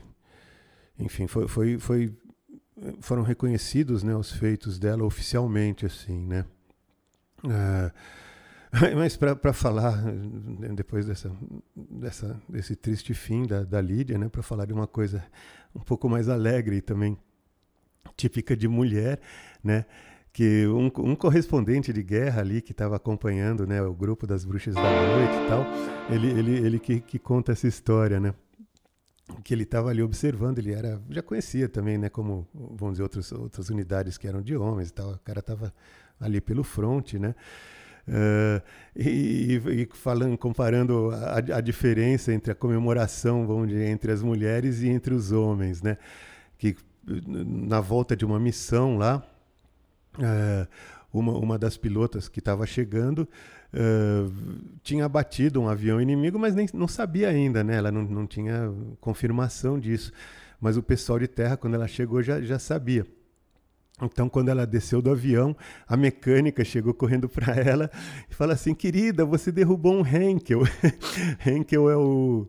enfim, 0.98 1.26
foi, 1.26 1.48
foi, 1.48 1.78
foi, 1.78 2.16
foram 3.00 3.22
reconhecidos 3.22 4.02
né, 4.02 4.14
os 4.14 4.30
feitos 4.30 4.78
dela 4.78 5.04
oficialmente, 5.04 5.84
assim, 5.84 6.26
né? 6.26 6.44
Uh, 7.44 7.92
mas 8.96 9.16
para 9.16 9.52
falar, 9.52 10.02
depois 10.74 11.06
dessa, 11.06 11.30
dessa, 11.76 12.40
desse 12.48 12.74
triste 12.74 13.12
fim 13.12 13.46
da, 13.46 13.64
da 13.64 13.80
Lídia, 13.80 14.16
né, 14.16 14.28
para 14.28 14.42
falar 14.42 14.64
de 14.64 14.72
uma 14.72 14.86
coisa 14.86 15.22
um 15.74 15.80
pouco 15.80 16.08
mais 16.08 16.28
alegre 16.28 16.76
e 16.76 16.80
também 16.80 17.18
típica 18.16 18.56
de 18.56 18.68
mulher, 18.68 19.20
né? 19.62 19.84
Que 20.32 20.66
um, 20.66 20.86
um, 20.86 21.14
correspondente 21.14 21.92
de 21.92 22.02
guerra 22.02 22.40
ali 22.40 22.62
que 22.62 22.72
estava 22.72 22.96
acompanhando 22.96 23.66
né, 23.66 23.82
o 23.82 23.92
grupo 23.92 24.26
das 24.26 24.44
bruxas 24.44 24.74
da 24.74 24.80
noite 24.82 25.34
e 25.34 25.48
tal, 25.48 25.66
ele, 26.10 26.30
ele, 26.30 26.66
ele 26.66 26.78
que, 26.78 27.00
que 27.00 27.18
conta 27.18 27.52
essa 27.52 27.68
história, 27.68 28.18
né? 28.18 28.34
Que 29.44 29.52
ele 29.52 29.64
estava 29.64 29.90
ali 29.90 30.02
observando, 30.02 30.58
ele 30.58 30.72
era, 30.72 31.00
já 31.10 31.22
conhecia 31.22 31.68
também, 31.68 31.98
né? 31.98 32.08
Como, 32.08 32.48
vamos 32.54 32.94
dizer, 32.94 33.02
outros, 33.02 33.30
outras 33.32 33.68
unidades 33.68 34.16
que 34.16 34.26
eram 34.26 34.40
de 34.40 34.56
homens 34.56 34.88
e 34.88 34.92
tal. 34.92 35.12
O 35.12 35.18
cara 35.18 35.40
estava 35.40 35.72
ali 36.18 36.40
pelo 36.40 36.64
fronte, 36.64 37.18
né? 37.18 37.34
Uh, 38.08 38.60
e, 38.96 39.62
e, 39.64 39.88
falando, 39.92 40.36
comparando 40.36 41.10
a, 41.12 41.36
a, 41.58 41.60
diferença 41.60 42.32
entre 42.32 42.50
a 42.50 42.54
comemoração, 42.54 43.46
vamos 43.46 43.68
dizer, 43.68 43.88
entre 43.88 44.10
as 44.10 44.22
mulheres 44.22 44.82
e 44.82 44.88
entre 44.88 45.14
os 45.14 45.30
homens, 45.30 45.82
né? 45.82 45.96
Que 46.58 46.76
na 47.06 47.80
volta 47.80 48.16
de 48.16 48.24
uma 48.24 48.40
missão 48.40 48.96
lá, 48.96 49.24
é, 50.20 50.66
uma, 51.12 51.32
uma 51.32 51.58
das 51.58 51.76
pilotas 51.76 52.28
que 52.28 52.38
estava 52.38 52.66
chegando 52.66 53.28
uh, 53.72 54.32
tinha 54.82 55.04
abatido 55.04 55.60
um 55.60 55.68
avião 55.68 56.00
inimigo, 56.00 56.38
mas 56.38 56.54
nem, 56.54 56.66
não 56.72 56.88
sabia 56.88 57.28
ainda, 57.28 57.62
né? 57.62 57.76
Ela 57.76 57.92
não, 57.92 58.02
não 58.02 58.26
tinha 58.26 58.72
confirmação 59.00 59.78
disso. 59.78 60.12
Mas 60.60 60.76
o 60.76 60.82
pessoal 60.82 61.18
de 61.18 61.28
terra, 61.28 61.56
quando 61.56 61.74
ela 61.74 61.88
chegou, 61.88 62.22
já, 62.22 62.40
já 62.40 62.58
sabia. 62.58 63.06
Então, 64.00 64.28
quando 64.28 64.48
ela 64.48 64.66
desceu 64.66 65.02
do 65.02 65.10
avião, 65.10 65.56
a 65.86 65.96
mecânica 65.96 66.64
chegou 66.64 66.94
correndo 66.94 67.28
para 67.28 67.54
ela 67.60 67.90
e 68.30 68.34
falou 68.34 68.54
assim: 68.54 68.74
Querida, 68.74 69.24
você 69.24 69.52
derrubou 69.52 69.94
um 69.94 70.06
Henkel. 70.06 70.62
Henkel 71.44 71.90
é 71.90 71.96
o, 71.96 72.48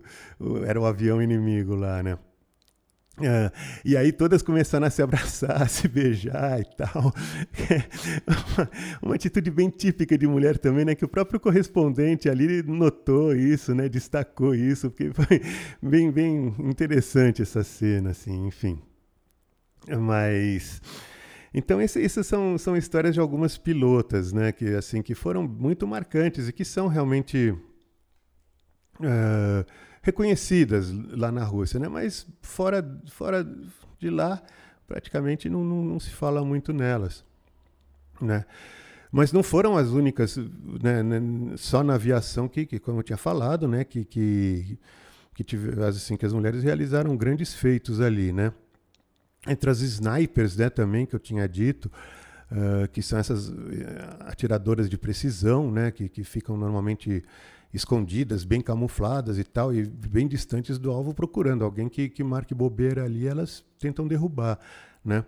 era 0.65 0.79
o 0.79 0.85
avião 0.85 1.21
inimigo 1.21 1.75
lá, 1.75 2.01
né? 2.01 2.17
É, 3.21 3.51
e 3.85 3.95
aí 3.95 4.11
todas 4.11 4.41
começaram 4.41 4.87
a 4.87 4.89
se 4.89 5.01
abraçar, 5.01 5.61
a 5.61 5.67
se 5.67 5.87
beijar 5.87 6.59
e 6.59 6.65
tal. 6.75 7.13
uma, 8.25 8.69
uma, 9.03 9.15
atitude 9.15 9.51
bem 9.51 9.69
típica 9.69 10.17
de 10.17 10.25
mulher 10.25 10.57
também, 10.57 10.83
né? 10.83 10.95
Que 10.95 11.05
o 11.05 11.07
próprio 11.07 11.39
correspondente 11.39 12.27
ali 12.27 12.63
notou 12.63 13.35
isso, 13.35 13.75
né? 13.75 13.87
Destacou 13.87 14.55
isso, 14.55 14.89
porque 14.89 15.11
foi 15.13 15.41
bem, 15.81 16.11
bem 16.11 16.55
interessante 16.59 17.43
essa 17.43 17.63
cena, 17.63 18.09
assim, 18.11 18.47
enfim. 18.47 18.81
Mas 19.99 20.81
então 21.53 21.79
essas 21.79 22.25
são, 22.25 22.57
são 22.57 22.75
histórias 22.75 23.13
de 23.13 23.19
algumas 23.19 23.59
pilotas, 23.59 24.33
né? 24.33 24.51
Que 24.51 24.73
assim 24.73 25.03
que 25.03 25.13
foram 25.13 25.47
muito 25.47 25.85
marcantes 25.85 26.47
e 26.47 26.53
que 26.53 26.65
são 26.65 26.87
realmente 26.87 27.55
uh, 28.99 29.63
reconhecidas 30.03 30.91
lá 31.11 31.31
na 31.31 31.43
Rússia, 31.43 31.79
né? 31.79 31.87
mas 31.87 32.27
fora, 32.41 32.85
fora 33.07 33.47
de 33.97 34.09
lá 34.09 34.43
praticamente 34.85 35.49
não, 35.49 35.63
não, 35.63 35.83
não 35.83 35.99
se 35.99 36.11
fala 36.11 36.43
muito 36.43 36.73
nelas. 36.73 37.23
Né? 38.21 38.45
Mas 39.11 39.31
não 39.31 39.41
foram 39.41 39.77
as 39.77 39.87
únicas, 39.89 40.37
né, 40.37 41.01
né, 41.01 41.21
só 41.55 41.83
na 41.83 41.95
aviação 41.95 42.47
que, 42.47 42.65
que, 42.65 42.79
como 42.79 42.99
eu 42.99 43.03
tinha 43.03 43.17
falado, 43.17 43.67
né, 43.67 43.83
que, 43.83 44.03
que, 44.03 44.77
que, 45.33 45.43
tive, 45.43 45.81
assim, 45.83 46.17
que 46.17 46.25
as 46.25 46.33
mulheres 46.33 46.63
realizaram 46.63 47.15
grandes 47.15 47.53
feitos 47.53 48.01
ali. 48.01 48.33
Né? 48.33 48.51
Entre 49.47 49.69
as 49.69 49.79
snipers 49.79 50.57
né, 50.57 50.69
também, 50.69 51.05
que 51.05 51.15
eu 51.15 51.19
tinha 51.19 51.47
dito, 51.47 51.91
uh, 52.51 52.87
que 52.89 53.01
são 53.01 53.19
essas 53.19 53.49
uh, 53.49 53.53
atiradoras 54.21 54.89
de 54.89 54.97
precisão, 54.97 55.71
né, 55.71 55.91
que, 55.91 56.09
que 56.09 56.23
ficam 56.23 56.57
normalmente 56.57 57.23
escondidas, 57.73 58.43
bem 58.43 58.61
camufladas 58.61 59.39
e 59.39 59.43
tal, 59.43 59.73
e 59.73 59.85
bem 59.85 60.27
distantes 60.27 60.77
do 60.77 60.91
alvo, 60.91 61.13
procurando 61.13 61.65
alguém 61.65 61.89
que, 61.89 62.07
que 62.07 62.23
marque 62.23 62.53
bobeira 62.53 63.03
ali, 63.03 63.27
elas 63.27 63.65
tentam 63.79 64.07
derrubar, 64.07 64.59
né? 65.03 65.25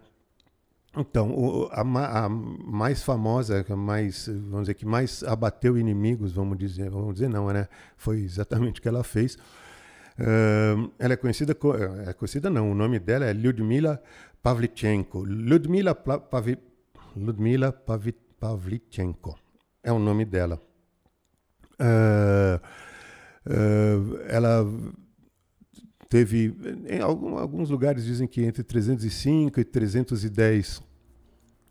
Então, 0.98 1.32
o, 1.32 1.68
a, 1.72 1.82
a, 1.82 2.30
mais 2.30 3.04
famosa, 3.04 3.66
a 3.68 3.76
mais, 3.76 4.28
vamos 4.28 4.62
dizer, 4.62 4.76
que 4.76 4.86
mais 4.86 5.24
abateu 5.24 5.78
inimigos, 5.78 6.32
vamos 6.32 6.58
dizer, 6.58 6.90
vamos 6.90 7.16
dizer 7.16 7.30
não, 7.30 7.48
né? 7.48 7.68
Foi 7.98 8.22
exatamente 8.22 8.80
o 8.80 8.82
que 8.82 8.88
ela 8.88 9.04
fez. 9.04 9.36
Uh, 10.18 10.90
ela 10.98 11.14
é 11.14 11.18
conhecida, 11.18 11.54
é 12.08 12.14
conhecida 12.14 12.50
não, 12.50 12.72
o 12.72 12.76
nome 12.76 13.00
dela 13.00 13.26
é 13.26 13.34
Lyudmila 13.34 14.02
Pavlichenko. 14.42 15.26
Lyudmila, 15.26 15.94
Pavi, 15.94 16.58
Lyudmila 17.18 17.74
Pavlichenko 18.40 19.38
é 19.84 19.92
o 19.92 20.00
nome 20.00 20.24
dela. 20.24 20.62
Uh, 21.80 22.60
ela 24.28 24.66
teve, 26.10 26.56
em 26.88 27.00
alguns 27.00 27.70
lugares 27.70 28.06
dizem 28.06 28.28
que 28.28 28.44
entre 28.44 28.64
305 28.64 29.60
e 29.60 29.64
310 29.64 30.78
uh, 30.78 30.84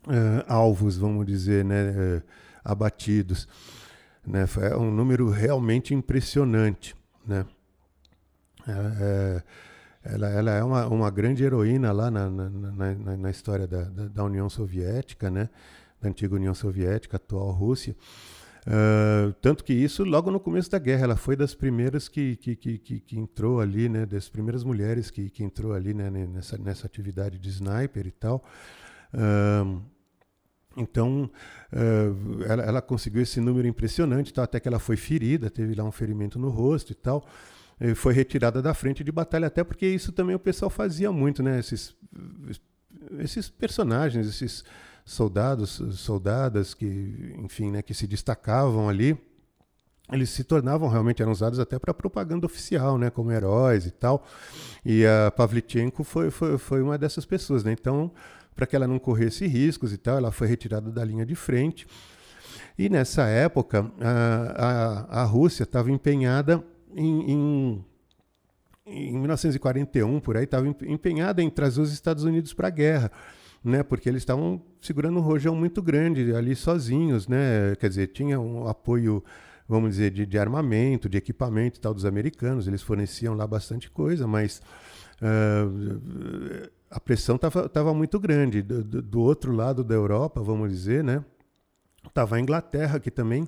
ah, 0.07 0.53
alvos, 0.53 0.97
vamos 0.97 1.25
dizer, 1.25 1.65
né, 1.65 2.21
abatidos. 2.63 3.47
Né, 4.25 4.45
é 4.61 4.77
um 4.77 4.91
número 4.91 5.29
realmente 5.29 5.93
impressionante. 5.93 6.95
Né? 7.25 7.45
É, 8.67 9.43
ela, 10.03 10.29
ela, 10.29 10.51
é 10.51 10.63
uma, 10.63 10.87
uma 10.87 11.09
grande 11.09 11.43
heroína 11.43 11.91
lá 11.91 12.09
na, 12.09 12.29
na, 12.29 12.49
na, 12.49 13.17
na 13.17 13.29
história 13.29 13.67
da, 13.67 13.83
da, 13.83 14.23
União 14.23 14.49
Soviética, 14.49 15.29
né? 15.29 15.49
da 16.01 16.09
antiga 16.09 16.35
União 16.35 16.53
Soviética, 16.53 17.17
atual 17.17 17.51
Rússia. 17.51 17.95
Uh, 18.67 19.31
tanto 19.41 19.63
que 19.63 19.73
isso, 19.73 20.03
logo 20.03 20.31
no 20.31 20.39
começo 20.39 20.71
da 20.71 20.79
guerra, 20.79 21.03
ela 21.03 21.15
foi 21.15 21.35
das 21.35 21.53
primeiras 21.53 22.07
que, 22.07 22.35
que, 22.35 22.55
que, 22.55 22.77
que, 22.79 22.99
que 22.99 23.19
entrou 23.19 23.61
ali, 23.61 23.87
né, 23.87 24.05
das 24.05 24.27
primeiras 24.27 24.63
mulheres 24.63 25.11
que, 25.11 25.29
que 25.29 25.43
entrou 25.43 25.73
ali 25.73 25.93
né, 25.93 26.09
nessa, 26.09 26.57
nessa 26.57 26.87
atividade 26.87 27.37
de 27.37 27.49
sniper 27.49 28.07
e 28.07 28.11
tal. 28.11 28.43
Então, 30.77 31.29
uh, 31.71 32.43
ela, 32.43 32.63
ela, 32.63 32.81
conseguiu 32.81 33.21
esse 33.21 33.39
número 33.39 33.67
impressionante, 33.67 34.33
tá? 34.33 34.43
até 34.43 34.59
que 34.59 34.67
ela 34.67 34.79
foi 34.79 34.97
ferida, 34.97 35.49
teve 35.49 35.73
lá 35.73 35.83
um 35.83 35.91
ferimento 35.91 36.37
no 36.37 36.49
rosto 36.49 36.91
e 36.91 36.95
tal. 36.95 37.25
E 37.79 37.93
foi 37.95 38.13
retirada 38.13 38.61
da 38.61 38.73
frente 38.73 39.03
de 39.03 39.11
batalha, 39.11 39.47
até 39.47 39.63
porque 39.63 39.85
isso 39.85 40.11
também 40.11 40.35
o 40.35 40.39
pessoal 40.39 40.69
fazia 40.69 41.11
muito, 41.11 41.43
né? 41.43 41.59
Esses, 41.59 41.95
esses 43.19 43.49
personagens, 43.49 44.27
esses 44.27 44.63
soldados, 45.05 45.81
soldadas 45.93 46.73
que, 46.73 47.35
enfim, 47.37 47.71
né, 47.71 47.83
que 47.83 47.93
se 47.93 48.07
destacavam 48.07 48.89
ali, 48.89 49.15
eles 50.11 50.29
se 50.31 50.43
tornavam 50.43 50.89
realmente 50.89 51.21
eram 51.21 51.31
usados 51.31 51.59
até 51.59 51.79
para 51.79 51.93
propaganda 51.93 52.45
oficial, 52.45 52.97
né, 52.97 53.09
como 53.09 53.31
heróis 53.31 53.85
e 53.85 53.91
tal. 53.91 54.25
E 54.83 55.05
a 55.05 55.31
Pavlichenko 55.31 56.03
foi, 56.03 56.29
foi, 56.31 56.57
foi 56.57 56.81
uma 56.81 56.97
dessas 56.97 57.25
pessoas, 57.25 57.63
né? 57.63 57.71
Então, 57.71 58.11
para 58.55 58.65
que 58.65 58.75
ela 58.75 58.87
não 58.87 58.99
corresse 58.99 59.47
riscos 59.47 59.93
e 59.93 59.97
tal, 59.97 60.17
ela 60.17 60.31
foi 60.31 60.47
retirada 60.47 60.91
da 60.91 61.03
linha 61.03 61.25
de 61.25 61.35
frente. 61.35 61.87
E 62.77 62.89
nessa 62.89 63.23
época, 63.27 63.91
a, 63.99 65.17
a, 65.17 65.21
a 65.21 65.23
Rússia 65.23 65.63
estava 65.63 65.91
empenhada 65.91 66.63
em, 66.95 67.31
em, 67.31 67.85
em 68.85 69.17
1941, 69.17 70.19
por 70.19 70.37
aí, 70.37 70.43
estava 70.43 70.67
empenhada 70.67 71.41
em 71.41 71.49
trazer 71.49 71.81
os 71.81 71.91
Estados 71.91 72.23
Unidos 72.23 72.53
para 72.53 72.67
a 72.67 72.71
guerra, 72.71 73.11
né? 73.65 73.81
Porque 73.81 74.07
eles 74.07 74.21
estavam 74.21 74.61
segurando 74.79 75.17
um 75.17 75.21
rojão 75.21 75.55
muito 75.55 75.81
grande 75.81 76.33
ali 76.35 76.55
sozinhos, 76.55 77.27
né? 77.27 77.75
Quer 77.79 77.89
dizer, 77.89 78.07
tinha 78.07 78.39
um 78.39 78.67
apoio, 78.67 79.23
vamos 79.67 79.91
dizer, 79.91 80.11
de, 80.11 80.25
de 80.25 80.37
armamento, 80.37 81.09
de 81.09 81.17
equipamento 81.17 81.79
e 81.79 81.81
tal 81.81 81.93
dos 81.93 82.05
americanos, 82.05 82.67
eles 82.67 82.83
forneciam 82.83 83.33
lá 83.33 83.47
bastante 83.47 83.89
coisa, 83.89 84.27
mas 84.27 84.61
uh, 85.21 86.69
a 86.91 86.99
pressão 86.99 87.37
estava 87.37 87.93
muito 87.93 88.19
grande. 88.19 88.61
Do, 88.61 89.01
do, 89.01 89.19
outro 89.19 89.51
lado 89.51 89.83
da 89.83 89.95
Europa, 89.95 90.41
vamos 90.41 90.69
dizer, 90.71 91.03
né? 91.03 91.25
Estava 92.07 92.35
a 92.35 92.39
Inglaterra, 92.39 92.99
que 92.99 93.09
também 93.09 93.47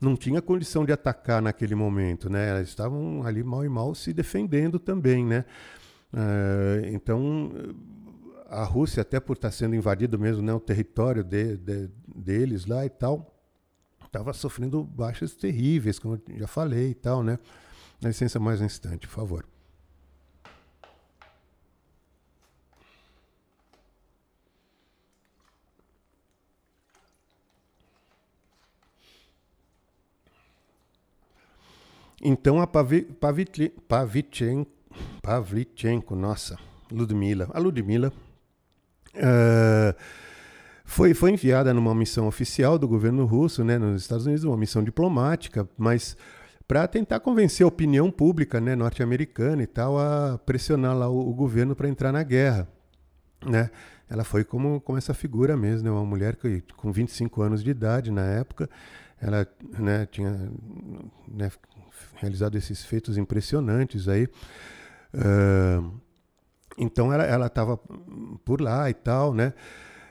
não 0.00 0.16
tinha 0.16 0.42
condição 0.42 0.84
de 0.84 0.92
atacar 0.92 1.40
naquele 1.40 1.76
momento, 1.76 2.28
né? 2.28 2.60
Estavam 2.62 3.24
ali 3.24 3.44
mal 3.44 3.64
e 3.64 3.68
mal 3.68 3.94
se 3.94 4.12
defendendo 4.12 4.80
também, 4.80 5.24
né? 5.24 5.44
Uh, 6.12 6.86
então 6.92 7.52
a 8.52 8.64
Rússia, 8.64 9.00
até 9.00 9.18
por 9.18 9.32
estar 9.32 9.50
sendo 9.50 9.74
invadido 9.74 10.18
mesmo, 10.18 10.42
né, 10.42 10.52
o 10.52 10.60
território 10.60 11.24
de, 11.24 11.56
de, 11.56 11.88
deles 12.14 12.66
lá 12.66 12.84
e 12.84 12.90
tal, 12.90 13.34
estava 14.04 14.34
sofrendo 14.34 14.84
baixas 14.84 15.34
terríveis, 15.34 15.98
como 15.98 16.20
eu 16.28 16.38
já 16.38 16.46
falei 16.46 16.90
e 16.90 16.94
tal, 16.94 17.22
né? 17.22 17.38
Dá 17.98 18.08
licença 18.08 18.38
mais 18.38 18.60
um 18.60 18.66
instante, 18.66 19.06
por 19.06 19.14
favor. 19.14 19.46
Então 32.20 32.60
a 32.60 32.66
Pavlichenko, 32.66 34.70
Pavlichenko, 35.22 36.14
nossa, 36.14 36.58
Ludmila, 36.90 37.48
a 37.52 37.58
Ludmila 37.58 38.12
uh, 39.16 39.94
foi, 40.84 41.14
foi 41.14 41.30
enviada 41.30 41.72
numa 41.72 41.94
missão 41.94 42.26
oficial 42.26 42.78
do 42.78 42.86
governo 42.86 43.24
russo, 43.24 43.64
né, 43.64 43.78
nos 43.78 44.02
Estados 44.02 44.26
Unidos, 44.26 44.44
uma 44.44 44.56
missão 44.56 44.84
diplomática, 44.84 45.68
mas 45.78 46.16
para 46.68 46.86
tentar 46.86 47.20
convencer 47.20 47.64
a 47.64 47.68
opinião 47.68 48.10
pública 48.10 48.60
né, 48.60 48.74
norte-americana 48.74 49.62
e 49.62 49.66
tal 49.66 49.98
a 49.98 50.38
pressionar 50.44 50.96
lá 50.96 51.08
o, 51.08 51.30
o 51.30 51.34
governo 51.34 51.74
para 51.74 51.88
entrar 51.88 52.12
na 52.12 52.22
guerra. 52.22 52.68
Né? 53.44 53.70
Ela 54.08 54.24
foi 54.24 54.44
como, 54.44 54.80
como 54.80 54.98
essa 54.98 55.14
figura 55.14 55.56
mesmo, 55.56 55.84
né, 55.84 55.90
uma 55.90 56.04
mulher 56.04 56.36
que, 56.36 56.62
com 56.76 56.92
25 56.92 57.40
anos 57.42 57.64
de 57.64 57.70
idade 57.70 58.10
na 58.10 58.24
época, 58.26 58.68
ela 59.20 59.46
né, 59.78 60.06
tinha 60.06 60.50
né, 61.26 61.50
realizado 62.16 62.56
esses 62.58 62.84
feitos 62.84 63.16
impressionantes 63.16 64.08
aí. 64.08 64.28
Uh, 65.14 65.90
então 66.78 67.12
ela 67.12 67.46
estava 67.46 67.76
por 68.44 68.60
lá 68.60 68.88
e 68.88 68.94
tal, 68.94 69.34
né? 69.34 69.52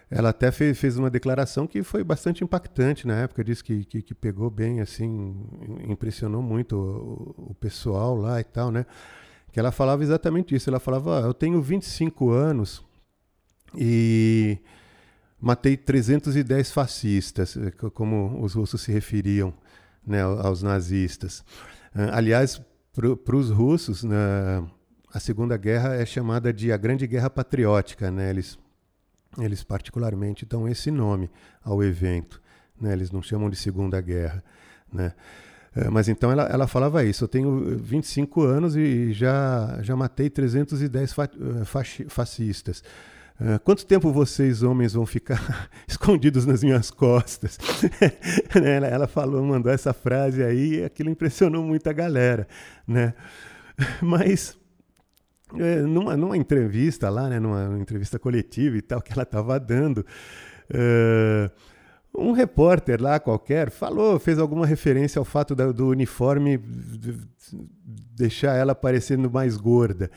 Ela 0.09 0.30
até 0.30 0.51
fez, 0.51 0.78
fez 0.78 0.97
uma 0.97 1.09
declaração 1.09 1.66
que 1.66 1.82
foi 1.84 2.03
bastante 2.03 2.43
impactante 2.43 3.07
na 3.07 3.16
época, 3.16 3.45
disse 3.45 3.64
que, 3.64 3.86
que, 3.86 4.01
que 4.01 4.14
pegou 4.14 4.49
bem, 4.49 4.82
assim, 4.82 5.41
impressionou 5.88 6.41
muito 6.41 6.76
o, 6.76 7.51
o, 7.51 7.55
pessoal 7.55 8.14
lá 8.18 8.38
e 8.41 8.43
tal, 8.43 8.72
né? 8.72 8.86
Que 9.53 9.59
ela 9.59 9.72
falava 9.72 10.03
exatamente 10.03 10.53
isso. 10.53 10.70
Ela 10.70 10.82
falava: 10.82 11.20
ah, 11.20 11.22
Eu 11.22 11.34
tenho 11.34 11.62
25 11.62 12.30
anos 12.30 12.84
e 13.74 14.57
matei 15.39 15.78
310 15.78 16.72
fascistas, 16.72 17.57
como 17.93 18.43
os 18.43 18.53
russos 18.53 18.82
se 18.82 18.91
referiam 18.91 19.53
né, 20.05 20.22
aos 20.22 20.62
nazistas. 20.62 21.43
Aliás, 22.12 22.62
para 22.93 23.36
os 23.36 23.49
russos, 23.49 24.03
né, 24.03 24.62
a 25.14 25.20
Segunda 25.20 25.57
Guerra 25.57 25.95
é 25.95 26.05
chamada 26.05 26.53
de 26.53 26.72
a 26.72 26.78
Grande 26.78 27.05
Guerra 27.05 27.30
Patriótica. 27.30 28.09
Né? 28.09 28.30
Eles, 28.30 28.57
eles 29.38 29.64
particularmente 29.64 30.45
dão 30.45 30.68
esse 30.68 30.89
nome 30.89 31.30
ao 31.64 31.84
evento. 31.84 32.41
Né? 32.80 32.93
Eles 32.93 33.12
não 33.12 33.22
chamam 33.22 33.49
de 33.49 33.55
Segunda 33.55 33.99
Guerra. 33.99 34.43
Né? 34.91 35.14
Ah, 35.76 35.89
mas 35.89 36.09
então 36.09 36.32
ela, 36.32 36.43
ela 36.43 36.68
falava 36.68 37.03
isso. 37.03 37.24
Eu 37.24 37.28
tenho 37.28 37.78
25 37.78 38.41
anos 38.41 38.76
e 38.76 39.14
já, 39.14 39.80
já 39.82 39.95
matei 39.95 40.30
310 40.30 41.14
fa 41.14 41.30
fascistas. 42.07 42.84
Uh, 43.39 43.59
quanto 43.64 43.88
tempo 43.88 44.12
vocês, 44.12 44.62
homens, 44.62 44.93
vão 44.93 45.03
ficar 45.03 45.68
escondidos 45.88 46.45
nas 46.45 46.64
minhas 46.64 46.91
costas? 46.91 47.57
ela, 48.53 48.88
ela, 48.88 49.07
falou, 49.07 49.43
mandou 49.43 49.72
essa 49.72 49.93
frase 49.93 50.43
aí 50.43 50.76
e 50.76 50.84
aquilo 50.84 51.09
impressionou 51.09 51.64
muito 51.64 51.88
a 51.89 51.93
galera, 51.93 52.47
né? 52.88 53.16
Mas 53.99 54.55
é, 55.58 55.82
numa, 55.82 56.16
numa 56.16 56.38
entrevista 56.38 57.10
lá, 57.10 57.30
né, 57.30 57.39
numa 57.39 57.78
entrevista 57.80 58.18
coletiva 58.20 58.78
e 58.78 58.82
tal 58.82 59.02
que 59.04 59.12
ela 59.12 59.24
estava 59.24 59.60
dando, 59.60 60.06
uh, 60.70 61.52
um 62.18 62.32
repórter 62.32 63.02
lá 63.02 63.20
qualquer 63.20 63.70
falou, 63.70 64.20
fez 64.20 64.38
alguma 64.38 64.66
referência 64.66 65.20
ao 65.20 65.26
fato 65.26 65.56
da, 65.56 65.72
do 65.72 65.88
uniforme 65.88 66.60
deixar 68.16 68.56
ela 68.56 68.76
parecendo 68.76 69.30
mais 69.32 69.58
gorda 69.58 70.10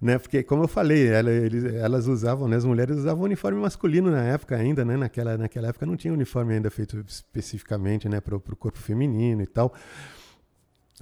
né? 0.00 0.18
Porque, 0.18 0.42
como 0.42 0.64
eu 0.64 0.68
falei, 0.68 1.06
ela, 1.08 1.30
eles, 1.30 1.64
elas 1.74 2.06
usavam, 2.06 2.48
né? 2.48 2.56
As 2.56 2.64
mulheres 2.64 2.96
usavam 2.96 3.24
uniforme 3.24 3.60
masculino 3.60 4.10
na 4.10 4.22
época 4.22 4.56
ainda, 4.56 4.84
né? 4.84 4.96
Naquela, 4.96 5.36
naquela 5.36 5.68
época 5.68 5.84
não 5.84 5.96
tinha 5.96 6.12
uniforme 6.12 6.54
ainda 6.54 6.70
feito 6.70 7.04
especificamente, 7.06 8.08
né? 8.08 8.20
Para 8.20 8.34
o 8.34 8.40
corpo 8.40 8.78
feminino 8.78 9.42
e 9.42 9.46
tal. 9.46 9.74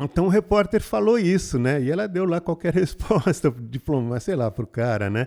Então 0.00 0.26
o 0.26 0.28
repórter 0.28 0.80
falou 0.80 1.18
isso, 1.18 1.58
né? 1.58 1.82
E 1.82 1.90
ela 1.90 2.06
deu 2.06 2.24
lá 2.24 2.40
qualquer 2.40 2.72
resposta, 2.74 3.50
diploma, 3.50 4.20
sei 4.20 4.36
lá, 4.36 4.50
para 4.50 4.64
o 4.64 4.66
cara, 4.66 5.10
né? 5.10 5.26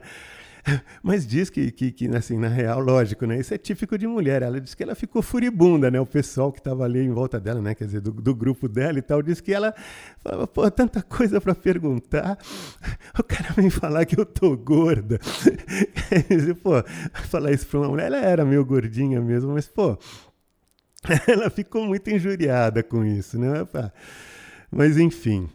Mas 1.03 1.25
diz 1.25 1.49
que, 1.49 1.71
que, 1.71 1.91
que, 1.91 2.07
assim, 2.15 2.37
na 2.37 2.47
real, 2.47 2.79
lógico, 2.79 3.25
né? 3.25 3.39
Isso 3.39 3.53
é 3.53 3.57
típico 3.57 3.97
de 3.97 4.07
mulher. 4.07 4.41
Ela 4.41 4.59
disse 4.59 4.75
que 4.75 4.83
ela 4.83 4.95
ficou 4.95 5.21
furibunda, 5.21 5.89
né? 5.89 5.99
O 5.99 6.05
pessoal 6.05 6.51
que 6.51 6.59
estava 6.59 6.83
ali 6.83 6.99
em 6.99 7.11
volta 7.11 7.39
dela, 7.39 7.61
né? 7.61 7.75
Quer 7.75 7.85
dizer, 7.85 8.01
do, 8.01 8.11
do 8.11 8.35
grupo 8.35 8.67
dela 8.67 8.99
e 8.99 9.01
tal, 9.01 9.21
disse 9.21 9.41
que 9.41 9.53
ela 9.53 9.73
falava, 10.19 10.47
pô, 10.47 10.69
tanta 10.69 11.01
coisa 11.01 11.39
para 11.41 11.55
perguntar. 11.55 12.37
O 13.19 13.23
cara 13.23 13.53
vem 13.55 13.69
falar 13.69 14.05
que 14.05 14.19
eu 14.19 14.25
tô 14.25 14.55
gorda. 14.55 15.19
Dizer, 16.29 16.55
pô, 16.55 16.71
falar 17.29 17.51
isso 17.51 17.67
para 17.67 17.79
uma 17.79 17.89
mulher, 17.89 18.05
ela 18.07 18.17
era 18.17 18.45
meio 18.45 18.65
gordinha 18.65 19.21
mesmo, 19.21 19.53
mas, 19.53 19.67
pô, 19.67 19.97
ela 21.27 21.49
ficou 21.49 21.85
muito 21.85 22.09
injuriada 22.09 22.81
com 22.81 23.03
isso, 23.03 23.37
né? 23.37 23.67
Mas, 24.71 24.97
enfim. 24.97 25.49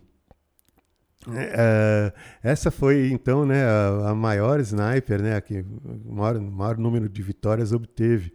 É, 1.28 2.12
essa 2.40 2.70
foi 2.70 3.10
então 3.10 3.44
né, 3.44 3.64
a, 3.64 4.10
a, 4.10 4.14
maior 4.14 4.60
sniper, 4.60 5.20
né, 5.20 5.40
que 5.40 5.64
o 6.04 6.14
maior, 6.14 6.40
maior 6.40 6.78
número 6.78 7.08
de 7.08 7.20
vitórias 7.20 7.72
obteve, 7.72 8.32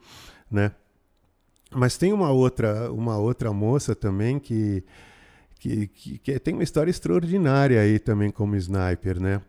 né? 0.49 0.73
Mas 1.73 1.97
tem 1.97 2.11
uma 2.11 2.31
outra, 2.31 2.91
uma 2.91 3.17
outra 3.17 3.53
moça 3.53 3.95
também 3.95 4.39
que, 4.39 4.83
que, 5.57 5.87
que, 5.87 6.17
que 6.17 6.39
tem 6.39 6.53
uma 6.53 6.63
história 6.63 6.91
extraordinária 6.91 7.79
aí 7.79 7.97
também 7.97 8.29
como 8.29 8.57
sniper, 8.57 9.21
né? 9.21 9.41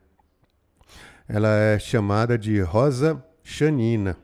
Ela 1.29 1.49
é 1.49 1.79
chamada 1.81 2.39
de 2.39 2.61
Rosa 2.61 3.25
Chanina. 3.43 4.17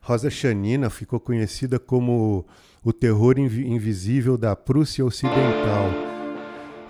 Rosa 0.00 0.30
Chanina 0.30 0.88
ficou 0.88 1.18
conhecida 1.18 1.80
como 1.80 2.46
o 2.82 2.92
terror 2.92 3.38
invisível 3.38 4.36
da 4.36 4.56
Prússia 4.56 5.04
Ocidental 5.04 6.12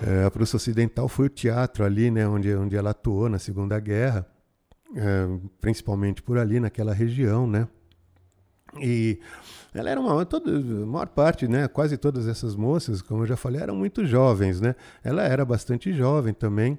é, 0.04 0.24
a 0.24 0.30
Prússia 0.30 0.56
Ocidental 0.56 1.08
foi 1.08 1.26
o 1.26 1.30
teatro 1.30 1.84
ali, 1.84 2.10
né, 2.10 2.26
onde, 2.26 2.52
onde 2.56 2.76
ela 2.76 2.90
atuou 2.90 3.28
na 3.28 3.38
Segunda 3.38 3.78
Guerra, 3.78 4.26
é, 4.96 5.28
principalmente 5.60 6.20
por 6.20 6.38
ali, 6.38 6.58
naquela 6.58 6.92
região, 6.92 7.46
né? 7.46 7.68
E 8.80 9.20
ela 9.72 9.90
era 9.90 10.00
uma, 10.00 10.24
toda, 10.26 10.50
a 10.50 10.86
maior 10.86 11.06
parte, 11.06 11.46
né, 11.46 11.68
quase 11.68 11.96
todas 11.96 12.26
essas 12.26 12.56
moças, 12.56 13.00
como 13.00 13.22
eu 13.22 13.26
já 13.26 13.36
falei, 13.36 13.62
eram 13.62 13.76
muito 13.76 14.04
jovens, 14.04 14.60
né? 14.60 14.74
Ela 15.04 15.22
era 15.22 15.44
bastante 15.44 15.92
jovem 15.92 16.34
também. 16.34 16.76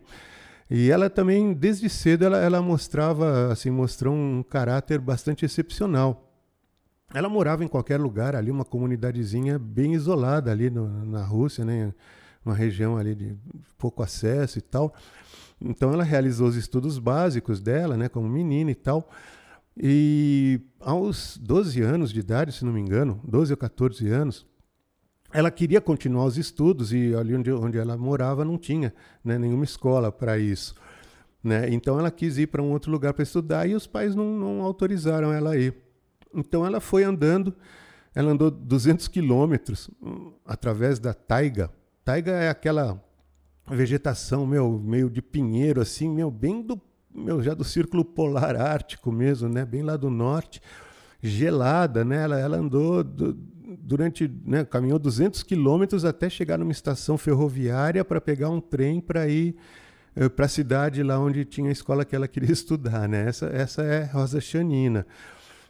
E 0.70 0.92
ela 0.92 1.10
também, 1.10 1.54
desde 1.54 1.90
cedo, 1.90 2.26
ela, 2.26 2.40
ela 2.40 2.62
mostrava, 2.62 3.54
assim, 3.54 3.70
mostrou 3.70 4.14
um 4.14 4.44
caráter 4.44 5.00
bastante 5.00 5.46
excepcional. 5.46 6.33
Ela 7.14 7.30
morava 7.30 7.64
em 7.64 7.68
qualquer 7.68 8.00
lugar 8.00 8.36
ali, 8.36 8.50
uma 8.50 8.66
comunidadezinha 8.66 9.60
bem 9.60 9.94
isolada 9.94 10.52
ali 10.52 10.70
no, 10.70 11.06
na 11.06 11.24
Rússia, 11.24 11.64
né? 11.64 11.94
uma 12.46 12.56
região 12.56 12.98
ali 12.98 13.16
de 13.16 13.36
pouco 13.78 14.04
acesso 14.04 14.58
e 14.58 14.62
tal. 14.62 14.94
Então 15.62 15.94
ela 15.94 16.04
realizou 16.04 16.48
os 16.48 16.56
estudos 16.56 17.00
básicos 17.00 17.62
dela, 17.62 17.96
né, 17.96 18.10
como 18.10 18.28
menina 18.28 18.72
e 18.72 18.76
tal. 18.76 19.10
E 19.78 20.60
aos 20.80 21.38
12 21.38 21.82
anos 21.82 22.12
de 22.12 22.20
idade, 22.20 22.52
se 22.52 22.66
não 22.66 22.74
me 22.74 22.82
engano, 22.82 23.20
12 23.24 23.54
ou 23.54 23.58
14 23.58 24.08
anos, 24.10 24.46
ela 25.32 25.50
queria 25.50 25.82
continuar 25.82 26.26
os 26.26 26.38
estudos 26.38 26.94
e 26.94 27.16
ali 27.16 27.36
onde, 27.36 27.52
onde 27.52 27.78
ela 27.78 27.98
morava 27.98 28.46
não 28.46 28.58
tinha 28.58 28.94
né, 29.24 29.38
nenhuma 29.38 29.64
escola 29.64 30.12
para 30.12 30.38
isso. 30.38 30.76
Né? 31.44 31.70
Então 31.72 31.98
ela 31.98 32.12
quis 32.12 32.38
ir 32.38 32.48
para 32.48 32.62
um 32.62 32.72
outro 32.72 32.92
lugar 32.92 33.14
para 33.14 33.24
estudar 33.24 33.68
e 33.68 33.74
os 33.74 33.88
pais 33.88 34.14
não, 34.14 34.38
não 34.38 34.62
autorizaram 34.62 35.34
ela 35.34 35.52
a 35.52 35.58
ir. 35.58 35.83
Então 36.34 36.66
ela 36.66 36.80
foi 36.80 37.04
andando, 37.04 37.54
ela 38.16 38.32
andou 38.32 38.50
200 38.50 39.08
quilômetros 39.08 39.90
hum, 40.02 40.34
através 40.46 41.00
da 41.00 41.14
taiga, 41.14 41.70
Taiga 42.04 42.32
é 42.32 42.50
aquela 42.50 43.02
vegetação, 43.66 44.46
meu, 44.46 44.78
meio 44.78 45.10
de 45.10 45.22
pinheiro, 45.22 45.80
assim, 45.80 46.10
meu, 46.10 46.30
bem 46.30 46.62
do, 46.62 46.80
meu, 47.16 47.42
já 47.42 47.54
do 47.54 47.64
círculo 47.64 48.04
polar 48.04 48.58
ártico 48.58 49.10
mesmo, 49.10 49.48
né? 49.48 49.64
Bem 49.64 49.82
lá 49.84 49.96
do 49.96 50.10
norte, 50.10 50.62
gelada, 51.22 52.04
né? 52.04 52.24
Ela, 52.24 52.38
ela 52.38 52.58
andou 52.58 53.06
do, 53.06 53.34
durante, 53.80 54.30
né? 54.46 54.66
Caminhou 54.66 55.00
200 55.00 55.44
quilômetros 55.44 56.04
até 56.04 56.30
chegar 56.30 56.58
numa 56.58 56.74
estação 56.74 57.18
ferroviária 57.18 58.04
para 58.04 58.20
pegar 58.20 58.50
um 58.50 58.60
trem 58.60 59.00
para 59.00 59.26
ir 59.30 59.56
eh, 60.14 60.28
para 60.28 60.44
a 60.44 60.50
cidade 60.50 61.02
lá 61.04 61.18
onde 61.18 61.46
tinha 61.46 61.70
a 61.70 61.72
escola 61.72 62.04
que 62.04 62.14
ela 62.14 62.28
queria 62.28 62.52
estudar, 62.52 63.08
né? 63.08 63.30
Essa, 63.30 63.46
essa 63.46 63.82
é 63.82 64.04
Rosa 64.04 64.42
Chanina. 64.42 65.08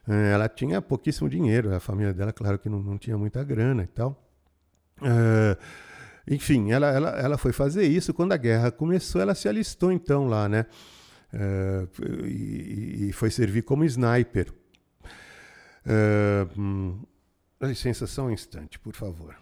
Eh, 0.07 0.31
ela 0.33 0.49
tinha 0.49 0.81
pouquíssimo 0.81 1.29
dinheiro, 1.29 1.73
a 1.73 1.79
família 1.79 2.13
dela, 2.13 2.33
claro 2.33 2.59
que 2.59 2.69
não, 2.69 2.79
não 2.81 2.97
tinha 2.97 3.17
muita 3.17 3.43
grana 3.43 3.83
e 3.83 3.87
tal. 3.87 4.21
Uh, 5.01 5.57
enfim, 6.27 6.71
ela, 6.71 6.87
ela, 6.87 7.09
ela 7.11 7.37
foi 7.37 7.51
fazer 7.51 7.83
isso. 7.83 8.13
Quando 8.13 8.31
a 8.31 8.37
guerra 8.37 8.71
começou, 8.71 9.21
ela 9.21 9.35
se 9.35 9.47
alistou 9.47 9.91
então 9.91 10.27
lá, 10.27 10.47
né? 10.47 10.65
Uh, 11.33 12.25
e, 12.25 13.09
e, 13.09 13.13
foi 13.13 13.31
servir 13.31 13.63
como 13.63 13.83
sniper. 13.85 14.53
Hum, 16.55 17.01
licença 17.61 18.05
só 18.07 18.23
um 18.23 18.31
instante, 18.31 18.79
por 18.79 18.93
favor. 18.93 19.35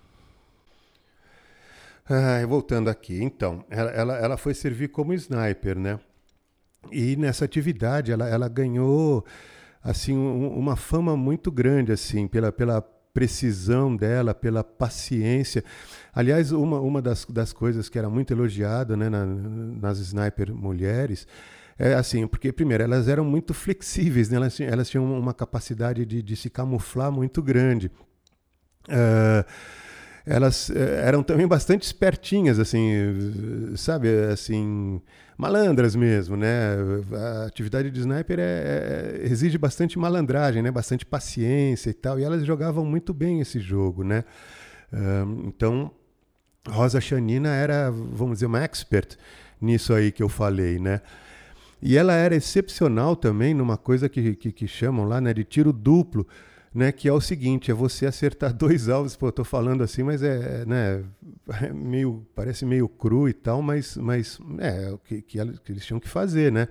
Voltando 2.48 2.90
aqui, 2.90 3.22
então, 3.24 3.64
ela, 3.70 3.92
ela, 3.92 4.18
ela, 4.18 4.38
foi 4.38 4.54
servir 4.54 4.90
como 4.90 5.14
sniper, 5.14 5.78
né? 5.78 6.00
E 6.92 7.16
nessa 7.16 7.46
atividade 7.46 8.12
ela, 8.12 8.28
ela 8.28 8.50
ganhou 8.50 9.24
assim 9.84 10.16
um, 10.16 10.58
uma 10.58 10.76
fama 10.76 11.16
muito 11.18 11.52
grande 11.52 11.92
assim 11.92 12.28
pela, 12.28 12.52
pela 12.52 12.82
precisão 13.14 13.96
dela, 13.96 14.34
pela 14.34 14.64
paciência. 14.64 15.64
Aliás, 16.14 16.52
uma, 16.52 16.80
uma 16.80 17.02
das, 17.02 17.26
das 17.26 17.54
coisas 17.54 17.90
que 17.90 17.98
era 17.98 18.10
muito 18.10 18.32
elogiada 18.32 18.96
né, 18.96 19.10
na, 19.10 19.26
nas 19.26 20.00
sniper 20.00 20.54
mulheres 20.54 21.28
é 21.78 21.96
assim, 21.96 22.28
porque 22.28 22.52
primeiro 22.52 22.84
elas 22.84 23.08
eram 23.08 23.26
muito 23.26 23.56
flexíveis, 23.56 24.30
né? 24.30 24.36
elas, 24.36 24.60
elas 24.60 24.88
tinham 24.88 25.04
uma 25.18 25.34
capacidade 25.34 26.06
de, 26.06 26.22
de 26.22 26.36
se 26.36 26.48
camuflar 26.48 27.12
muito 27.12 27.42
grande. 27.42 27.92
Uh, 28.88 29.44
elas 30.26 30.70
uh, 30.70 30.78
eram 31.04 31.24
também 31.24 31.48
bastante 31.48 31.84
espertinhas, 31.84 32.60
assim, 32.60 32.92
sabe, 33.76 34.10
assim, 34.32 35.02
malandras 35.38 35.96
mesmo, 35.96 36.38
né? 36.38 36.76
A 37.14 37.46
atividade 37.46 37.90
de 37.90 38.00
sniper 38.00 38.40
é, 38.40 38.44
é, 38.44 39.22
exige 39.24 39.58
bastante 39.58 39.98
malandragem, 39.98 40.62
né? 40.62 40.70
Bastante 40.70 41.06
paciência 41.06 41.90
e 41.90 41.94
tal. 41.94 42.20
E 42.20 42.24
elas 42.24 42.46
jogavam 42.46 42.86
muito 42.86 43.14
bem 43.14 43.42
esse 43.42 43.60
jogo, 43.60 44.04
né? 44.04 44.24
Uh, 44.94 45.48
então, 45.48 45.92
Rosa 46.68 47.02
Chanina 47.02 47.50
era, 47.50 47.90
vamos 47.90 48.36
dizer, 48.36 48.46
uma 48.46 48.62
expert 48.62 49.18
nisso 49.60 49.94
aí 49.94 50.12
que 50.12 50.22
eu 50.22 50.30
falei, 50.30 50.78
né? 50.78 51.02
E 51.82 51.98
ela 51.98 52.14
era 52.14 52.36
excepcional 52.36 53.16
também 53.16 53.54
numa 53.56 53.78
coisa 53.78 54.08
que, 54.08 54.36
que, 54.36 54.52
que 54.52 54.68
chamam 54.68 55.06
lá, 55.06 55.20
né, 55.20 55.34
de 55.34 55.44
tiro 55.44 55.74
duplo, 55.74 56.28
né, 56.74 56.92
que 56.92 57.08
é 57.08 57.14
o 57.14 57.22
seguinte, 57.22 57.70
é 57.70 57.74
você 57.74 58.06
acertar 58.06 58.54
dois 58.56 58.90
alvos, 58.90 59.16
pô, 59.16 59.28
eu 59.28 59.32
tô 59.32 59.44
falando 59.44 59.84
assim, 59.84 60.04
mas 60.04 60.24
é, 60.24 60.66
né, 60.66 61.04
é 61.62 61.74
meio, 61.74 62.26
parece 62.36 62.66
meio 62.66 62.88
cru 62.88 63.28
e 63.28 63.34
tal, 63.34 63.62
mas, 63.62 63.98
mas 63.98 64.40
é 64.60 64.92
o 64.92 64.98
que, 64.98 65.22
que, 65.22 65.40
eles 65.40 65.86
tinham 65.86 66.00
que 66.00 66.10
fazer, 66.10 66.52
né? 66.52 66.68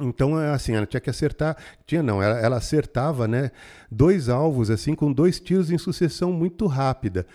Então, 0.00 0.40
é 0.40 0.50
assim, 0.50 0.74
ela 0.74 0.86
tinha 0.86 1.00
que 1.00 1.08
acertar, 1.08 1.56
tinha 1.86 2.02
não, 2.02 2.20
ela, 2.20 2.38
ela 2.40 2.56
acertava, 2.56 3.28
né, 3.28 3.50
dois 3.90 4.28
alvos 4.28 4.70
assim 4.70 4.94
com 4.94 5.12
dois 5.12 5.38
tiros 5.38 5.70
em 5.70 5.78
sucessão 5.78 6.32
muito 6.32 6.66
rápida 6.66 7.26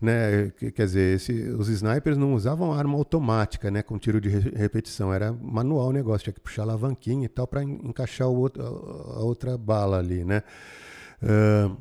né? 0.00 0.50
Quer 0.50 0.84
dizer, 0.86 1.16
esse, 1.16 1.32
os 1.50 1.68
snipers 1.68 2.18
não 2.18 2.34
usavam 2.34 2.72
arma 2.72 2.96
automática, 2.96 3.70
né? 3.70 3.82
Com 3.82 3.98
tiro 3.98 4.20
de 4.20 4.28
re 4.28 4.50
repetição, 4.50 5.12
era 5.12 5.32
manual 5.32 5.88
o 5.88 5.92
negócio, 5.92 6.24
tinha 6.24 6.34
que 6.34 6.40
puxar 6.40 6.62
a 6.62 6.64
alavanquinha 6.64 7.24
e 7.24 7.28
tal 7.28 7.46
para 7.46 7.62
encaixar 7.62 8.28
outro, 8.28 8.62
a 8.62 9.20
outra 9.20 9.56
bala 9.56 9.98
ali, 9.98 10.24
né? 10.24 10.42
Uh, 11.22 11.76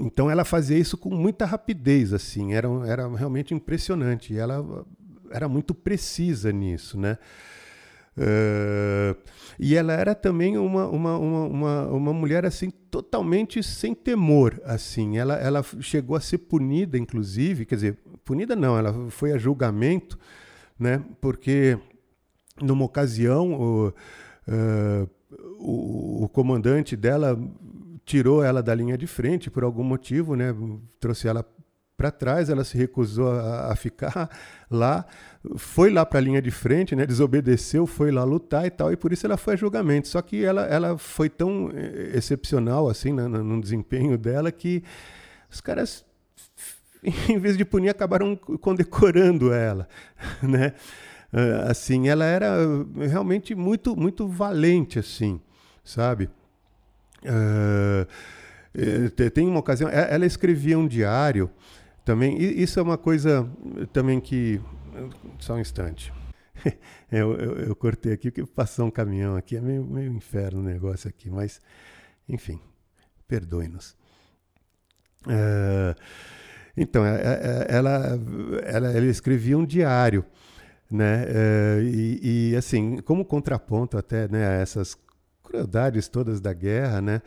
então 0.00 0.30
ela 0.30 0.44
fazia 0.44 0.78
isso 0.78 0.96
com 0.96 1.10
muita 1.10 1.44
rapidez, 1.44 2.12
assim, 2.12 2.54
era, 2.54 2.68
era 2.86 3.08
realmente 3.08 3.54
impressionante. 3.54 4.36
Ela 4.36 4.84
era 5.30 5.48
muito 5.48 5.74
precisa 5.74 6.52
nisso, 6.52 6.98
né? 6.98 7.18
Uh, 8.18 9.16
e 9.58 9.76
ela 9.76 9.92
era 9.92 10.12
também 10.12 10.58
uma, 10.58 10.88
uma, 10.88 11.16
uma, 11.16 11.44
uma, 11.46 11.86
uma 11.86 12.12
mulher 12.12 12.44
assim 12.44 12.70
totalmente 12.90 13.62
sem 13.62 13.94
temor, 13.94 14.60
assim. 14.64 15.18
Ela, 15.18 15.36
ela 15.36 15.62
chegou 15.80 16.16
a 16.16 16.20
ser 16.20 16.38
punida, 16.38 16.98
inclusive, 16.98 17.64
quer 17.64 17.76
dizer, 17.76 17.98
punida 18.24 18.56
não, 18.56 18.76
ela 18.76 19.08
foi 19.10 19.32
a 19.32 19.38
julgamento, 19.38 20.18
né? 20.78 21.02
Porque 21.20 21.78
numa 22.60 22.84
ocasião 22.84 23.52
o, 23.54 23.88
uh, 23.88 25.10
o, 25.58 26.24
o 26.24 26.28
comandante 26.28 26.96
dela 26.96 27.38
tirou 28.08 28.42
ela 28.42 28.62
da 28.62 28.74
linha 28.74 28.96
de 28.96 29.06
frente 29.06 29.50
por 29.50 29.62
algum 29.62 29.84
motivo, 29.84 30.34
né? 30.34 30.54
Trouxe 30.98 31.28
ela 31.28 31.44
para 31.94 32.10
trás, 32.10 32.48
ela 32.48 32.64
se 32.64 32.78
recusou 32.78 33.30
a, 33.32 33.72
a, 33.72 33.76
ficar 33.76 34.30
lá, 34.70 35.04
foi 35.56 35.90
lá 35.90 36.06
para 36.06 36.18
a 36.18 36.22
linha 36.22 36.40
de 36.40 36.50
frente, 36.50 36.94
né, 36.94 37.04
desobedeceu, 37.04 37.88
foi 37.88 38.12
lá 38.12 38.22
lutar 38.22 38.64
e 38.64 38.70
tal, 38.70 38.92
e 38.92 38.96
por 38.96 39.12
isso 39.12 39.26
ela 39.26 39.36
foi 39.36 39.54
a 39.54 39.56
julgamento. 39.56 40.08
Só 40.08 40.22
que 40.22 40.42
ela, 40.42 40.62
ela 40.62 40.96
foi 40.96 41.28
tão 41.28 41.70
eh, 41.74 42.12
excepcional 42.14 42.88
assim 42.88 43.12
né, 43.12 43.26
no 43.26 43.60
desempenho 43.60 44.16
dela 44.16 44.50
que 44.52 44.82
os 45.50 45.60
caras, 45.60 46.04
em 47.28 47.38
vez 47.38 47.58
de 47.58 47.64
punir, 47.64 47.90
acabaram 47.90 48.36
condecorando 48.36 49.52
ela, 49.52 49.86
né? 50.40 50.72
Ah, 51.30 51.72
assim, 51.72 52.08
ela 52.08 52.24
era 52.24 52.56
realmente 52.96 53.54
muito, 53.54 53.94
muito 53.94 54.26
valente, 54.26 54.98
assim, 54.98 55.38
sabe? 55.84 56.30
Uh, 57.24 58.06
tem 59.30 59.48
uma 59.48 59.58
ocasião, 59.58 59.88
ela 59.88 60.24
escrevia 60.24 60.78
um 60.78 60.86
diário 60.86 61.50
também, 62.04 62.38
isso 62.38 62.78
é 62.78 62.82
uma 62.82 62.98
coisa 62.98 63.48
também 63.92 64.20
que. 64.20 64.60
Só 65.38 65.54
um 65.54 65.58
instante. 65.58 66.12
eu, 67.10 67.34
eu, 67.34 67.56
eu, 67.58 67.76
cortei 67.76 68.12
aqui 68.12 68.30
porque 68.30 68.44
passou 68.50 68.86
um 68.86 68.90
caminhão 68.90 69.36
aqui, 69.36 69.56
é 69.56 69.60
meio, 69.60 69.84
meio 69.84 70.12
inferno 70.12 70.60
o 70.60 70.62
negócio 70.62 71.08
aqui, 71.08 71.30
mas, 71.30 71.60
enfim, 72.28 72.60
perdoe-nos. 73.26 73.96
Uh, 75.26 75.94
então, 76.76 77.04
é, 77.04 77.20
é, 77.20 77.66
ela, 77.68 78.18
ela, 78.64 78.92
ela 78.92 79.06
escrevia 79.06 79.58
um 79.58 79.66
diário, 79.66 80.24
né? 80.90 81.24
Uh, 81.24 81.82
e, 81.82 82.50
e, 82.52 82.56
assim, 82.56 82.98
como 82.98 83.24
contraponto 83.24 83.98
até 83.98 84.28
né, 84.28 84.46
a 84.46 84.52
essas 84.52 84.96
crueldades 85.58 86.08
todas 86.08 86.40
da 86.40 86.52
guerra, 86.52 87.00
né? 87.00 87.22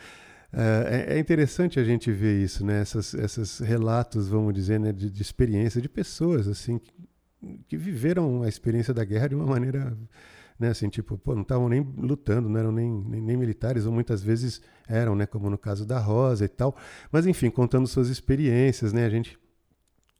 É, 0.53 1.15
é, 1.15 1.19
interessante 1.19 1.79
a 1.79 1.83
gente 1.83 2.11
ver 2.11 2.41
isso, 2.41 2.65
né? 2.65 2.81
Essas, 2.81 3.13
esses 3.13 3.59
relatos, 3.59 4.27
vamos 4.27 4.53
dizer, 4.53 4.79
né? 4.79 4.91
de, 4.91 5.09
de 5.09 5.21
experiência 5.21 5.81
de 5.81 5.87
pessoas 5.87 6.45
assim 6.47 6.77
que, 6.77 6.91
que, 7.69 7.77
viveram 7.77 8.43
a 8.43 8.49
experiência 8.49 8.93
da 8.93 9.03
guerra 9.05 9.29
de 9.29 9.35
uma 9.35 9.45
maneira, 9.45 9.97
né? 10.59 10.69
Assim, 10.69 10.89
tipo, 10.89 11.17
pô, 11.17 11.33
não 11.35 11.41
estavam 11.41 11.69
nem 11.69 11.81
lutando, 11.97 12.49
não 12.49 12.59
eram 12.59 12.71
nem, 12.71 12.89
nem, 12.89 13.21
nem, 13.21 13.37
militares, 13.37 13.85
ou 13.85 13.91
muitas 13.93 14.21
vezes 14.21 14.61
eram, 14.87 15.15
né? 15.15 15.25
Como 15.25 15.49
no 15.49 15.57
caso 15.57 15.85
da 15.85 15.99
Rosa 15.99 16.45
e 16.45 16.49
tal. 16.49 16.75
Mas 17.11 17.25
enfim, 17.25 17.49
contando 17.49 17.87
suas 17.87 18.09
experiências, 18.09 18.91
né? 18.91 19.05
A 19.05 19.09
gente, 19.09 19.39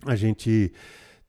a 0.05 0.15
gente 0.15 0.71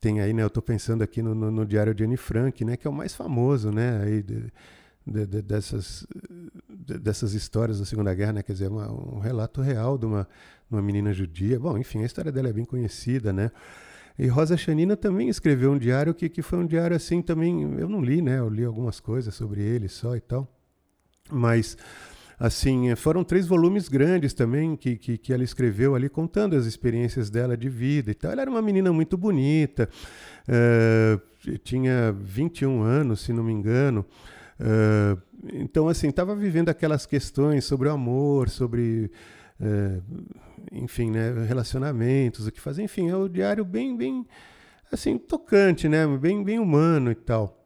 tem 0.01 0.21
aí, 0.21 0.33
né? 0.33 0.43
Eu 0.43 0.49
estou 0.49 0.63
pensando 0.63 1.03
aqui 1.03 1.23
no, 1.23 1.35
no, 1.35 1.51
no, 1.51 1.67
Diário 1.67 1.93
de 1.93 2.05
Anne 2.05 2.17
Frank, 2.17 2.65
né? 2.65 2.77
Que 2.77 2.87
é 2.87 2.91
o 2.91 2.95
mais 2.95 3.15
famoso, 3.15 3.73
né? 3.73 4.01
Aí, 4.05 4.23
de, 4.23 4.53
de, 5.07 5.27
de, 5.27 5.43
dessas, 5.43 6.07
dessas 6.69 7.35
histórias 7.35 7.79
da 7.79 7.85
Segunda 7.85 8.15
Guerra, 8.15 8.35
né? 8.35 8.43
Quer 8.43 8.53
dizer, 8.53 8.69
uma, 8.69 8.91
um 8.91 9.19
relato 9.19 9.61
real 9.61 9.99
de 9.99 10.07
uma, 10.07 10.29
uma 10.71 10.81
menina 10.81 11.13
judia. 11.13 11.59
Bom, 11.59 11.77
enfim, 11.77 12.03
a 12.03 12.07
história 12.07 12.31
dela 12.31 12.49
é 12.49 12.53
bem 12.53 12.65
conhecida, 12.65 13.33
né? 13.33 13.51
E 14.19 14.27
Rosa 14.27 14.57
Chanina 14.57 14.97
também 14.97 15.29
escreveu 15.29 15.73
um 15.73 15.79
diário 15.79 16.15
que, 16.15 16.29
que 16.29 16.43
foi 16.43 16.59
um 16.59 16.67
diário 16.67 16.97
assim 16.97 17.23
também. 17.23 17.63
Eu 17.79 17.89
não 17.89 18.01
li, 18.01 18.21
né? 18.21 18.39
Eu 18.39 18.49
li 18.49 18.65
algumas 18.65 19.01
coisas 19.01 19.35
sobre 19.35 19.63
ele 19.63 19.89
só 19.89 20.15
e 20.15 20.21
tal. 20.21 20.47
Mas, 21.31 21.77
assim, 22.39 22.95
foram 22.95 23.25
três 23.25 23.47
volumes 23.47 23.89
grandes 23.89 24.35
também 24.35 24.77
que, 24.77 24.97
que, 24.97 25.17
que 25.17 25.33
ela 25.33 25.43
escreveu 25.43 25.95
ali, 25.95 26.09
contando 26.09 26.55
as 26.55 26.67
experiências 26.67 27.31
dela 27.31 27.57
de 27.57 27.69
vida 27.69 28.11
e 28.11 28.15
tal. 28.15 28.33
Ela 28.33 28.43
era 28.43 28.51
uma 28.51 28.63
menina 28.63 28.93
muito 28.93 29.17
bonita, 29.17 29.89
uh, 30.47 31.59
tinha 31.65 32.13
21 32.13 32.83
anos, 32.83 33.21
se 33.23 33.33
não 33.33 33.43
me 33.43 33.53
engano. 33.53 34.05
Uh, 34.61 35.21
então, 35.53 35.89
assim, 35.89 36.09
estava 36.09 36.35
vivendo 36.37 36.69
aquelas 36.69 37.07
questões 37.07 37.65
sobre 37.65 37.89
o 37.89 37.93
amor, 37.93 38.49
sobre, 38.49 39.11
uh, 39.61 40.03
enfim, 40.71 41.11
né, 41.11 41.45
relacionamentos, 41.47 42.47
o 42.47 42.53
que 42.53 42.61
fazer. 42.61 42.83
Enfim, 42.83 43.09
é 43.09 43.17
o 43.17 43.29
diário 43.29 43.65
bem, 43.65 43.97
bem, 43.97 44.27
assim, 44.91 45.19
tocante, 45.19 45.89
né, 45.89 46.07
bem, 46.19 46.45
bem 46.45 46.59
humano 46.59 47.11
e 47.11 47.15
tal. 47.15 47.59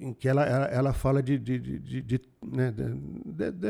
Em 0.00 0.12
que 0.12 0.28
ela, 0.28 0.44
ela, 0.44 0.66
ela 0.66 0.92
fala 0.92 1.22
de, 1.22 1.38
de, 1.38 1.58
de, 1.58 2.02
de 2.02 2.20
né, 2.42 2.72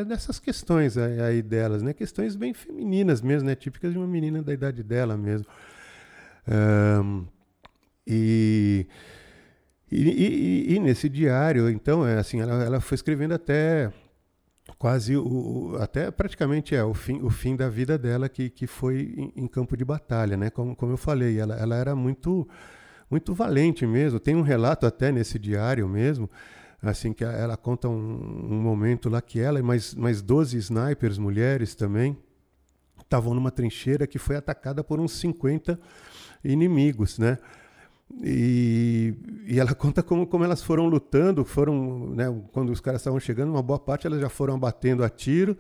dessas 0.05 0.41
questões 0.41 0.99
aí 0.99 1.41
delas, 1.41 1.83
né, 1.83 1.93
questões 1.93 2.35
bem 2.35 2.53
femininas 2.53 3.23
mesmo, 3.23 3.49
né, 3.49 3.55
típicas 3.55 3.93
de 3.93 3.99
uma 3.99 4.07
menina 4.07 4.43
da 4.43 4.53
idade 4.53 4.83
dela 4.83 5.17
mesmo. 5.17 5.47
Um, 6.49 7.25
E, 8.11 8.87
e, 9.91 10.09
e, 10.09 10.75
e, 10.75 10.79
nesse 10.79 11.09
diário, 11.09 11.71
então, 11.71 12.07
é 12.07 12.19
assim, 12.19 12.41
ela, 12.41 12.63
ela 12.63 12.81
foi 12.81 12.95
escrevendo 12.95 13.33
até 13.33 13.91
quase 14.79 15.17
o, 15.17 15.77
até 15.81 16.11
praticamente 16.11 16.75
é 16.75 16.85
o 16.85 16.93
fim, 16.93 17.21
o 17.23 17.31
fim 17.31 17.57
da 17.57 17.69
vida 17.69 17.97
dela 17.97 18.29
que, 18.29 18.51
que 18.51 18.67
foi 18.67 19.15
em, 19.17 19.45
em 19.45 19.47
campo 19.47 19.77
de 19.77 19.85
batalha, 19.85 20.37
né? 20.37 20.51
Como, 20.51 20.77
como 20.77 20.93
eu 20.93 20.97
falei, 20.97 21.39
ela, 21.39 21.57
ela 21.57 21.77
era 21.77 21.97
muito 21.97 22.47
muito 23.11 23.33
valente 23.33 23.87
mesmo. 23.87 24.21
Tem 24.21 24.37
um 24.37 24.43
relato 24.43 24.85
até 24.85 25.11
nesse 25.11 25.39
diário 25.39 25.89
mesmo, 25.89 26.29
assim 26.83 27.13
que 27.15 27.25
ela 27.25 27.57
conta 27.57 27.89
um, 27.89 27.95
um 27.95 28.61
momento 28.61 29.09
lá 29.09 29.23
que 29.23 29.41
ela 29.41 29.59
e 29.59 29.63
mais 29.63 29.95
mais 29.95 30.21
12 30.21 30.59
snipers 30.59 31.17
mulheres 31.17 31.75
também 31.75 32.17
estavam 33.01 33.33
numa 33.33 33.51
trincheira 33.51 34.07
que 34.07 34.19
foi 34.19 34.37
atacada 34.37 34.85
por 34.85 35.01
uns 35.01 35.13
50 35.13 35.81
inimigos, 36.45 37.19
né? 37.19 37.39
E, 38.23 39.15
e 39.47 39.59
ela 39.59 39.75
conta 39.77 40.03
como, 40.03 40.27
como 40.27 40.45
elas 40.45 40.63
foram 40.63 40.87
lutando, 40.87 41.45
foram, 41.45 42.11
né, 42.11 42.25
quando 42.53 42.71
os 42.71 42.81
caras 42.81 43.01
estavam 43.01 43.21
chegando, 43.21 43.51
uma 43.51 43.63
boa 43.63 43.79
parte 43.79 44.07
elas 44.07 44.21
já 44.21 44.29
foram 44.29 44.59
batendo 44.59 45.05
a 45.05 45.09
tiro, 45.09 45.57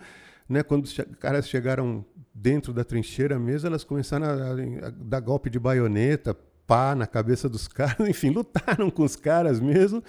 né, 0.48 0.62
quando 0.62 0.84
os 0.84 0.96
caras 1.20 1.48
chegaram 1.48 2.04
dentro 2.34 2.72
da 2.72 2.84
trincheira 2.84 3.38
mesmo, 3.38 3.68
elas 3.68 3.84
começaram 3.84 4.26
a, 4.26 4.86
a 4.86 4.90
dar 4.90 5.20
golpe 5.20 5.50
de 5.50 5.58
baioneta, 5.58 6.36
pá 6.68 6.94
na 6.94 7.06
cabeça 7.06 7.48
dos 7.48 7.66
caras, 7.68 8.06
enfim, 8.08 8.30
lutaram 8.30 8.90
com 8.90 9.02
os 9.02 9.16
caras 9.16 9.58
mesmo. 9.58 10.04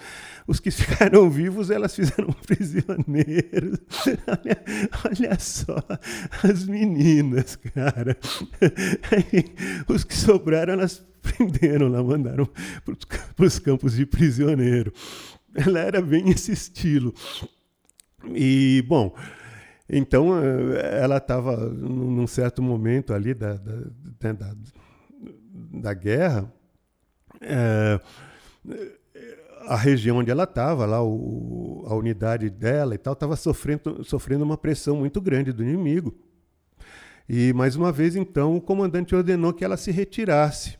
Os 0.46 0.60
que 0.60 0.70
ficaram 0.70 1.28
vivos, 1.30 1.70
elas 1.70 1.96
fizeram 1.96 2.30
prisioneiros. 2.46 3.78
olha, 4.28 4.62
olha 5.04 5.38
só 5.40 5.82
as 6.44 6.66
meninas, 6.66 7.56
cara. 7.56 8.16
os 9.88 10.04
que 10.04 10.14
sobraram, 10.14 10.74
elas 10.74 11.02
prenderam 11.22 11.88
lá, 11.88 12.02
mandaram 12.02 12.48
para 13.36 13.46
os 13.46 13.58
campos 13.58 13.94
de 13.94 14.06
prisioneiro. 14.06 14.92
Ela 15.54 15.80
era 15.80 16.00
bem 16.02 16.30
esse 16.30 16.52
estilo. 16.52 17.14
E, 18.34 18.84
bom, 18.86 19.14
então 19.88 20.38
eh, 20.38 21.00
ela 21.02 21.16
estava 21.16 21.56
num 21.56 22.26
certo 22.26 22.62
momento 22.62 23.12
ali 23.12 23.34
da, 23.34 23.54
da, 23.54 23.76
né, 24.22 24.32
da, 24.32 24.54
da 25.50 25.94
guerra, 25.94 26.52
é, 27.40 28.00
a 29.66 29.76
região 29.76 30.18
onde 30.18 30.30
ela 30.30 30.44
estava, 30.44 30.86
lá 30.86 31.02
o, 31.02 31.84
a 31.86 31.94
unidade 31.94 32.50
dela 32.50 32.94
e 32.94 32.98
tal, 32.98 33.14
estava 33.14 33.36
sofrendo, 33.36 34.04
sofrendo 34.04 34.44
uma 34.44 34.56
pressão 34.56 34.96
muito 34.96 35.20
grande 35.20 35.52
do 35.52 35.62
inimigo. 35.62 36.14
E 37.28 37.52
mais 37.52 37.76
uma 37.76 37.92
vez, 37.92 38.16
então, 38.16 38.56
o 38.56 38.60
comandante 38.60 39.14
ordenou 39.14 39.52
que 39.52 39.64
ela 39.64 39.76
se 39.76 39.92
retirasse, 39.92 40.79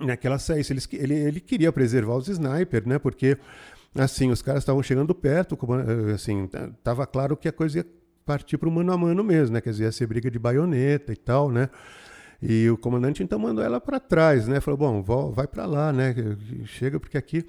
né, 0.00 0.16
que 0.16 0.26
ela 0.26 0.38
saísse. 0.38 0.72
Ele, 0.72 0.82
ele, 0.92 1.14
ele 1.14 1.40
queria 1.40 1.72
preservar 1.72 2.16
os 2.16 2.28
snipers, 2.28 2.86
né, 2.86 2.98
porque 2.98 3.36
assim 3.94 4.30
os 4.30 4.40
caras 4.40 4.62
estavam 4.62 4.82
chegando 4.82 5.14
perto, 5.14 5.58
assim 6.14 6.44
estava 6.44 7.06
claro 7.06 7.36
que 7.36 7.48
a 7.48 7.52
coisa 7.52 7.78
ia 7.78 7.86
partir 8.24 8.56
para 8.56 8.68
o 8.68 8.72
mano 8.72 8.92
a 8.92 8.96
mano 8.96 9.24
mesmo, 9.24 9.54
né, 9.54 9.60
quer 9.60 9.70
dizer, 9.70 9.84
ia 9.84 9.92
ser 9.92 10.06
briga 10.06 10.30
de 10.30 10.38
baioneta 10.38 11.12
e 11.12 11.16
tal, 11.16 11.50
né. 11.50 11.68
E 12.42 12.70
o 12.70 12.78
comandante 12.78 13.22
então 13.22 13.38
mandou 13.38 13.62
ela 13.62 13.78
para 13.80 14.00
trás, 14.00 14.48
né? 14.48 14.60
Falou: 14.60 15.02
"Bom, 15.02 15.30
vai 15.30 15.46
para 15.46 15.66
lá, 15.66 15.92
né? 15.92 16.14
Chega 16.64 16.98
porque 16.98 17.18
aqui". 17.18 17.44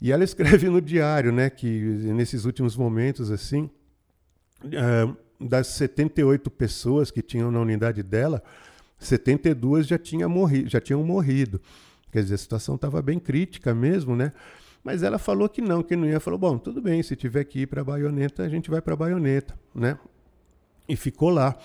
E 0.00 0.10
ela 0.10 0.24
escreve 0.24 0.70
no 0.70 0.80
diário, 0.80 1.30
né, 1.30 1.50
que 1.50 1.68
nesses 1.68 2.46
últimos 2.46 2.74
momentos 2.76 3.30
assim, 3.30 3.68
uh, 4.64 5.16
das 5.38 5.66
78 5.68 6.50
pessoas 6.50 7.10
que 7.10 7.20
tinham 7.20 7.50
na 7.50 7.60
unidade 7.60 8.02
dela, 8.02 8.42
72 9.06 9.86
já 9.86 9.98
tinham 9.98 10.28
morrido, 10.28 10.68
já 10.68 10.80
tinham 10.80 11.02
morrido. 11.04 11.60
Quer 12.10 12.22
dizer, 12.22 12.34
a 12.34 12.38
situação 12.38 12.74
estava 12.74 13.00
bem 13.00 13.18
crítica 13.18 13.74
mesmo, 13.74 14.14
né? 14.14 14.32
Mas 14.84 15.02
ela 15.02 15.18
falou 15.18 15.48
que 15.48 15.62
não, 15.62 15.82
que 15.82 15.96
não 15.96 16.06
ia. 16.06 16.20
Falou: 16.20 16.38
"Bom, 16.38 16.58
tudo 16.58 16.82
bem, 16.82 17.02
se 17.02 17.16
tiver 17.16 17.44
que 17.44 17.60
ir 17.60 17.66
para 17.66 17.80
a 17.80 17.84
baioneta, 17.84 18.42
a 18.42 18.48
gente 18.48 18.70
vai 18.70 18.80
para 18.82 18.94
a 18.94 18.96
baioneta", 18.96 19.58
né? 19.74 19.98
E 20.88 20.96
ficou 20.96 21.30
lá. 21.30 21.56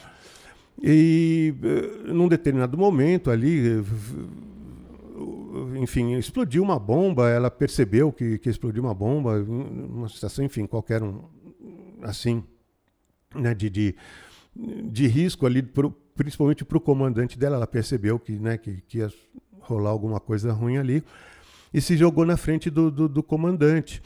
E 0.81 1.55
eh, 1.63 2.13
num 2.13 2.27
determinado 2.27 2.77
momento 2.77 3.31
ali, 3.31 3.79
eh, 3.79 3.83
enfim, 5.81 6.15
explodiu 6.15 6.61
uma 6.61 6.77
bomba, 6.77 7.29
ela 7.29 7.49
percebeu 7.49 8.11
que, 8.11 8.37
que 8.37 8.49
explodiu 8.49 8.83
uma 8.83 8.93
bomba, 8.93 9.39
uma 9.39 10.07
situação, 10.07 10.45
enfim, 10.45 10.67
qualquer 10.67 11.01
um, 11.01 11.23
assim, 12.03 12.43
né, 13.33 13.55
de, 13.55 13.69
de, 13.69 13.95
de 14.55 15.07
risco 15.07 15.45
ali, 15.47 15.63
principalmente 16.17 16.65
para 16.65 16.77
o 16.77 16.81
comandante 16.81 17.37
dela, 17.37 17.55
ela 17.55 17.67
percebeu 17.67 18.19
que, 18.19 18.33
né, 18.33 18.57
que, 18.57 18.81
que 18.81 18.97
ia 18.97 19.13
rolar 19.61 19.91
alguma 19.91 20.19
coisa 20.19 20.51
ruim 20.51 20.77
ali, 20.77 21.03
e 21.73 21.79
se 21.79 21.95
jogou 21.95 22.25
na 22.25 22.35
frente 22.35 22.69
do, 22.69 22.89
do, 22.89 23.07
do 23.07 23.21
comandante. 23.21 24.01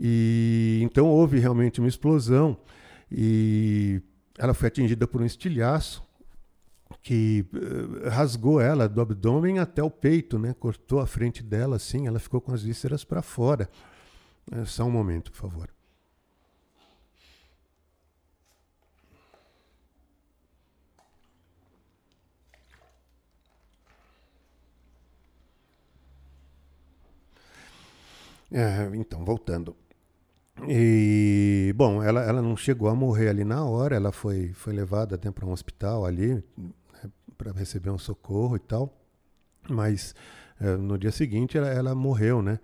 E 0.00 0.78
então 0.82 1.06
houve 1.06 1.38
realmente 1.38 1.80
uma 1.80 1.88
explosão, 1.88 2.56
e 3.10 4.00
ela 4.38 4.54
foi 4.54 4.68
atingida 4.68 5.06
por 5.06 5.20
um 5.20 5.26
estilhaço, 5.26 6.06
que 7.02 7.44
uh, 7.52 8.08
rasgou 8.08 8.60
ela 8.60 8.88
do 8.88 9.00
abdômen 9.00 9.58
até 9.58 9.82
o 9.82 9.90
peito, 9.90 10.38
né? 10.38 10.54
Cortou 10.58 11.00
a 11.00 11.06
frente 11.06 11.42
dela 11.42 11.76
assim, 11.76 12.06
ela 12.06 12.18
ficou 12.18 12.40
com 12.40 12.52
as 12.52 12.62
vísceras 12.62 13.04
para 13.04 13.22
fora. 13.22 13.68
É, 14.50 14.64
só 14.64 14.84
um 14.84 14.90
momento, 14.90 15.30
por 15.32 15.38
favor. 15.38 15.77
É, 28.50 28.90
então, 28.94 29.24
voltando. 29.24 29.76
E, 30.66 31.72
bom, 31.76 32.02
ela, 32.02 32.22
ela 32.22 32.42
não 32.42 32.56
chegou 32.56 32.88
a 32.88 32.94
morrer 32.94 33.28
ali 33.28 33.44
na 33.44 33.64
hora, 33.64 33.94
ela 33.94 34.10
foi, 34.10 34.52
foi 34.54 34.72
levada 34.72 35.14
até 35.14 35.30
para 35.30 35.46
um 35.46 35.52
hospital 35.52 36.04
ali, 36.04 36.42
para 37.36 37.52
receber 37.52 37.90
um 37.90 37.98
socorro 37.98 38.56
e 38.56 38.58
tal. 38.58 38.92
Mas 39.68 40.14
é, 40.60 40.76
no 40.76 40.98
dia 40.98 41.12
seguinte 41.12 41.56
ela, 41.56 41.68
ela, 41.68 41.94
morreu, 41.94 42.42
né? 42.42 42.58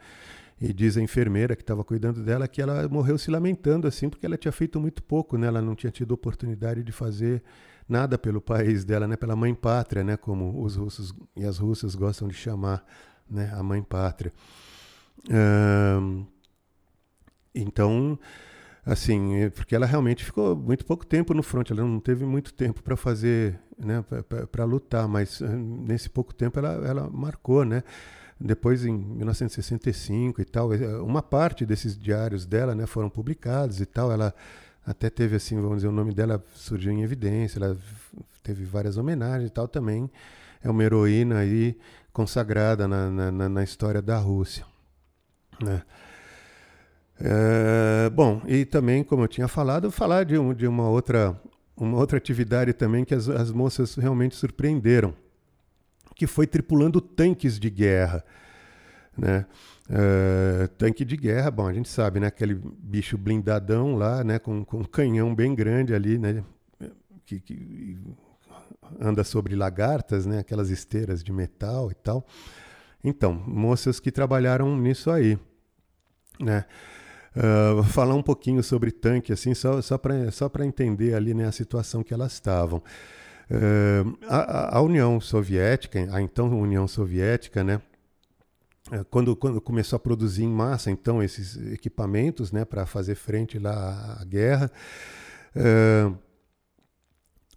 E 0.61 0.73
diz 0.73 0.97
a 0.97 1.03
enfermeira 1.03 1.55
que 1.55 1.63
estava 1.63 1.85
cuidando 1.85 2.23
dela 2.23 2.49
que 2.49 2.63
ela 2.63 2.89
morreu 2.89 3.19
se 3.19 3.31
lamentando 3.31 3.87
assim, 3.87 4.09
porque 4.09 4.25
ela 4.25 4.37
tinha 4.37 4.53
feito 4.53 4.81
muito 4.81 5.03
pouco, 5.03 5.37
né? 5.37 5.47
Ela 5.47 5.61
não 5.61 5.75
tinha 5.75 5.91
tido 5.91 6.13
oportunidade 6.13 6.83
de 6.83 6.93
fazer 6.93 7.43
nada 7.89 8.17
pelo 8.17 8.41
país 8.41 8.85
dela, 8.85 9.07
né? 9.07 9.17
Pela 9.17 9.37
mãe 9.37 9.55
pátria, 9.55 10.03
né? 10.03 10.17
Como 10.17 10.63
os 10.63 10.77
russos 10.77 11.15
e 11.37 11.45
as 11.45 11.59
russas 11.59 11.95
gostam 11.95 12.27
de 12.27 12.35
chamar, 12.35 12.85
né? 13.31 13.53
A 13.55 13.63
mãe 13.63 13.83
pátria. 13.83 14.33
Um, 15.31 16.27
então, 17.55 18.19
assim, 18.85 19.37
é 19.37 19.51
porque 19.51 19.75
ela 19.75 19.87
realmente 19.87 20.25
ficou 20.25 20.57
muito 20.57 20.85
pouco 20.85 21.07
tempo 21.07 21.33
no 21.33 21.43
front, 21.43 21.71
ela 21.71 21.83
não 21.83 22.01
teve 22.01 22.25
muito 22.25 22.53
tempo 22.53 22.83
para 22.83 22.97
fazer, 22.97 23.59
né, 23.79 24.05
para 24.51 24.65
lutar, 24.65 25.07
mas 25.09 25.41
eh, 25.41 25.47
nesse 25.49 26.11
pouco 26.11 26.35
tempo 26.35 26.59
ela, 26.59 26.73
ela 26.87 27.09
marcou, 27.11 27.65
né? 27.65 27.83
Depois, 28.41 28.85
em 28.85 28.93
1965 28.93 30.41
e 30.41 30.45
tal, 30.45 30.75
eh, 30.75 30.99
uma 30.99 31.23
parte 31.23 31.65
desses 31.65 31.97
diários 31.97 32.45
dela, 32.45 32.75
né, 32.75 32.87
foram 32.87 33.09
publicados 33.09 33.81
e 33.81 33.87
tal. 33.87 34.11
Ela 34.13 34.35
até 34.85 35.09
teve, 35.09 35.37
assim, 35.37 35.61
vamos 35.61 35.77
dizer, 35.77 35.89
o 35.89 35.93
nome 35.93 36.13
dela 36.13 36.45
surgiu 36.55 36.93
em 36.93 37.03
evidência. 37.03 37.59
Ela 37.59 37.77
teve 38.43 38.65
várias 38.65 38.97
homenagens 38.97 39.49
e 39.49 39.53
tal. 39.53 39.69
Também 39.69 40.11
é 40.63 40.69
uma 40.71 40.83
heroína 40.83 41.39
aí 41.39 41.79
consagrada 42.13 42.87
na, 42.89 43.11
na, 43.11 43.49
na 43.49 43.63
história 43.63 44.03
da 44.03 44.19
Rússia, 44.19 44.65
né? 45.63 45.83
É, 47.21 48.11
bom, 48.11 48.43
e 48.47 48.65
também, 48.65 49.05
como 49.05 49.23
eu 49.23 49.29
tinha 49.29 49.49
falado, 49.49 49.91
falar 49.91 50.25
de, 50.25 50.37
um, 50.37 50.53
de 50.53 50.67
uma, 50.67 50.89
outra, 50.89 51.41
uma 51.77 51.97
outra 51.97 52.19
atividade 52.19 52.73
também 52.73 53.05
que 53.05 53.15
as, 53.15 53.29
as 53.29 53.53
moças 53.53 53.95
realmente 53.95 54.35
surpreenderam, 54.35 55.15
que 56.17 56.27
foi 56.27 56.47
tripulando 56.47 57.01
tanques 57.01 57.59
de 57.59 57.71
guerra. 57.71 58.25
Né? 59.17 59.47
É, 59.89 60.67
tanque 60.79 61.05
de 61.05 61.17
guerra, 61.17 61.51
bom, 61.51 61.67
a 61.67 61.73
gente 61.73 61.89
sabe, 61.89 62.19
né? 62.19 62.29
Aquele 62.29 62.55
bicho 62.55 63.19
blindadão 63.19 63.97
lá, 63.97 64.25
né? 64.25 64.39
Com, 64.39 64.65
com 64.65 64.79
um 64.79 64.85
canhão 64.85 65.35
bem 65.35 65.55
grande 65.55 65.95
ali, 65.95 66.19
né? 66.19 66.43
Que, 67.27 67.39
que 67.39 67.99
anda 69.01 69.23
sobre 69.23 69.55
lagartas, 69.55 70.25
né? 70.27 70.39
Aquelas 70.39 70.71
esteiras 70.71 71.23
de 71.23 71.33
metal 71.33 71.91
e 71.91 71.95
tal. 71.95 72.27
Então, 73.05 73.35
moças 73.47 74.01
que 74.01 74.11
trabalharam 74.11 74.77
nisso 74.79 75.11
aí, 75.11 75.39
né? 76.41 76.65
Uh, 77.37 77.83
falar 77.83 78.15
um 78.15 78.23
pouquinho 78.23 78.63
sobre 78.63 78.93
tanque, 78.93 79.33
assim, 79.33 79.55
só, 79.55 79.83
só 79.83 79.99
para 79.99 80.31
só 80.31 80.49
entender 80.61 81.15
ali 81.15 81.35
né, 81.35 81.47
a 81.47 81.53
situação 81.53 82.03
que 82.03 82.15
elas 82.15 82.33
estavam. 82.33 82.79
Uh, 83.51 84.17
a, 84.29 84.79
a, 84.79 84.81
União 84.81 85.21
Soviética, 85.21 85.99
a 86.13 86.23
então 86.23 86.49
União 86.59 86.87
Soviética, 86.87 87.65
né, 87.65 87.83
uh, 88.93 89.05
quando, 89.11 89.35
quando 89.35 89.61
começou 89.61 89.97
a 89.97 90.01
produzir 90.01 90.45
em 90.45 90.53
massa 90.53 90.93
então 90.93 91.21
esses 91.21 91.57
equipamentos 91.73 92.53
né, 92.53 92.65
para 92.65 92.87
fazer 92.87 93.17
frente 93.17 93.59
lá 93.59 94.17
à 94.21 94.25
guerra, 94.25 94.71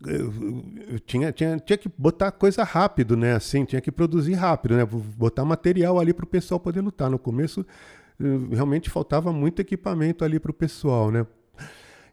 eu 0.05 0.99
tinha, 0.99 1.31
tinha, 1.31 1.57
tinha 1.57 1.77
que 1.77 1.89
botar 1.97 2.31
coisa 2.31 2.63
rápido, 2.63 3.17
né? 3.17 3.33
Assim, 3.33 3.65
tinha 3.65 3.81
que 3.81 3.91
produzir 3.91 4.33
rápido, 4.33 4.75
né? 4.75 4.85
Botar 4.85 5.43
material 5.43 5.99
ali 5.99 6.13
para 6.13 6.25
o 6.25 6.27
pessoal 6.27 6.59
poder 6.59 6.81
lutar. 6.81 7.09
No 7.09 7.17
começo, 7.17 7.65
realmente 8.51 8.89
faltava 8.89 9.33
muito 9.33 9.59
equipamento 9.59 10.23
ali 10.23 10.39
para 10.39 10.51
o 10.51 10.53
pessoal, 10.53 11.09
né? 11.09 11.25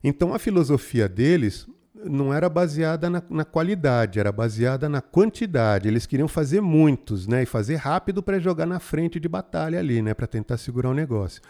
Então 0.03 0.35
a 0.35 0.39
filosofia 0.39 1.09
deles 1.09 1.67
não 1.95 2.33
era 2.33 2.49
baseada 2.49 3.09
na, 3.09 3.23
na, 3.31 3.45
qualidade, 3.45 4.19
era 4.19 4.33
baseada 4.33 4.89
na 4.89 5.01
quantidade. 5.01 5.89
Eles 5.89 6.07
queriam 6.07 6.29
fazer 6.29 6.61
muitos, 6.61 7.27
né? 7.27 7.43
E 7.43 7.47
fazer 7.47 7.77
rápido 7.77 8.23
para 8.23 8.39
jogar 8.39 8.67
na 8.67 8.79
frente 8.81 9.21
de 9.21 9.29
batalha 9.29 9.79
ali, 9.79 10.01
né? 10.01 10.15
Para 10.15 10.27
tentar 10.27 10.57
segurar 10.57 10.91
o 10.91 10.95
negócio. 10.95 11.43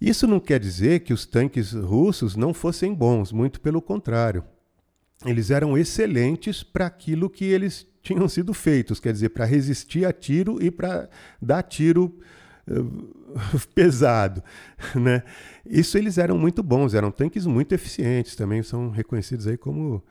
Isso 0.00 0.26
não 0.26 0.40
quer 0.40 0.58
dizer 0.58 1.00
que 1.00 1.12
os 1.12 1.24
tanques 1.24 1.72
russos 1.72 2.34
não 2.34 2.52
fossem 2.52 2.92
bons, 2.92 3.32
muito 3.32 3.60
pelo 3.60 3.80
contrário. 3.80 4.44
Eles 5.24 5.50
eram 5.50 5.76
excelentes 5.76 6.62
para 6.62 6.86
aquilo 6.86 7.30
que 7.30 7.44
eles 7.44 7.86
tinham 8.02 8.28
sido 8.28 8.52
feitos, 8.52 9.00
quer 9.00 9.12
dizer, 9.12 9.30
para 9.30 9.44
resistir 9.46 10.04
a 10.04 10.12
tiro 10.12 10.62
e 10.62 10.70
para 10.70 11.08
dar 11.40 11.62
tiro 11.62 12.14
pesado, 13.74 14.42
né? 14.94 15.22
Isso 15.64 15.96
eles 15.96 16.18
eram 16.18 16.38
muito 16.38 16.62
bons, 16.62 16.94
eram 16.94 17.10
tanques 17.10 17.46
muito 17.46 17.72
eficientes, 17.74 18.36
também 18.36 18.62
são 18.62 18.90
reconhecidos 18.90 19.46
aí 19.46 19.56
como 19.56 20.02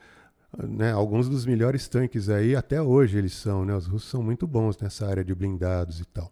né, 0.68 0.92
alguns 0.92 1.28
dos 1.28 1.46
melhores 1.46 1.88
tanques 1.88 2.30
aí 2.30 2.56
até 2.56 2.82
hoje 2.82 3.18
eles 3.18 3.34
são, 3.34 3.66
né? 3.66 3.76
Os 3.76 3.88
russos 3.88 4.10
são 4.10 4.22
muito 4.22 4.46
bons 4.46 4.78
nessa 4.78 5.08
área 5.08 5.24
de 5.24 5.34
blindados 5.34 6.00
e 6.00 6.06
tal. 6.06 6.32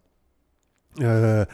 Uh, 0.97 1.47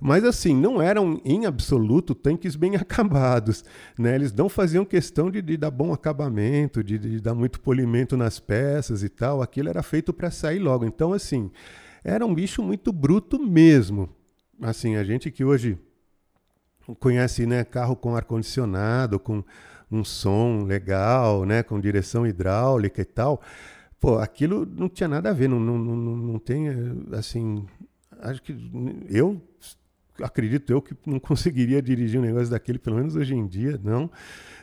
mas 0.00 0.24
assim, 0.24 0.56
não 0.56 0.80
eram 0.80 1.20
em 1.24 1.44
absoluto 1.44 2.14
tanques 2.14 2.56
bem 2.56 2.74
acabados. 2.76 3.64
Né? 3.98 4.14
Eles 4.14 4.32
não 4.32 4.48
faziam 4.48 4.84
questão 4.84 5.30
de, 5.30 5.42
de 5.42 5.56
dar 5.56 5.70
bom 5.70 5.92
acabamento, 5.92 6.82
de, 6.82 6.98
de, 6.98 7.20
dar 7.20 7.34
muito 7.34 7.60
polimento 7.60 8.16
nas 8.16 8.40
peças 8.40 9.02
e 9.02 9.08
tal. 9.10 9.42
Aquilo 9.42 9.68
era 9.68 9.82
feito 9.82 10.12
para 10.12 10.30
sair 10.30 10.58
logo. 10.58 10.86
Então, 10.86 11.12
assim, 11.12 11.50
era 12.02 12.24
um 12.24 12.34
bicho 12.34 12.62
muito 12.62 12.92
bruto 12.92 13.38
mesmo. 13.38 14.08
Assim, 14.62 14.96
a 14.96 15.04
gente 15.04 15.30
que 15.30 15.44
hoje 15.44 15.78
conhece 16.98 17.46
né, 17.46 17.62
carro 17.62 17.94
com 17.94 18.16
ar-condicionado, 18.16 19.20
com 19.20 19.44
um 19.90 20.02
som 20.02 20.64
legal, 20.64 21.44
né, 21.44 21.62
com 21.62 21.80
direção 21.80 22.26
hidráulica 22.26 23.02
e 23.02 23.04
tal, 23.04 23.40
pô, 23.98 24.18
aquilo 24.18 24.64
não 24.64 24.88
tinha 24.88 25.08
nada 25.08 25.30
a 25.30 25.32
ver, 25.32 25.48
não, 25.48 25.58
não, 25.58 25.78
não, 25.78 26.16
não 26.16 26.38
tem, 26.38 26.68
assim, 27.12 27.66
acho 28.20 28.42
que 28.42 28.54
eu 29.08 29.40
acredito 30.22 30.70
eu 30.72 30.80
que 30.80 30.94
não 31.06 31.18
conseguiria 31.20 31.80
dirigir 31.82 32.20
um 32.20 32.24
negócio 32.24 32.50
daquele, 32.50 32.78
pelo 32.78 32.96
menos 32.96 33.16
hoje 33.16 33.34
em 33.34 33.46
dia, 33.46 33.80
não. 33.82 34.10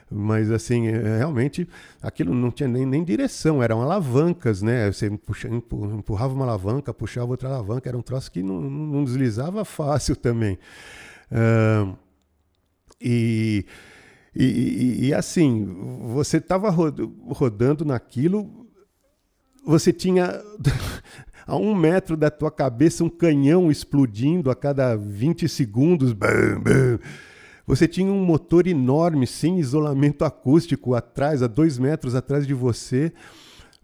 Mas, 0.10 0.50
assim, 0.52 0.88
é, 0.88 1.18
realmente, 1.18 1.68
aquilo 2.02 2.34
não 2.34 2.50
tinha 2.50 2.70
nem, 2.70 2.86
nem 2.86 3.04
direção, 3.04 3.62
eram 3.62 3.82
alavancas, 3.82 4.62
né? 4.62 4.90
Você 4.90 5.10
puxa, 5.10 5.50
empurrava 5.50 6.34
uma 6.34 6.46
alavanca, 6.46 6.94
puxava 6.94 7.32
outra 7.32 7.50
alavanca, 7.50 7.90
era 7.90 7.98
um 7.98 8.02
troço 8.02 8.32
que 8.32 8.42
não, 8.42 8.62
não 8.62 9.04
deslizava 9.04 9.66
fácil 9.66 10.16
também. 10.18 10.58
Uh, 11.30 11.94
e, 13.02 13.66
e, 14.34 15.08
e, 15.08 15.14
assim, 15.14 15.66
você 16.14 16.38
estava 16.38 16.70
rodando 16.70 17.84
naquilo, 17.84 18.66
você 19.66 19.92
tinha 19.92 20.42
a 21.48 21.56
um 21.56 21.74
metro 21.74 22.18
da 22.18 22.30
tua 22.30 22.52
cabeça 22.52 23.06
um 23.06 23.10
canhão 23.10 23.72
explodindo 23.72 24.52
a 24.52 24.56
cada 24.56 24.98
20 24.98 25.48
segundos. 25.48 26.12
Bam, 26.12 26.60
bam. 26.60 27.00
Você 27.66 27.88
tinha 27.88 28.12
um 28.12 28.24
motor 28.24 28.68
enorme, 28.68 29.26
sem 29.26 29.58
isolamento 29.58 30.26
acústico, 30.26 30.94
atrás, 30.94 31.42
a 31.42 31.48
dois 31.48 31.80
metros 31.80 32.16
atrás 32.16 32.46
de 32.46 32.54
você. 32.54 33.14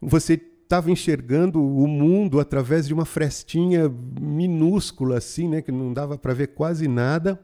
Você 0.01 0.33
estava 0.33 0.91
enxergando 0.91 1.61
o 1.61 1.87
mundo 1.87 2.39
através 2.39 2.87
de 2.87 2.93
uma 2.93 3.05
frestinha 3.05 3.91
minúscula, 4.19 5.17
assim, 5.17 5.47
né, 5.47 5.61
que 5.61 5.71
não 5.71 5.93
dava 5.93 6.17
para 6.17 6.33
ver 6.33 6.47
quase 6.47 6.87
nada. 6.87 7.39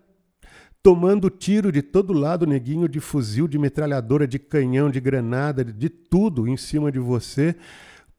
Tomando 0.81 1.29
tiro 1.29 1.71
de 1.71 1.81
todo 1.81 2.13
lado, 2.13 2.47
neguinho 2.47 2.87
de 2.87 3.01
fuzil, 3.01 3.47
de 3.47 3.57
metralhadora, 3.57 4.25
de 4.25 4.39
canhão, 4.39 4.89
de 4.89 4.99
granada, 4.99 5.63
de 5.63 5.89
tudo 5.89 6.47
em 6.47 6.55
cima 6.55 6.89
de 6.89 6.99
você 6.99 7.55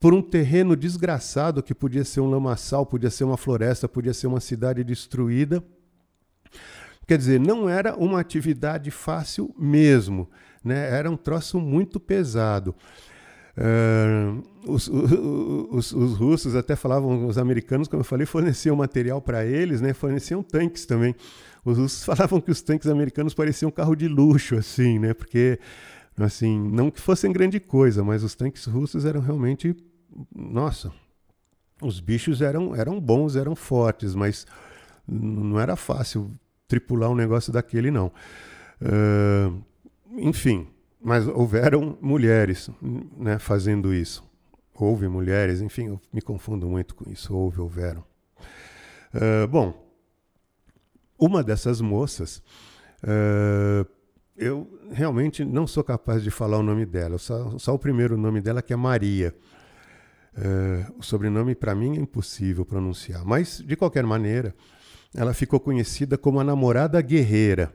por 0.01 0.15
um 0.15 0.21
terreno 0.21 0.75
desgraçado 0.75 1.61
que 1.61 1.75
podia 1.75 2.03
ser 2.03 2.21
um 2.21 2.29
lamaçal, 2.29 2.87
podia 2.87 3.11
ser 3.11 3.23
uma 3.23 3.37
floresta, 3.37 3.87
podia 3.87 4.15
ser 4.15 4.25
uma 4.25 4.39
cidade 4.39 4.83
destruída. 4.83 5.63
Quer 7.07 7.19
dizer, 7.19 7.39
não 7.39 7.69
era 7.69 7.95
uma 7.95 8.19
atividade 8.19 8.89
fácil 8.89 9.53
mesmo, 9.59 10.27
né? 10.65 10.89
era 10.89 11.09
um 11.09 11.15
troço 11.15 11.59
muito 11.59 11.99
pesado. 11.99 12.73
Uh, 13.55 14.41
os, 14.65 14.87
os, 14.87 15.91
os, 15.91 16.17
russos 16.17 16.55
até 16.55 16.75
falavam, 16.75 17.27
os 17.27 17.37
americanos, 17.37 17.87
como 17.87 18.01
eu 18.01 18.05
falei, 18.05 18.25
forneciam 18.25 18.75
material 18.75 19.21
para 19.21 19.45
eles, 19.45 19.81
né? 19.81 19.93
forneciam 19.93 20.41
tanques 20.41 20.83
também. 20.83 21.13
Os 21.63 21.77
russos 21.77 22.01
falavam 22.05 22.41
que 22.41 22.49
os 22.49 22.63
tanques 22.63 22.87
americanos 22.87 23.35
pareciam 23.35 23.69
um 23.69 23.71
carro 23.71 23.95
de 23.95 24.07
luxo, 24.07 24.55
assim, 24.55 24.97
né? 24.97 25.13
Porque, 25.13 25.59
assim, 26.17 26.59
não 26.71 26.89
que 26.89 26.99
fossem 26.99 27.31
grande 27.31 27.59
coisa, 27.59 28.03
mas 28.03 28.23
os 28.23 28.33
tanques 28.33 28.65
russos 28.65 29.05
eram 29.05 29.21
realmente, 29.21 29.75
nossa, 30.33 30.91
os 31.81 31.99
bichos 31.99 32.41
eram, 32.41 32.75
eram 32.75 32.99
bons, 32.99 33.35
eram 33.35 33.55
fortes, 33.55 34.13
mas 34.13 34.45
não 35.07 35.59
era 35.59 35.75
fácil 35.75 36.31
tripular 36.67 37.09
um 37.09 37.15
negócio 37.15 37.51
daquele, 37.51 37.91
não. 37.91 38.11
Uh, 38.81 39.61
enfim, 40.17 40.67
mas 41.01 41.27
houveram 41.27 41.97
mulheres 42.01 42.69
né, 43.17 43.39
fazendo 43.39 43.93
isso. 43.93 44.23
Houve 44.73 45.07
mulheres, 45.07 45.61
enfim, 45.61 45.87
eu 45.87 46.01
me 46.13 46.21
confundo 46.21 46.67
muito 46.67 46.95
com 46.95 47.09
isso. 47.09 47.35
Houve, 47.35 47.59
houveram. 47.59 48.03
Uh, 49.13 49.47
bom, 49.47 49.91
uma 51.19 51.43
dessas 51.43 51.81
moças, 51.81 52.41
uh, 53.03 53.85
eu 54.35 54.67
realmente 54.91 55.43
não 55.43 55.67
sou 55.67 55.83
capaz 55.83 56.23
de 56.23 56.31
falar 56.31 56.57
o 56.57 56.63
nome 56.63 56.85
dela, 56.85 57.17
só, 57.17 57.57
só 57.59 57.75
o 57.75 57.79
primeiro 57.79 58.17
nome 58.17 58.41
dela, 58.41 58.61
que 58.61 58.73
é 58.73 58.75
Maria. 58.75 59.35
Uh, 60.37 60.99
o 60.99 61.03
sobrenome, 61.03 61.53
para 61.55 61.75
mim, 61.75 61.97
é 61.97 61.99
impossível 61.99 62.65
pronunciar. 62.65 63.25
Mas, 63.25 63.61
de 63.65 63.75
qualquer 63.75 64.05
maneira, 64.05 64.55
ela 65.13 65.33
ficou 65.33 65.59
conhecida 65.59 66.17
como 66.17 66.39
a 66.39 66.43
namorada 66.43 67.01
guerreira. 67.01 67.73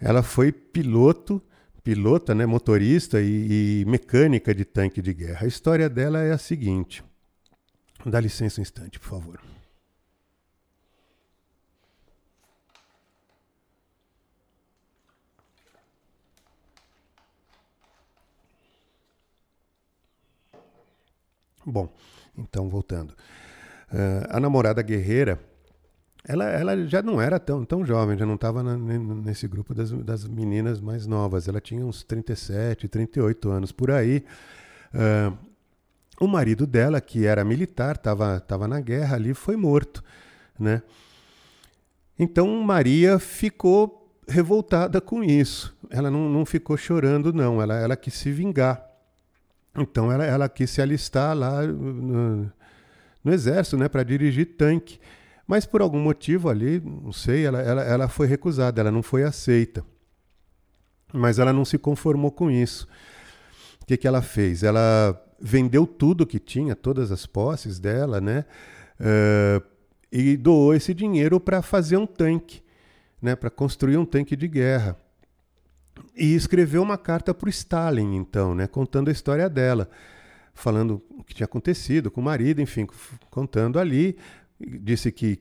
Ela 0.00 0.22
foi 0.22 0.52
piloto, 0.52 1.42
pilota, 1.82 2.34
né, 2.34 2.46
motorista 2.46 3.20
e, 3.20 3.82
e 3.82 3.84
mecânica 3.86 4.54
de 4.54 4.64
tanque 4.64 5.02
de 5.02 5.12
guerra. 5.12 5.44
A 5.44 5.48
história 5.48 5.88
dela 5.88 6.22
é 6.22 6.32
a 6.32 6.38
seguinte. 6.38 7.04
Dá 8.04 8.20
licença 8.20 8.60
um 8.60 8.62
instante, 8.62 8.98
por 8.98 9.08
favor. 9.08 9.40
Bom, 21.66 21.92
então 22.38 22.68
voltando. 22.68 23.10
Uh, 23.92 24.26
a 24.30 24.38
namorada 24.38 24.80
guerreira 24.82 25.40
ela, 26.28 26.44
ela 26.44 26.86
já 26.86 27.00
não 27.02 27.20
era 27.20 27.38
tão, 27.38 27.64
tão 27.64 27.86
jovem, 27.86 28.18
já 28.18 28.26
não 28.26 28.34
estava 28.34 28.60
nesse 28.62 29.46
grupo 29.46 29.72
das, 29.72 29.92
das 29.92 30.26
meninas 30.26 30.80
mais 30.80 31.06
novas. 31.06 31.46
Ela 31.46 31.60
tinha 31.60 31.86
uns 31.86 32.02
37, 32.02 32.88
38 32.88 33.48
anos 33.48 33.70
por 33.70 33.92
aí. 33.92 34.24
Uh, 34.92 35.36
o 36.18 36.26
marido 36.26 36.66
dela, 36.66 37.00
que 37.00 37.26
era 37.26 37.44
militar, 37.44 37.94
estava 37.94 38.40
tava 38.40 38.66
na 38.66 38.80
guerra 38.80 39.14
ali, 39.14 39.34
foi 39.34 39.54
morto. 39.54 40.02
Né? 40.58 40.82
Então 42.18 42.48
Maria 42.60 43.20
ficou 43.20 44.10
revoltada 44.26 45.00
com 45.00 45.22
isso. 45.22 45.76
Ela 45.90 46.10
não, 46.10 46.28
não 46.28 46.44
ficou 46.44 46.76
chorando, 46.76 47.32
não. 47.32 47.62
Ela, 47.62 47.76
ela 47.76 47.96
quis 47.96 48.14
se 48.14 48.32
vingar. 48.32 48.84
Então 49.78 50.10
ela, 50.10 50.24
ela 50.24 50.48
quis 50.48 50.70
se 50.70 50.80
alistar 50.80 51.36
lá 51.36 51.62
no, 51.66 52.50
no 53.22 53.32
exército 53.32 53.76
né, 53.76 53.88
para 53.88 54.02
dirigir 54.02 54.56
tanque. 54.56 54.98
Mas 55.46 55.64
por 55.64 55.80
algum 55.80 56.00
motivo 56.00 56.48
ali, 56.48 56.80
não 56.80 57.12
sei, 57.12 57.44
ela, 57.44 57.60
ela, 57.60 57.82
ela 57.82 58.08
foi 58.08 58.26
recusada, 58.26 58.80
ela 58.80 58.90
não 58.90 59.02
foi 59.02 59.22
aceita. 59.22 59.84
Mas 61.12 61.38
ela 61.38 61.52
não 61.52 61.64
se 61.64 61.78
conformou 61.78 62.32
com 62.32 62.50
isso. 62.50 62.88
O 63.80 63.86
que, 63.86 63.96
que 63.96 64.08
ela 64.08 64.22
fez? 64.22 64.62
Ela 64.62 65.22
vendeu 65.40 65.86
tudo 65.86 66.26
que 66.26 66.40
tinha, 66.40 66.74
todas 66.74 67.12
as 67.12 67.26
posses 67.26 67.78
dela, 67.78 68.20
né? 68.20 68.44
Uh, 68.98 69.64
e 70.10 70.36
doou 70.36 70.74
esse 70.74 70.94
dinheiro 70.94 71.38
para 71.38 71.62
fazer 71.62 71.96
um 71.96 72.06
tanque, 72.06 72.62
né? 73.20 73.36
para 73.36 73.50
construir 73.50 73.96
um 73.96 74.04
tanque 74.04 74.34
de 74.34 74.48
guerra. 74.48 74.96
E 76.14 76.34
escreveu 76.34 76.82
uma 76.82 76.98
carta 76.98 77.34
para 77.34 77.46
o 77.46 77.50
Stalin, 77.50 78.16
então, 78.16 78.54
né? 78.54 78.66
contando 78.66 79.08
a 79.08 79.12
história 79.12 79.48
dela, 79.48 79.88
falando 80.54 81.02
o 81.10 81.22
que 81.22 81.34
tinha 81.34 81.44
acontecido 81.44 82.10
com 82.10 82.20
o 82.20 82.24
marido, 82.24 82.60
enfim, 82.60 82.86
contando 83.30 83.78
ali 83.78 84.16
disse 84.60 85.12
que 85.12 85.38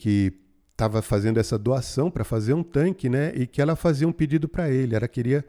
estava 0.71 1.01
fazendo 1.01 1.39
essa 1.39 1.57
doação 1.57 2.11
para 2.11 2.23
fazer 2.23 2.53
um 2.53 2.63
tanque, 2.63 3.09
né? 3.09 3.31
E 3.33 3.47
que 3.47 3.61
ela 3.61 3.75
fazia 3.75 4.07
um 4.07 4.11
pedido 4.11 4.47
para 4.47 4.69
ele. 4.69 4.95
Ela 4.95 5.07
queria 5.07 5.45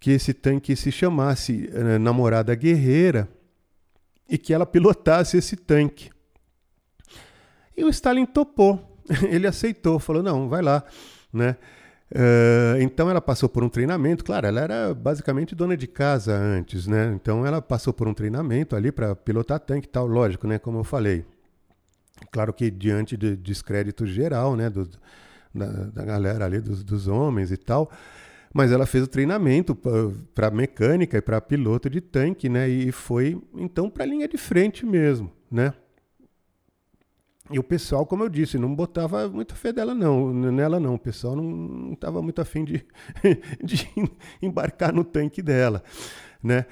que 0.00 0.10
esse 0.10 0.34
tanque 0.34 0.74
se 0.74 0.90
chamasse 0.90 1.70
uh, 1.72 1.98
Namorada 1.98 2.54
Guerreira 2.54 3.28
e 4.28 4.36
que 4.36 4.52
ela 4.52 4.66
pilotasse 4.66 5.36
esse 5.36 5.56
tanque. 5.56 6.10
E 7.76 7.84
o 7.84 7.88
Stalin 7.88 8.26
topou, 8.26 8.98
ele 9.30 9.46
aceitou, 9.46 9.98
falou: 10.00 10.22
não, 10.22 10.48
vai 10.48 10.60
lá, 10.60 10.84
né? 11.32 11.56
Uh, 12.14 12.78
então 12.82 13.08
ela 13.08 13.22
passou 13.22 13.48
por 13.48 13.64
um 13.64 13.70
treinamento, 13.70 14.22
claro, 14.22 14.46
ela 14.46 14.60
era 14.60 14.94
basicamente 14.94 15.54
dona 15.54 15.74
de 15.74 15.86
casa 15.86 16.36
antes, 16.36 16.86
né? 16.86 17.10
Então 17.14 17.46
ela 17.46 17.62
passou 17.62 17.90
por 17.90 18.06
um 18.06 18.12
treinamento 18.12 18.76
ali 18.76 18.92
para 18.92 19.16
pilotar 19.16 19.58
tanque 19.58 19.86
e 19.86 19.90
tal, 19.90 20.06
lógico, 20.06 20.46
né? 20.46 20.58
Como 20.58 20.78
eu 20.78 20.84
falei. 20.84 21.24
Claro 22.30 22.52
que 22.52 22.70
diante 22.70 23.16
de 23.16 23.34
descrédito 23.34 24.04
geral, 24.04 24.54
né? 24.56 24.68
Do, 24.68 24.86
da, 25.54 25.66
da, 25.66 26.04
galera 26.04 26.44
ali, 26.44 26.60
dos, 26.60 26.84
dos 26.84 27.08
homens 27.08 27.50
e 27.50 27.56
tal. 27.56 27.90
Mas 28.52 28.70
ela 28.70 28.84
fez 28.84 29.04
o 29.04 29.08
treinamento 29.08 29.74
para 30.34 30.50
mecânica 30.50 31.16
e 31.16 31.22
para 31.22 31.40
piloto 31.40 31.88
de 31.88 32.02
tanque, 32.02 32.46
né? 32.46 32.68
E 32.68 32.92
foi 32.92 33.40
então 33.54 33.88
para 33.88 34.04
a 34.04 34.06
linha 34.06 34.28
de 34.28 34.36
frente 34.36 34.84
mesmo, 34.84 35.32
né? 35.50 35.72
E 37.52 37.58
o 37.58 37.62
pessoal, 37.62 38.06
como 38.06 38.24
eu 38.24 38.28
disse, 38.30 38.56
não 38.56 38.74
botava 38.74 39.28
muita 39.28 39.54
fé 39.54 39.72
dela 39.72 39.94
não, 39.94 40.32
nela 40.32 40.80
não. 40.80 40.94
O 40.94 40.98
pessoal 40.98 41.36
não 41.36 41.92
estava 41.92 42.22
muito 42.22 42.40
afim 42.40 42.64
de, 42.64 42.84
de 43.62 43.88
embarcar 44.40 44.92
no 44.92 45.04
tanque 45.04 45.42
dela, 45.42 45.82
né? 46.42 46.64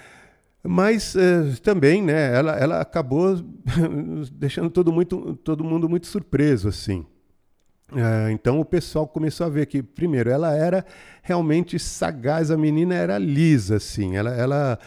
Mas 0.63 1.15
uh, 1.15 1.61
também, 1.63 2.03
né, 2.03 2.35
ela, 2.35 2.57
ela 2.57 2.81
acabou 2.81 3.37
deixando 4.33 4.71
todo, 4.71 4.93
muito, 4.93 5.35
todo 5.37 5.65
mundo 5.65 5.89
muito 5.89 6.07
surpreso, 6.07 6.69
assim. 6.69 7.07
Uh, 7.93 8.31
então 8.31 8.61
o 8.61 8.65
pessoal 8.65 9.07
começou 9.07 9.47
a 9.47 9.51
ver 9.51 9.67
que, 9.67 9.83
primeiro, 9.83 10.31
ela 10.31 10.55
era 10.55 10.85
realmente 11.23 11.79
sagaz, 11.79 12.51
a 12.51 12.57
menina 12.57 12.95
era 12.95 13.19
lisa, 13.19 13.77
assim. 13.77 14.17
Ela, 14.17 14.31
ela 14.31 14.79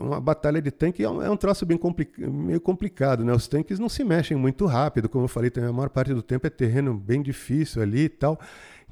uma 0.00 0.20
batalha 0.20 0.60
de 0.60 0.70
tanque 0.70 1.02
é 1.02 1.08
um, 1.08 1.22
é 1.22 1.30
um 1.30 1.36
troço 1.36 1.66
bem 1.66 1.76
compli 1.76 2.08
meio 2.18 2.60
complicado, 2.60 3.24
né? 3.24 3.32
Os 3.32 3.46
tanques 3.46 3.78
não 3.78 3.88
se 3.88 4.02
mexem 4.04 4.36
muito 4.36 4.66
rápido, 4.66 5.08
como 5.08 5.24
eu 5.24 5.28
falei, 5.28 5.50
a 5.56 5.72
maior 5.72 5.90
parte 5.90 6.14
do 6.14 6.22
tempo 6.22 6.46
é 6.46 6.50
terreno 6.50 6.94
bem 6.94 7.22
difícil 7.22 7.82
ali 7.82 8.04
e 8.04 8.08
tal. 8.08 8.38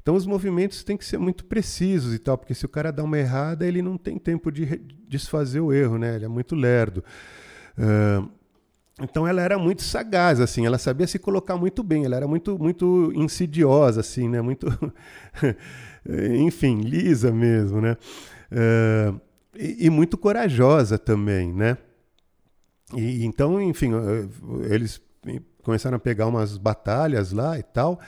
Então 0.05 0.15
os 0.15 0.27
movimentos 0.27 0.83
têm 0.83 0.95
que 0.95 1.03
ser 1.03 1.17
muito 1.17 1.45
precisos 1.45 2.13
e 2.13 2.19
tal, 2.19 2.37
porque 2.37 2.53
se 2.53 2.63
o 2.63 2.69
cara 2.69 2.91
dá 2.91 3.03
uma 3.03 3.17
errada, 3.17 3.65
ele 3.65 3.81
não 3.81 3.97
tem 3.97 4.19
tempo 4.19 4.51
de 4.51 4.79
desfazer 5.07 5.61
o 5.61 5.73
erro, 5.73 5.97
né? 5.97 6.15
Ele 6.15 6.25
é 6.25 6.27
muito 6.27 6.53
lerdo. 6.53 7.03
Uh, 7.75 8.29
então 9.01 9.27
ela 9.27 9.41
era 9.41 9.57
muito 9.57 9.81
sagaz, 9.81 10.39
assim, 10.39 10.65
ela 10.65 10.77
sabia 10.77 11.07
se 11.07 11.17
colocar 11.17 11.57
muito 11.57 11.81
bem, 11.81 12.05
ela 12.05 12.15
era 12.15 12.27
muito, 12.27 12.57
muito 12.57 13.11
insidiosa, 13.15 14.01
assim, 14.01 14.29
né? 14.29 14.41
Muito, 14.41 14.67
enfim, 16.39 16.81
lisa 16.81 17.31
mesmo, 17.31 17.81
né? 17.81 17.97
Uh, 18.51 19.19
e, 19.57 19.85
e, 19.85 19.89
muito 19.89 20.17
corajosa 20.17 20.97
também, 20.97 21.53
né? 21.53 21.77
E, 22.95 23.25
então, 23.25 23.61
enfim, 23.61 23.91
eles 24.69 25.01
começaram 25.63 25.97
a 25.97 25.99
pegar 25.99 26.27
umas 26.27 26.57
batalhas 26.57 27.31
lá 27.31 27.57
e 27.57 27.63
tal 27.63 27.99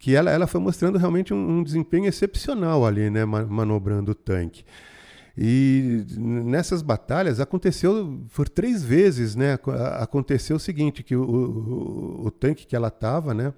que 0.00 0.16
ela, 0.16 0.30
ela 0.30 0.46
foi 0.46 0.60
mostrando 0.60 0.96
realmente 0.96 1.32
um, 1.34 1.58
um 1.58 1.62
desempenho 1.62 2.06
excepcional 2.06 2.86
ali, 2.86 3.10
né, 3.10 3.24
manobrando 3.26 4.12
o 4.12 4.14
tanque. 4.14 4.64
E 5.36 6.04
nessas 6.16 6.80
batalhas 6.82 7.38
aconteceu 7.38 8.20
por 8.34 8.48
três 8.48 8.82
vezes, 8.82 9.36
né? 9.36 9.58
Aconteceu 9.98 10.56
o 10.56 10.60
seguinte, 10.60 11.02
que 11.02 11.14
o, 11.14 11.22
o, 11.22 12.26
o 12.26 12.30
tanque 12.30 12.66
que 12.66 12.74
ela 12.74 12.88
estava, 12.88 13.32
né? 13.32 13.54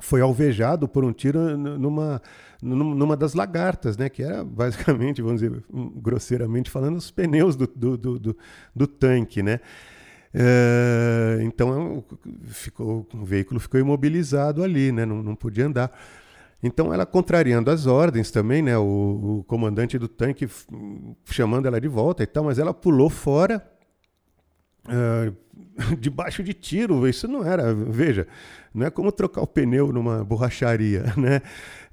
Foi 0.00 0.20
alvejado 0.20 0.86
por 0.86 1.04
um 1.04 1.12
tiro 1.12 1.56
numa, 1.56 2.22
numa 2.62 3.16
das 3.16 3.34
lagartas, 3.34 3.96
né? 3.96 4.08
Que 4.08 4.22
era 4.22 4.44
basicamente, 4.44 5.22
vamos 5.22 5.40
dizer, 5.40 5.62
grosseiramente 5.96 6.70
falando, 6.70 6.96
os 6.96 7.10
pneus 7.10 7.56
do, 7.56 7.66
do, 7.66 7.96
do, 7.96 8.18
do, 8.18 8.36
do 8.74 8.86
tanque, 8.86 9.42
né? 9.42 9.60
É, 10.38 11.38
então 11.40 12.04
ficou, 12.44 13.06
o 13.14 13.24
veículo 13.24 13.58
ficou 13.58 13.80
imobilizado 13.80 14.62
ali, 14.62 14.92
né? 14.92 15.06
não, 15.06 15.22
não 15.22 15.34
podia 15.34 15.66
andar. 15.66 15.90
Então 16.62 16.92
ela 16.92 17.06
contrariando 17.06 17.70
as 17.70 17.86
ordens 17.86 18.30
também, 18.30 18.60
né? 18.60 18.76
O, 18.76 19.38
o, 19.38 19.44
comandante 19.44 19.98
do 19.98 20.08
tanque 20.08 20.48
chamando 21.24 21.66
ela 21.66 21.80
de 21.80 21.88
volta 21.88 22.22
e 22.22 22.26
tal, 22.26 22.44
mas 22.44 22.58
ela 22.58 22.74
pulou 22.74 23.08
fora 23.08 23.66
uh, 24.86 25.34
debaixo 25.98 26.42
de 26.42 26.52
tiro. 26.52 27.06
Isso 27.08 27.28
não 27.28 27.44
era, 27.44 27.74
veja, 27.74 28.26
não 28.74 28.86
é 28.86 28.90
como 28.90 29.12
trocar 29.12 29.42
o 29.42 29.46
pneu 29.46 29.92
numa 29.92 30.24
borracharia, 30.24 31.12
né? 31.16 31.40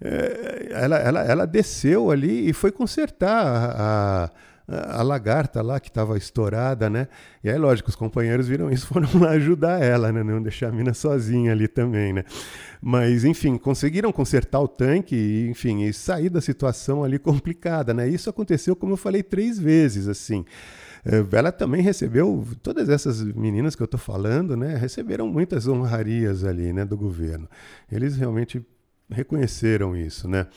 É, 0.02 0.68
ela, 0.72 0.98
ela, 0.98 1.22
ela 1.22 1.48
desceu 1.48 2.12
ali 2.12 2.50
e 2.50 2.54
foi 2.54 2.72
consertar 2.72 3.46
a, 3.46 4.26
a 4.26 4.30
a 4.68 5.02
lagarta 5.02 5.62
lá 5.62 5.80
que 5.80 5.90
estava 5.90 6.18
estourada, 6.18 6.90
né? 6.90 7.08
E 7.44 7.50
aí, 7.50 7.58
lógico, 7.58 7.90
os 7.90 7.96
companheiros 7.96 8.48
viram 8.48 8.72
isso, 8.72 8.88
foram 8.88 9.10
lá 9.20 9.32
ajudar 9.32 9.82
ela, 9.82 10.12
né? 10.12 10.24
Não 10.24 10.42
deixar 10.42 10.70
a 10.70 10.72
mina 10.72 10.94
sozinha 10.94 11.52
ali 11.52 11.68
também, 11.68 12.14
né? 12.14 12.24
Mas, 12.82 13.26
enfim, 13.26 13.58
conseguiram 13.58 14.12
consertar 14.12 14.62
o 14.62 14.68
tanque 14.68 15.16
e, 15.16 15.50
enfim, 15.50 15.84
e 15.84 15.94
sair 15.94 16.30
da 16.30 16.40
situação 16.40 17.04
ali 17.04 17.20
complicada, 17.20 17.94
né? 17.94 18.08
Isso 18.08 18.30
aconteceu, 18.30 18.76
como 18.76 18.94
eu 18.94 18.98
falei, 18.98 19.22
três 19.22 19.60
vezes, 19.60 20.08
assim. 20.08 20.46
Eh, 21.06 21.26
ela 21.32 21.52
também 21.52 21.82
recebeu, 21.82 22.46
todas 22.62 22.90
essas 22.90 23.22
meninas 23.22 23.76
que 23.76 23.82
eu 23.82 23.86
estou 23.86 24.00
falando, 24.00 24.56
né? 24.56 24.76
Receberam 24.76 25.28
muitas 25.28 25.68
honrarias 25.68 26.44
ali, 26.44 26.72
né? 26.72 26.86
Do 26.86 26.98
governo. 26.98 27.48
Eles 27.92 28.16
realmente 28.16 28.66
reconheceram 29.10 29.96
isso, 29.96 30.28
né? 30.28 30.48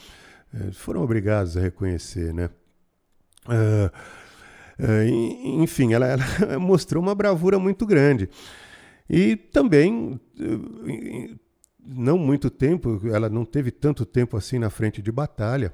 Eh, 0.54 0.70
foram 0.72 1.02
obrigados 1.02 1.56
a 1.56 1.60
reconhecer, 1.60 2.32
né? 2.32 2.50
Uh, 3.46 3.90
uh, 4.82 5.62
enfim, 5.62 5.92
ela, 5.94 6.06
ela, 6.06 6.24
mostrou 6.58 7.02
uma 7.02 7.14
bravura 7.14 7.58
muito 7.58 7.86
grande. 7.86 8.28
E 9.08 9.36
também, 9.36 10.20
uh, 10.40 11.38
não 11.84 12.18
muito 12.18 12.50
tempo, 12.50 13.00
ela 13.12 13.28
não 13.28 13.44
teve 13.44 13.70
tanto 13.70 14.04
tempo 14.04 14.36
assim 14.36 14.58
na 14.58 14.70
frente 14.70 15.00
de 15.00 15.12
batalha. 15.12 15.72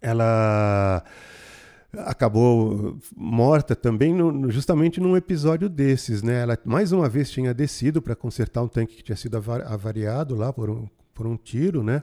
ela 0.00 1.04
acabou 1.92 2.98
morta 3.16 3.74
também 3.74 4.14
no, 4.14 4.50
justamente 4.50 5.00
num 5.00 5.16
episódio 5.16 5.68
desses, 5.68 6.22
né? 6.22 6.42
Ela 6.42 6.58
mais 6.64 6.92
uma 6.92 7.08
vez 7.08 7.30
tinha 7.30 7.54
descido 7.54 8.02
para 8.02 8.14
consertar 8.14 8.62
um 8.62 8.68
tanque 8.68 8.96
que 8.96 9.02
tinha 9.02 9.16
sido 9.16 9.36
avariado 9.36 10.34
lá 10.34 10.52
por 10.52 10.70
um, 10.70 10.88
por 11.14 11.26
um 11.26 11.36
tiro, 11.36 11.82
né? 11.82 12.02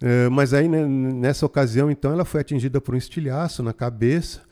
É, 0.00 0.28
mas 0.28 0.52
aí, 0.52 0.68
né, 0.68 0.84
nessa 0.84 1.46
ocasião, 1.46 1.90
então, 1.90 2.12
ela 2.12 2.24
foi 2.24 2.40
atingida 2.40 2.80
por 2.80 2.94
um 2.94 2.98
estilhaço 2.98 3.62
na 3.62 3.72
cabeça, 3.72 4.42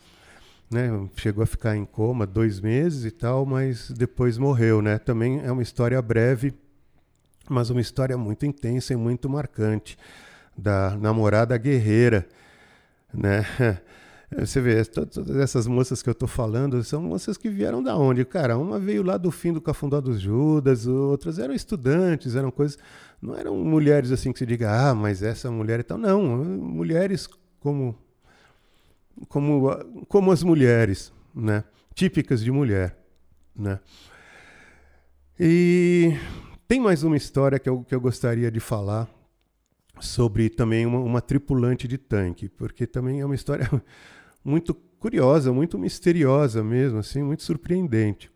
né? 0.70 0.88
Chegou 1.16 1.42
a 1.42 1.46
ficar 1.46 1.76
em 1.76 1.84
coma 1.84 2.26
dois 2.26 2.60
meses 2.60 3.04
e 3.04 3.10
tal, 3.10 3.44
mas 3.44 3.90
depois 3.90 4.38
morreu, 4.38 4.80
né? 4.80 4.98
Também 4.98 5.40
é 5.44 5.52
uma 5.52 5.62
história 5.62 6.00
breve, 6.00 6.54
mas 7.48 7.68
uma 7.68 7.80
história 7.80 8.16
muito 8.16 8.46
intensa 8.46 8.94
e 8.94 8.96
muito 8.96 9.28
marcante 9.28 9.98
da 10.56 10.96
namorada 10.96 11.56
guerreira, 11.58 12.26
né? 13.12 13.44
Você 14.38 14.60
vê, 14.60 14.84
todas 14.84 15.36
essas 15.36 15.66
moças 15.66 16.02
que 16.02 16.08
eu 16.08 16.12
estou 16.12 16.26
falando 16.28 16.82
são 16.82 17.02
moças 17.02 17.36
que 17.36 17.48
vieram 17.48 17.82
da 17.82 17.96
onde? 17.96 18.24
Cara, 18.24 18.56
uma 18.56 18.78
veio 18.78 19.02
lá 19.02 19.16
do 19.16 19.30
fim 19.30 19.52
do 19.52 19.60
Cafundó 19.60 20.00
dos 20.00 20.20
Judas, 20.20 20.86
outras 20.86 21.38
eram 21.38 21.54
estudantes, 21.54 22.34
eram 22.34 22.50
coisas. 22.50 22.78
Não 23.20 23.36
eram 23.36 23.56
mulheres 23.56 24.10
assim 24.10 24.32
que 24.32 24.38
se 24.38 24.46
diga, 24.46 24.90
ah, 24.90 24.94
mas 24.94 25.22
essa 25.22 25.50
mulher 25.50 25.80
e 25.80 25.82
tal. 25.82 25.98
Não, 25.98 26.22
mulheres 26.22 27.28
como, 27.60 27.96
como, 29.28 29.70
como 30.08 30.32
as 30.32 30.42
mulheres, 30.42 31.12
né? 31.34 31.64
Típicas 31.94 32.42
de 32.42 32.50
mulher, 32.50 32.98
né? 33.54 33.78
E 35.38 36.16
tem 36.66 36.80
mais 36.80 37.02
uma 37.02 37.16
história 37.16 37.58
que 37.58 37.68
eu, 37.68 37.84
que 37.84 37.94
eu 37.94 38.00
gostaria 38.00 38.50
de 38.50 38.60
falar 38.60 39.08
sobre 40.00 40.48
também 40.48 40.86
uma, 40.86 40.98
uma 40.98 41.20
tripulante 41.20 41.86
de 41.86 41.98
tanque, 41.98 42.48
porque 42.48 42.86
também 42.86 43.20
é 43.20 43.24
uma 43.24 43.34
história 43.34 43.68
muito 44.44 44.74
curiosa, 44.98 45.52
muito 45.52 45.78
misteriosa 45.78 46.62
mesmo, 46.62 46.98
assim, 46.98 47.22
muito 47.22 47.42
surpreendente. 47.42 48.30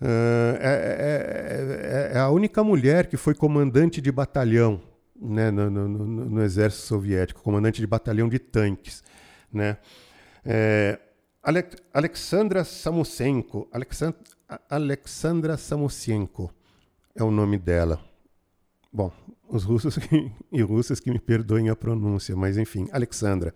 Uh, 0.00 0.56
é, 0.58 2.10
é, 2.10 2.16
é, 2.16 2.18
a 2.18 2.30
única 2.30 2.64
mulher 2.64 3.06
que 3.06 3.18
foi 3.18 3.34
comandante 3.34 4.00
de 4.00 4.10
batalhão 4.10 4.80
né, 5.20 5.50
no, 5.50 5.68
no, 5.68 5.86
no, 5.86 6.06
no, 6.06 6.42
exército 6.42 6.86
soviético, 6.86 7.42
comandante 7.42 7.80
de 7.80 7.86
batalhão 7.86 8.26
de 8.26 8.38
tanques. 8.38 9.04
Né? 9.52 9.76
É, 10.44 10.98
Alexandra 11.92 12.64
Samusenko, 12.64 13.68
Alexand 13.70 14.14
Alexandra 14.68 15.56
Samusenko 15.56 16.50
é 17.14 17.22
o 17.22 17.30
nome 17.30 17.58
dela. 17.58 18.00
Bom, 18.92 19.12
os 19.50 19.64
russos 19.64 19.98
e 20.52 20.62
russas 20.62 21.00
que 21.00 21.10
me 21.10 21.18
perdoem 21.18 21.68
a 21.68 21.76
pronúncia, 21.76 22.36
mas 22.36 22.56
enfim, 22.56 22.88
Alexandra. 22.92 23.54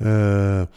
Uh, 0.00 0.68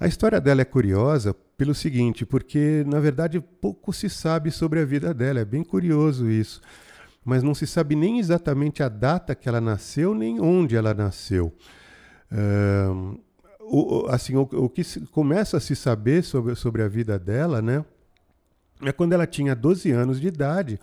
a 0.00 0.06
história 0.06 0.40
dela 0.40 0.62
é 0.62 0.64
curiosa 0.64 1.32
pelo 1.56 1.74
seguinte, 1.74 2.26
porque 2.26 2.84
na 2.86 2.98
verdade 2.98 3.40
pouco 3.40 3.92
se 3.92 4.10
sabe 4.10 4.50
sobre 4.50 4.80
a 4.80 4.84
vida 4.84 5.14
dela, 5.14 5.40
é 5.40 5.44
bem 5.44 5.62
curioso 5.62 6.28
isso. 6.28 6.60
mas 7.24 7.42
não 7.42 7.54
se 7.54 7.66
sabe 7.66 7.94
nem 7.94 8.18
exatamente 8.18 8.82
a 8.82 8.88
data 8.88 9.34
que 9.34 9.48
ela 9.48 9.60
nasceu, 9.60 10.14
nem 10.14 10.40
onde 10.40 10.76
ela 10.76 10.92
nasceu. 10.92 11.54
Uh, 12.30 13.18
o, 13.60 14.06
assim, 14.08 14.36
o, 14.36 14.42
o 14.42 14.68
que 14.68 14.84
se, 14.84 15.00
começa 15.06 15.56
a 15.56 15.60
se 15.60 15.74
saber 15.74 16.22
sobre, 16.22 16.54
sobre 16.54 16.82
a 16.82 16.88
vida 16.88 17.18
dela, 17.18 17.62
né? 17.62 17.82
É 18.82 18.92
quando 18.92 19.14
ela 19.14 19.26
tinha 19.26 19.54
12 19.54 19.90
anos 19.90 20.20
de 20.20 20.26
idade, 20.26 20.78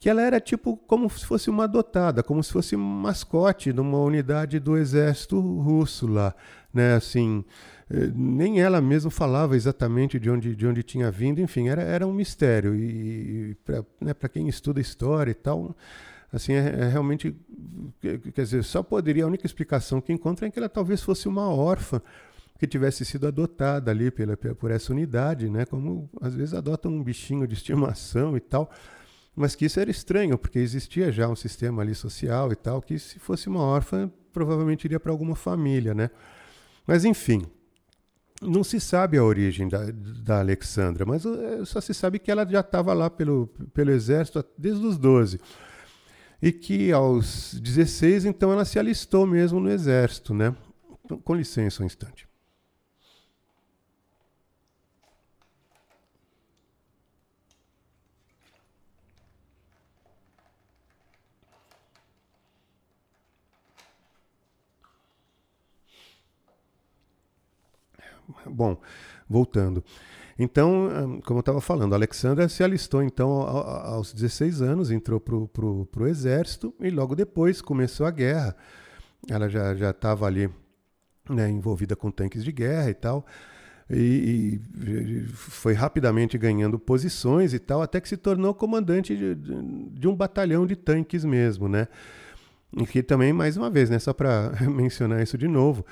que 0.00 0.08
ela 0.08 0.22
era 0.22 0.40
tipo 0.40 0.78
como 0.78 1.10
se 1.10 1.26
fosse 1.26 1.50
uma 1.50 1.64
adotada, 1.64 2.22
como 2.22 2.42
se 2.42 2.50
fosse 2.50 2.74
mascote 2.74 3.70
numa 3.70 3.98
unidade 3.98 4.58
do 4.58 4.78
exército 4.78 5.38
russo 5.38 6.06
lá, 6.06 6.34
né? 6.72 6.94
Assim, 6.94 7.44
eh, 7.90 8.10
nem 8.14 8.62
ela 8.62 8.80
mesma 8.80 9.10
falava 9.10 9.54
exatamente 9.54 10.18
de 10.18 10.30
onde, 10.30 10.56
de 10.56 10.66
onde 10.66 10.82
tinha 10.82 11.10
vindo, 11.10 11.42
enfim, 11.42 11.68
era, 11.68 11.82
era 11.82 12.06
um 12.06 12.14
mistério. 12.14 12.74
E, 12.74 13.50
e 13.50 13.54
para 13.56 13.84
né, 14.00 14.14
quem 14.32 14.48
estuda 14.48 14.80
história 14.80 15.32
e 15.32 15.34
tal, 15.34 15.76
assim, 16.32 16.54
é, 16.54 16.80
é, 16.80 16.88
realmente, 16.88 17.36
quer 18.00 18.42
dizer, 18.42 18.64
só 18.64 18.82
poderia, 18.82 19.24
a 19.24 19.26
única 19.26 19.44
explicação 19.44 20.00
que 20.00 20.14
encontra 20.14 20.46
é 20.46 20.50
que 20.50 20.58
ela 20.58 20.68
talvez 20.70 21.02
fosse 21.02 21.28
uma 21.28 21.46
órfã 21.46 22.00
que 22.58 22.66
tivesse 22.66 23.04
sido 23.04 23.26
adotada 23.26 23.90
ali 23.90 24.10
pela, 24.10 24.34
por 24.36 24.70
essa 24.70 24.92
unidade, 24.92 25.50
né? 25.50 25.66
Como 25.66 26.08
às 26.22 26.34
vezes 26.34 26.54
adotam 26.54 26.90
um 26.90 27.02
bichinho 27.02 27.46
de 27.46 27.54
estimação 27.54 28.34
e 28.36 28.40
tal, 28.40 28.70
mas 29.40 29.54
que 29.54 29.64
isso 29.64 29.80
era 29.80 29.90
estranho, 29.90 30.36
porque 30.36 30.58
existia 30.58 31.10
já 31.10 31.26
um 31.26 31.34
sistema 31.34 31.80
ali 31.80 31.94
social 31.94 32.52
e 32.52 32.56
tal, 32.56 32.82
que 32.82 32.98
se 32.98 33.18
fosse 33.18 33.48
uma 33.48 33.62
órfã, 33.62 34.10
provavelmente 34.32 34.84
iria 34.84 35.00
para 35.00 35.10
alguma 35.10 35.34
família, 35.34 35.94
né? 35.94 36.10
Mas 36.86 37.06
enfim, 37.06 37.46
não 38.42 38.62
se 38.62 38.78
sabe 38.78 39.16
a 39.16 39.24
origem 39.24 39.66
da, 39.66 39.90
da 39.90 40.40
Alexandra, 40.40 41.06
mas 41.06 41.24
eh, 41.24 41.64
só 41.64 41.80
se 41.80 41.94
sabe 41.94 42.18
que 42.18 42.30
ela 42.30 42.46
já 42.46 42.60
estava 42.60 42.92
lá 42.92 43.08
pelo, 43.08 43.46
pelo 43.72 43.90
exército 43.90 44.44
desde 44.58 44.84
os 44.84 44.98
12 44.98 45.40
e 46.42 46.52
que 46.52 46.92
aos 46.92 47.54
16, 47.54 48.26
então, 48.26 48.52
ela 48.52 48.64
se 48.64 48.78
alistou 48.78 49.26
mesmo 49.26 49.58
no 49.58 49.70
exército, 49.70 50.32
né? 50.34 50.54
Então, 51.04 51.18
com 51.18 51.34
licença 51.34 51.82
um 51.82 51.86
instante. 51.86 52.28
Bom, 68.46 68.80
voltando. 69.28 69.82
Então, 70.38 70.88
hum, 70.88 71.20
como 71.20 71.38
eu 71.38 71.40
estava 71.40 71.60
falando, 71.60 71.94
Alexandra 71.94 72.48
se 72.48 72.64
alistou 72.64 73.02
então 73.02 73.30
aos 73.30 74.12
16 74.12 74.62
anos, 74.62 74.90
entrou 74.90 75.20
para 75.20 75.36
o 75.36 76.06
exército 76.06 76.74
e 76.80 76.90
logo 76.90 77.14
depois 77.14 77.60
começou 77.60 78.06
a 78.06 78.10
guerra. 78.10 78.56
Ela 79.28 79.48
já 79.48 79.90
estava 79.90 80.26
ali 80.26 80.48
né, 81.28 81.48
envolvida 81.48 81.94
com 81.94 82.10
tanques 82.10 82.42
de 82.42 82.52
guerra 82.52 82.90
e 82.90 82.94
tal. 82.94 83.26
E, 83.92 84.60
e, 84.78 85.26
foi 85.32 85.74
rapidamente 85.74 86.38
ganhando 86.38 86.78
posições 86.78 87.52
e 87.52 87.58
tal, 87.58 87.82
até 87.82 88.00
que 88.00 88.08
se 88.08 88.16
tornou 88.16 88.54
comandante 88.54 89.16
de, 89.16 89.34
de, 89.34 90.06
um 90.06 90.14
batalhão 90.14 90.64
de 90.64 90.76
tanques 90.76 91.24
mesmo, 91.24 91.68
né? 91.68 91.88
E 92.76 92.86
que 92.86 93.02
também, 93.02 93.32
mais 93.32 93.56
uma 93.56 93.68
vez, 93.68 93.90
né, 93.90 93.98
só 93.98 94.12
para 94.12 94.52
mencionar 94.70 95.20
isso 95.20 95.36
de 95.36 95.48
novo, 95.48 95.84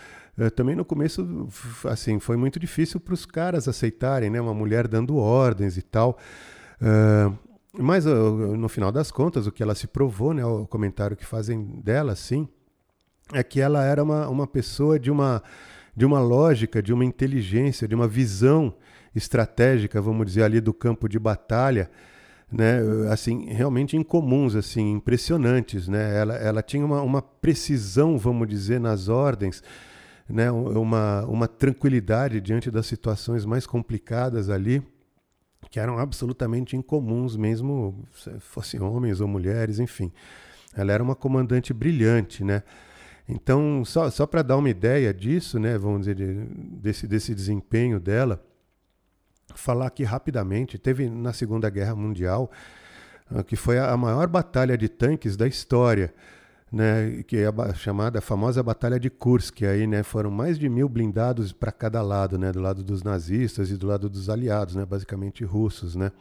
também 0.55 0.77
no 0.77 0.85
começo, 0.85 1.49
assim, 1.85 2.19
foi 2.21 2.37
muito 2.37 2.61
difícil 2.61 3.01
para 3.01 3.15
os 3.15 3.27
caras 3.27 3.67
aceitarem, 3.67 4.31
né, 4.31 4.41
uma 4.41 4.55
mulher 4.55 4.87
dando 4.87 5.17
ordens 5.17 5.77
e 5.77 5.83
tal. 5.83 6.17
Uh, 6.81 7.37
mas 7.73 8.07
uh, 8.07 8.11
no 8.57 8.69
final 8.69 8.93
das 8.93 9.11
contas, 9.11 9.47
o 9.47 9.53
que 9.53 9.63
ela 9.63 9.75
se 9.75 9.87
provou, 9.87 10.33
né, 10.33 10.45
o 10.45 10.67
comentário 10.67 11.17
que 11.17 11.25
fazem 11.25 11.81
dela, 11.83 12.15
sim, 12.15 12.49
é 13.33 13.43
que 13.43 13.61
ela 13.61 13.85
era 13.85 14.03
uma, 14.03 14.29
uma 14.29 14.47
pessoa 14.47 14.99
de 14.99 15.11
uma, 15.11 15.43
de 15.95 16.07
uma 16.07 16.21
lógica, 16.21 16.83
de 16.83 16.93
uma 16.93 17.05
inteligência, 17.05 17.89
de 17.89 17.95
uma 17.95 18.09
visão 18.09 18.75
estratégica, 19.15 20.01
vamos 20.01 20.27
dizer, 20.27 20.45
ali 20.45 20.61
do 20.61 20.73
campo 20.73 21.09
de 21.09 21.19
batalha, 21.19 21.91
né, 22.51 22.81
assim, 23.13 23.47
realmente 23.53 23.97
incomuns, 23.97 24.55
assim, 24.55 24.93
impressionantes, 24.93 25.87
né? 25.87 26.17
Ela, 26.19 26.37
ela 26.37 26.63
tinha 26.63 26.85
uma, 26.85 27.03
uma 27.03 27.21
precisão, 27.21 28.17
vamos 28.17 28.49
dizer, 28.49 28.81
nas 28.81 29.09
ordens, 29.09 29.63
né, 30.29 30.51
uma, 30.51 31.25
uma 31.25 31.49
tranquilidade 31.49 32.41
diante 32.41 32.71
das 32.71 32.87
situações 32.87 33.45
mais 33.45 33.67
complicadas 33.67 34.51
ali, 34.51 34.83
que 35.71 35.81
eram 35.81 35.99
absolutamente 35.99 36.77
incomuns, 36.77 37.37
mesmo 37.37 38.05
fossem 38.41 38.81
homens 38.81 39.21
ou 39.21 39.29
mulheres, 39.29 39.79
enfim. 39.79 40.13
Ela 40.75 40.93
era 40.93 41.03
uma 41.03 41.15
comandante 41.15 41.73
brilhante, 41.73 42.45
né? 42.45 42.63
Então, 43.29 43.85
só, 43.85 44.09
só 44.11 44.27
para 44.27 44.43
dar 44.43 44.57
uma 44.57 44.71
ideia 44.71 45.13
disso, 45.13 45.59
né, 45.59 45.77
vamos 45.77 46.01
dizer, 46.01 46.15
de, 46.15 46.35
desse, 46.81 47.07
desse 47.07 47.35
desempenho 47.35 48.01
dela, 48.01 48.43
falar 49.55 49.87
aqui 49.87 50.03
rapidamente. 50.03 50.79
Teve 50.79 51.11
na 51.11 51.35
Segunda 51.35 51.69
Guerra 51.69 51.95
Mundial, 51.95 52.51
uh, 53.31 53.45
que 53.45 53.55
foi 53.55 53.79
a 53.79 53.95
maior 53.99 54.27
batalha 54.29 54.79
de 54.79 54.89
tanques 54.89 55.37
da 55.37 55.47
história, 55.47 56.15
né, 56.71 57.23
que 57.27 57.37
é 57.37 57.47
a 57.47 57.75
chamada 57.75 58.19
a 58.19 58.23
famosa 58.23 58.63
Batalha 58.63 59.01
de 59.01 59.11
Kursk. 59.11 59.63
Aí, 59.63 59.87
né, 59.87 60.03
foram 60.03 60.31
mais 60.31 60.59
de 60.59 60.69
mil 60.69 60.89
blindados 60.89 61.53
para 61.53 61.73
cada 61.73 62.03
lado, 62.03 62.39
né, 62.39 62.53
do 62.53 62.61
lado 62.61 62.83
dos 62.83 63.03
nazistas 63.03 63.71
e 63.71 63.77
do 63.77 63.87
lado 63.87 64.09
dos 64.09 64.29
aliados, 64.29 64.75
né, 64.75 64.85
basicamente 64.85 65.45
russos, 65.45 65.95
né. 65.95 66.13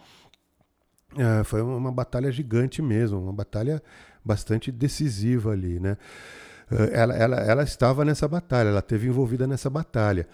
Uh, 1.14 1.44
foi 1.44 1.62
uma 1.62 1.92
batalha 1.92 2.32
gigante 2.32 2.82
mesmo, 2.82 3.20
uma 3.20 3.34
batalha 3.34 3.82
bastante 4.24 4.72
decisiva 4.72 5.52
ali, 5.52 5.80
né. 5.80 5.98
Uh, 6.72 6.90
ela, 6.92 7.14
ela, 7.16 7.36
ela 7.38 7.64
estava 7.64 8.04
nessa 8.06 8.28
batalha, 8.28 8.70
ela 8.70 8.80
esteve 8.80 9.08
envolvida 9.08 9.48
nessa 9.48 9.70
batalha. 9.70 10.28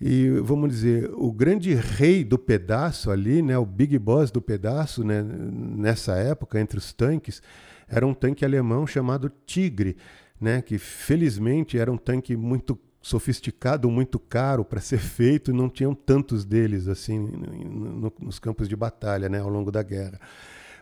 E 0.00 0.30
vamos 0.42 0.70
dizer, 0.70 1.10
o 1.14 1.30
grande 1.30 1.74
rei 1.74 2.24
do 2.24 2.38
pedaço 2.38 3.10
ali, 3.10 3.42
né, 3.42 3.58
o 3.58 3.66
big 3.66 3.98
boss 3.98 4.30
do 4.30 4.40
pedaço, 4.40 5.04
né, 5.04 5.22
nessa 5.22 6.14
época 6.14 6.58
entre 6.58 6.78
os 6.78 6.90
tanques, 6.92 7.42
era 7.90 8.06
um 8.06 8.14
tanque 8.14 8.44
alemão 8.44 8.86
chamado 8.86 9.30
Tigre, 9.44 9.96
né, 10.40 10.62
que 10.62 10.78
felizmente 10.78 11.78
era 11.78 11.90
um 11.90 11.96
tanque 11.96 12.36
muito 12.36 12.78
sofisticado, 13.02 13.90
muito 13.90 14.18
caro 14.18 14.64
para 14.64 14.80
ser 14.80 14.98
feito, 14.98 15.50
e 15.50 15.54
não 15.54 15.68
tinham 15.68 15.94
tantos 15.94 16.44
deles 16.44 16.86
assim 16.86 17.18
no, 17.18 18.12
nos 18.20 18.38
campos 18.38 18.68
de 18.68 18.76
batalha, 18.76 19.28
né, 19.28 19.40
ao 19.40 19.48
longo 19.48 19.70
da 19.70 19.82
guerra. 19.82 20.20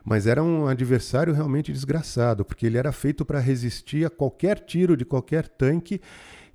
Mas 0.04 0.26
era 0.26 0.42
um 0.42 0.66
adversário 0.66 1.32
realmente 1.32 1.72
desgraçado, 1.72 2.44
porque 2.44 2.66
ele 2.66 2.78
era 2.78 2.92
feito 2.92 3.24
para 3.24 3.40
resistir 3.40 4.06
a 4.06 4.10
qualquer 4.10 4.60
tiro 4.60 4.96
de 4.96 5.04
qualquer 5.04 5.48
tanque 5.48 6.00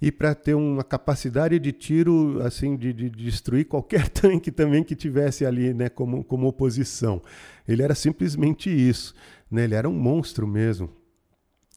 e 0.01 0.12
para 0.12 0.36
ter 0.36 0.54
uma 0.54 0.84
capacidade 0.84 1.58
de 1.60 1.72
tiro 1.72 2.41
assim 2.43 2.76
de, 2.76 2.91
de, 2.91 3.10
destruir 3.10 3.66
qualquer 3.66 4.10
tanque 4.12 4.51
também 4.51 4.84
que 4.84 4.95
tivesse 4.95 5.45
ali 5.45 5.74
né, 5.74 5.88
como, 5.88 6.24
como 6.24 6.47
oposição. 6.47 7.22
Ele 7.68 7.82
era 7.82 7.95
simplesmente 7.95 8.70
isso. 8.70 9.14
Né? 9.54 9.64
Ele 9.64 9.76
era 9.76 9.88
um 9.88 9.93
monstro 9.93 10.47
mesmo. 10.47 10.89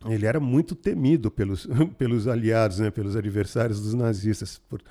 Ele 0.07 0.27
era 0.27 0.39
muito 0.39 0.75
temido 0.75 1.31
pelos, 1.31 1.67
pelos 1.97 2.29
aliados, 2.29 2.79
né, 2.79 2.91
pelos 2.91 3.17
adversários 3.17 3.81
dos 3.81 3.95
nazistas, 3.95 4.61
por 4.69 4.83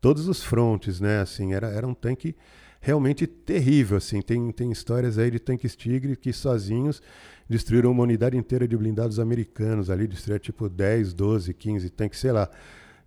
todos 0.00 0.28
os 0.28 0.42
frontes. 0.42 1.00
Né, 1.00 1.20
assim, 1.20 1.52
era, 1.52 1.68
era 1.68 1.86
um 1.86 1.94
tanque 1.94 2.36
realmente 2.80 3.26
terrível. 3.26 3.96
Assim. 3.96 4.22
Tem, 4.22 4.50
tem 4.52 4.70
histórias 4.70 5.18
aí 5.18 5.30
de 5.30 5.38
tanques 5.38 5.74
Tigre 5.74 6.16
que 6.16 6.32
sozinhos 6.32 7.02
destruíram 7.48 7.90
uma 7.90 8.02
unidade 8.02 8.36
inteira 8.36 8.66
de 8.66 8.76
blindados 8.76 9.18
americanos 9.18 9.90
ali, 9.90 10.06
destruíram 10.06 10.40
tipo 10.40 10.68
10, 10.68 11.12
12, 11.12 11.52
15 11.52 11.90
tanques, 11.90 12.20
sei 12.20 12.32
lá 12.32 12.48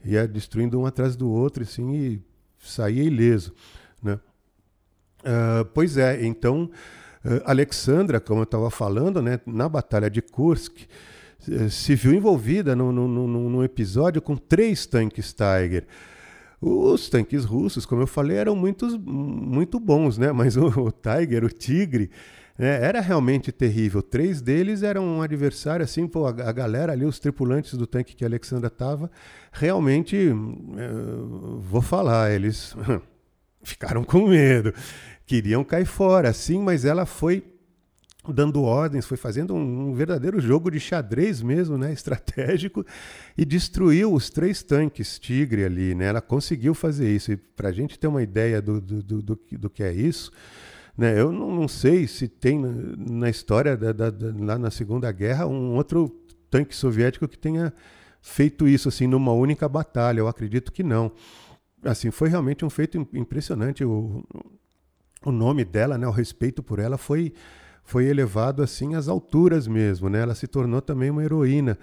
ia 0.03 0.27
destruindo 0.27 0.79
um 0.79 0.85
atrás 0.85 1.15
do 1.15 1.29
outro, 1.29 1.63
assim, 1.63 1.95
e 1.95 2.21
saía 2.59 3.03
ileso, 3.03 3.53
né? 4.01 4.19
Uh, 5.19 5.65
pois 5.73 5.97
é, 5.97 6.25
então, 6.25 6.69
Alexandra, 7.45 8.19
como 8.19 8.41
eu 8.41 8.45
estava 8.45 8.69
falando, 8.69 9.21
né, 9.21 9.39
na 9.45 9.67
Batalha 9.67 10.09
de 10.09 10.21
Kursk, 10.21 10.81
uh, 11.47 11.69
se 11.69 11.95
viu 11.95 12.13
envolvida 12.13 12.75
num, 12.75 13.63
episódio 13.63 14.21
com 14.21 14.35
três 14.35 14.85
tanques 14.85 15.33
Tiger. 15.33 15.85
Os 16.59 17.09
tanques 17.09 17.45
russos, 17.45 17.85
como 17.85 18.01
eu 18.01 18.07
falei, 18.07 18.37
eram 18.37 18.55
muitos, 18.55 18.97
muito 18.97 19.79
bons, 19.79 20.17
né? 20.17 20.31
mas 20.31 20.57
o, 20.57 20.65
o 20.67 20.91
Tiger, 20.91 21.43
o 21.43 21.49
Tigre, 21.49 22.09
é, 22.57 22.79
era 22.83 22.99
realmente 22.99 23.51
terrível. 23.51 24.01
Três 24.01 24.41
deles 24.41 24.81
eram 24.81 25.05
um 25.05 25.21
adversário, 25.21 25.83
assim, 25.83 26.07
pô, 26.07 26.25
a, 26.25 26.29
a 26.29 26.51
galera 26.51 26.91
ali, 26.91 27.05
os 27.05 27.19
tripulantes 27.19 27.75
do 27.75 27.85
tanque 27.85 28.15
que 28.15 28.23
a 28.23 28.27
Alexandra 28.27 28.67
estava, 28.67 29.11
realmente, 29.51 30.29
uh, 30.29 31.59
vou 31.59 31.81
falar, 31.81 32.31
eles 32.31 32.75
ficaram 33.61 34.03
com 34.03 34.27
medo, 34.27 34.73
queriam 35.27 35.63
cair 35.63 35.85
fora, 35.85 36.29
assim, 36.29 36.59
mas 36.59 36.85
ela 36.85 37.05
foi 37.05 37.43
dando 38.33 38.61
ordens, 38.63 39.05
foi 39.05 39.17
fazendo 39.17 39.53
um, 39.53 39.89
um, 39.89 39.93
verdadeiro 39.93 40.39
jogo 40.39 40.71
de 40.71 40.79
xadrez 40.79 41.41
mesmo, 41.41 41.77
né, 41.77 41.91
estratégico, 41.93 42.85
e 43.37 43.45
destruiu 43.45 44.13
os 44.13 44.29
três 44.29 44.63
tanques 44.63 45.19
Tigre 45.19 45.65
ali, 45.65 45.93
né, 45.93 46.05
ela 46.05 46.21
conseguiu 46.21 46.73
fazer 46.73 47.13
isso, 47.13 47.31
e 47.31 47.37
para 47.37 47.69
a 47.69 47.71
gente 47.71 47.99
ter 47.99 48.07
uma 48.07 48.23
ideia 48.23 48.61
do, 48.61 48.81
do, 48.81 49.03
do, 49.03 49.21
do, 49.21 49.39
do 49.51 49.69
que 49.69 49.83
é 49.83 49.93
isso, 49.93 50.31
Né? 50.97 51.19
Eu 51.19 51.31
não, 51.31 51.55
não, 51.55 51.67
sei 51.67 52.07
se 52.07 52.27
tem 52.27 52.59
na, 52.59 52.71
na 52.97 53.29
história 53.29 53.77
da, 53.77 53.91
da, 53.91 54.09
da, 54.09 54.33
lá 54.39 54.57
na 54.57 54.71
Segunda 54.71 55.11
Guerra 55.11 55.45
um 55.45 55.75
outro 55.75 56.09
tanque 56.49 56.75
soviético 56.75 57.27
que 57.27 57.37
tenha 57.37 57.71
feito 58.19 58.67
isso 58.67 58.89
assim 58.89 59.05
numa 59.05 59.31
única 59.31 59.69
batalha. 59.69 60.19
Eu 60.19 60.27
acredito 60.27 60.71
que 60.71 60.81
não. 60.81 61.11
Assim, 61.83 62.09
foi 62.09 62.29
realmente 62.29 62.65
um 62.65 62.69
feito 62.69 63.07
impressionante. 63.13 63.85
O, 63.85 64.23
o 65.27 65.31
nome 65.31 65.65
dela, 65.65 65.97
né, 65.97 66.07
o 66.07 66.11
respeito 66.11 66.63
por 66.63 66.79
ela 66.79 66.97
foi 66.97 67.33
foi 67.83 68.05
elevado 68.05 68.61
assim 68.61 68.95
às 68.95 69.07
alturas 69.07 69.65
mesmo, 69.65 70.09
né? 70.09 70.21
Ela 70.21 70.35
se 70.35 70.45
tornou 70.45 70.81
também 70.81 71.09
uma 71.09 71.23
heroína 71.23 71.79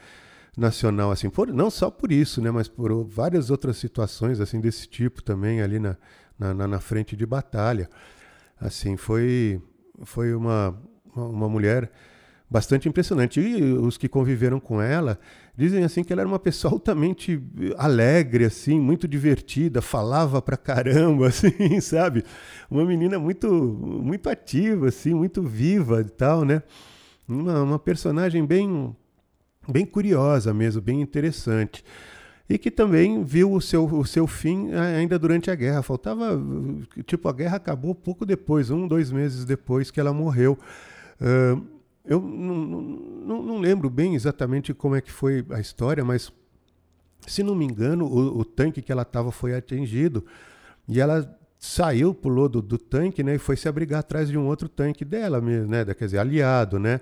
nacional, 0.55 1.11
assim, 1.11 1.31
por, 1.31 1.49
não 1.49 1.71
só 1.71 1.91
por 1.91 2.13
isso, 2.13 2.43
né, 2.43 2.51
mas 2.51 2.69
por 2.69 3.05
várias 3.05 3.51
outras 3.51 3.79
situações 3.79 4.39
assim 4.39 4.61
desse 4.61 4.87
tipo 4.87 5.23
também 5.23 5.63
ali 5.63 5.79
na, 5.79 5.97
na, 6.39 6.69
na 6.69 6.79
frente 6.79 7.17
de 7.17 7.25
batalha. 7.25 7.89
Assim, 8.61 8.99
foi, 8.99 9.61
foi 10.05 10.35
uma, 10.35 10.79
uma 11.15 11.49
mulher 11.49 11.91
bastante 12.55 12.89
impressionante. 12.89 13.41
E 13.41 13.73
os 13.73 13.99
que 13.99 14.09
conviveram 14.09 14.61
com 14.61 14.81
ela 14.81 15.19
dizem 15.57 15.83
assim 15.83 16.05
que 16.05 16.13
ela 16.13 16.23
era 16.23 16.29
uma 16.29 16.39
pessoa 16.39 16.71
altamente 16.75 17.43
alegre, 17.77 18.45
assim, 18.45 18.79
muito 18.79 19.09
divertida, 19.09 19.83
falava 19.83 20.41
pra 20.41 20.57
caramba, 20.57 21.27
assim, 21.35 21.81
sabe? 21.81 22.23
Uma 22.71 22.85
menina 22.85 23.19
muito, 23.19 23.53
muito 23.53 24.31
ativa, 24.31 24.87
assim, 24.87 25.13
muito 25.15 25.43
viva 25.43 26.01
e 26.01 26.11
tal, 26.11 26.45
né? 26.45 26.63
Uma, 27.29 27.61
uma 27.63 27.79
personagem 27.79 28.47
bem, 28.47 28.95
bem 29.69 29.85
curiosa 29.85 30.55
mesmo, 30.55 30.81
bem 30.81 31.01
interessante 31.01 31.85
e 32.49 32.59
que 32.59 32.71
também 32.71 33.25
viu 33.25 33.51
o 33.53 33.61
seu, 33.61 33.87
o 33.87 34.05
seu 34.05 34.27
fim 34.27 34.71
ainda 34.75 35.19
durante 35.19 35.51
a 35.51 35.55
guerra. 35.55 35.83
Faltava, 35.83 36.39
tipo, 37.07 37.27
a 37.27 37.33
guerra 37.33 37.57
acabou 37.57 37.95
pouco 37.95 38.27
depois, 38.27 38.71
um, 38.71 38.87
dois 38.87 39.11
meses 39.11 39.47
depois 39.47 39.91
que 39.91 39.99
ela 39.99 40.13
morreu. 40.13 40.59
Uh, 41.19 41.74
eu 42.05 42.21
não, 42.21 42.55
não, 42.57 43.43
não, 43.43 43.59
lembro 43.59 43.89
bem 43.89 44.15
exatamente 44.15 44.75
como 44.75 44.95
é 44.95 45.01
que 45.01 45.11
foi 45.11 45.45
a 45.51 45.59
história, 45.59 46.05
mas 46.05 46.33
se 47.27 47.43
não 47.43 47.55
me 47.55 47.65
engano, 47.65 48.05
o, 48.05 48.41
o 48.41 48.45
tanque 48.45 48.83
que 48.83 48.93
ela 48.93 49.03
estava 49.03 49.33
foi 49.33 49.55
atingido. 49.55 50.25
E 50.87 51.01
ela 51.01 51.39
saiu, 51.59 52.13
pulou 52.13 52.47
do, 52.49 52.61
do 52.61 52.77
tanque, 52.77 53.23
né, 53.23 53.37
e 53.37 53.39
foi 53.39 53.57
se 53.57 53.67
abrigar 53.69 54.01
atrás 54.01 54.29
de 54.29 54.37
um 54.37 54.47
outro 54.47 54.69
tanque 54.69 55.03
dela 55.03 55.41
mesmo, 55.41 55.71
né, 55.71 55.83
quer 55.95 56.05
dizer, 56.05 56.19
aliado, 56.19 56.79
né, 56.79 57.01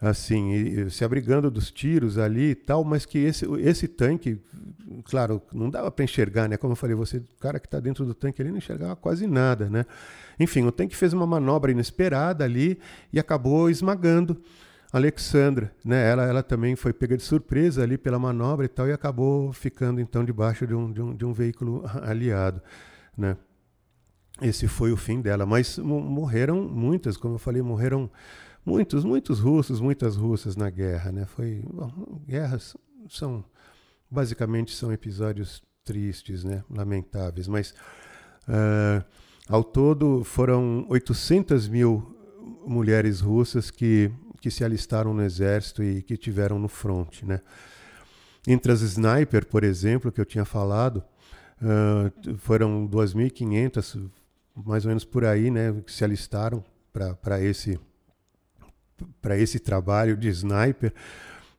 assim, 0.00 0.88
se 0.88 1.04
abrigando 1.04 1.50
dos 1.50 1.70
tiros 1.70 2.16
ali 2.16 2.50
e 2.50 2.54
tal, 2.54 2.82
mas 2.82 3.04
que 3.04 3.18
esse, 3.18 3.44
esse 3.58 3.86
tanque, 3.86 4.40
claro, 5.04 5.42
não 5.52 5.68
dava 5.68 5.90
para 5.90 6.04
enxergar, 6.04 6.48
né? 6.48 6.56
Como 6.56 6.72
eu 6.72 6.76
falei, 6.76 6.96
você, 6.96 7.18
o 7.18 7.26
cara 7.38 7.60
que 7.60 7.66
está 7.66 7.78
dentro 7.78 8.06
do 8.06 8.14
tanque 8.14 8.40
ele 8.40 8.50
não 8.50 8.58
enxergava 8.58 8.96
quase 8.96 9.26
nada, 9.26 9.68
né? 9.68 9.84
Enfim, 10.38 10.64
o 10.64 10.72
tanque 10.72 10.96
fez 10.96 11.12
uma 11.12 11.26
manobra 11.26 11.70
inesperada 11.70 12.44
ali 12.44 12.78
e 13.12 13.20
acabou 13.20 13.68
esmagando 13.68 14.40
Alexandra, 14.90 15.70
né? 15.84 16.10
Ela, 16.10 16.24
ela 16.24 16.42
também 16.42 16.74
foi 16.74 16.94
pega 16.94 17.16
de 17.16 17.22
surpresa 17.22 17.82
ali 17.82 17.98
pela 17.98 18.18
manobra 18.18 18.64
e 18.64 18.68
tal 18.68 18.88
e 18.88 18.92
acabou 18.92 19.52
ficando 19.52 20.00
então 20.00 20.24
debaixo 20.24 20.66
de 20.66 20.74
um, 20.74 20.90
de 20.90 21.02
um, 21.02 21.14
de 21.14 21.24
um 21.26 21.32
veículo 21.32 21.84
aliado, 22.02 22.62
né? 23.16 23.36
Esse 24.40 24.66
foi 24.66 24.90
o 24.90 24.96
fim 24.96 25.20
dela, 25.20 25.44
mas 25.44 25.76
morreram 25.78 26.62
muitas, 26.62 27.18
como 27.18 27.34
eu 27.34 27.38
falei, 27.38 27.60
morreram 27.60 28.10
muitos, 28.70 29.04
muitos 29.04 29.40
russos, 29.40 29.80
muitas 29.80 30.16
russas 30.16 30.56
na 30.56 30.70
guerra, 30.70 31.12
né? 31.12 31.26
Foi 31.26 31.62
bom, 31.72 32.22
guerras 32.26 32.76
são 33.08 33.44
basicamente 34.10 34.74
são 34.74 34.92
episódios 34.92 35.62
tristes, 35.84 36.44
né? 36.44 36.64
Lamentáveis, 36.70 37.48
mas 37.48 37.74
uh, 38.48 39.04
ao 39.48 39.64
todo 39.64 40.24
foram 40.24 40.86
800 40.88 41.68
mil 41.68 42.16
mulheres 42.66 43.20
russas 43.20 43.70
que 43.70 44.10
que 44.40 44.50
se 44.50 44.64
alistaram 44.64 45.12
no 45.12 45.22
exército 45.22 45.82
e 45.82 46.02
que 46.02 46.16
tiveram 46.16 46.58
no 46.58 46.68
front, 46.68 47.22
né? 47.24 47.42
Entre 48.46 48.72
as 48.72 48.80
sniper, 48.80 49.44
por 49.46 49.62
exemplo, 49.62 50.10
que 50.10 50.18
eu 50.18 50.24
tinha 50.24 50.46
falado, 50.46 51.04
uh, 51.60 52.38
foram 52.38 52.88
2.500, 52.88 54.08
mais 54.64 54.86
ou 54.86 54.88
menos 54.88 55.04
por 55.04 55.26
aí, 55.26 55.50
né, 55.50 55.74
que 55.84 55.92
se 55.92 56.02
alistaram 56.02 56.64
para 56.90 57.40
esse 57.42 57.78
para 59.20 59.36
esse 59.38 59.58
trabalho 59.58 60.16
de 60.16 60.28
sniper, 60.28 60.92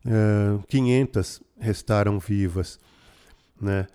uh, 0.06 0.60
eh, 0.60 0.64
500 0.68 1.42
restaram 1.60 2.20
vivas, 2.20 2.80
né? 3.60 3.88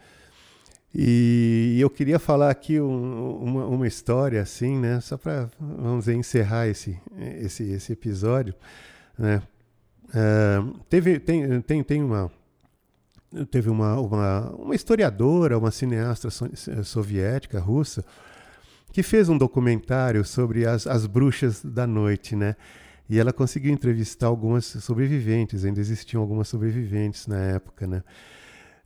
E 0.95 1.77
eu 1.79 1.91
queria 1.91 2.19
falar 2.19 2.51
aqui 2.51 2.81
um, 2.81 3.37
uma, 3.37 3.67
uma, 3.67 3.87
história 3.87 4.41
assim, 4.41 4.79
né? 4.79 4.99
Só 5.01 5.19
para 5.19 5.51
vamos 5.61 6.07
dizer, 6.07 6.15
encerrar 6.17 6.69
esse, 6.69 6.99
esse, 7.39 7.65
esse 7.65 7.93
episódio, 7.93 8.55
né? 9.19 9.43
Uh, 10.07 10.79
teve 10.89 11.19
tem, 11.19 11.61
tem, 11.61 11.83
tem 11.83 12.03
uma 12.03 12.31
teve 13.51 13.69
uma, 13.69 14.01
uma, 14.01 14.51
uma 14.53 14.75
historiadora, 14.75 15.59
uma 15.59 15.71
cineasta 15.71 16.31
so, 16.31 16.49
soviética 16.85 17.61
russa 17.61 18.05
que 18.93 19.03
fez 19.03 19.29
um 19.29 19.37
documentário 19.37 20.25
sobre 20.25 20.65
as, 20.65 20.87
as 20.87 21.05
bruxas 21.05 21.63
da 21.63 21.87
noite, 21.87 22.35
né? 22.35 22.57
E 23.09 23.19
ela 23.19 23.33
conseguiu 23.33 23.73
entrevistar 23.73 24.27
algumas 24.27 24.65
sobreviventes, 24.65 25.65
ainda 25.65 25.81
existiam 25.81 26.21
algumas 26.21 26.49
sobreviventes 26.49 27.27
na 27.27 27.39
época, 27.39 27.87
né? 27.87 28.03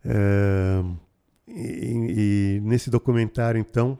Uh, 0.05 0.97
e, 1.47 2.57
e, 2.57 2.61
nesse 2.61 2.89
documentário, 2.89 3.59
então, 3.59 3.97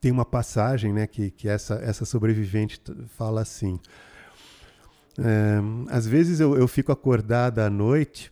tem 0.00 0.12
uma 0.12 0.24
passagem, 0.24 0.92
né, 0.92 1.06
que, 1.06 1.30
que 1.30 1.48
essa, 1.48 1.76
essa 1.76 2.04
sobrevivente 2.04 2.80
fala 3.16 3.40
assim: 3.40 3.80
uh, 5.18 5.86
às 5.88 6.06
vezes 6.06 6.40
eu, 6.40 6.56
eu 6.56 6.68
fico 6.68 6.92
acordada 6.92 7.66
à 7.66 7.70
noite, 7.70 8.30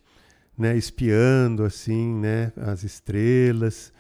né, 0.57 0.77
espiando 0.77 1.65
assim, 1.65 2.15
né, 2.15 2.53
as 2.57 2.85
estrelas, 2.85 3.93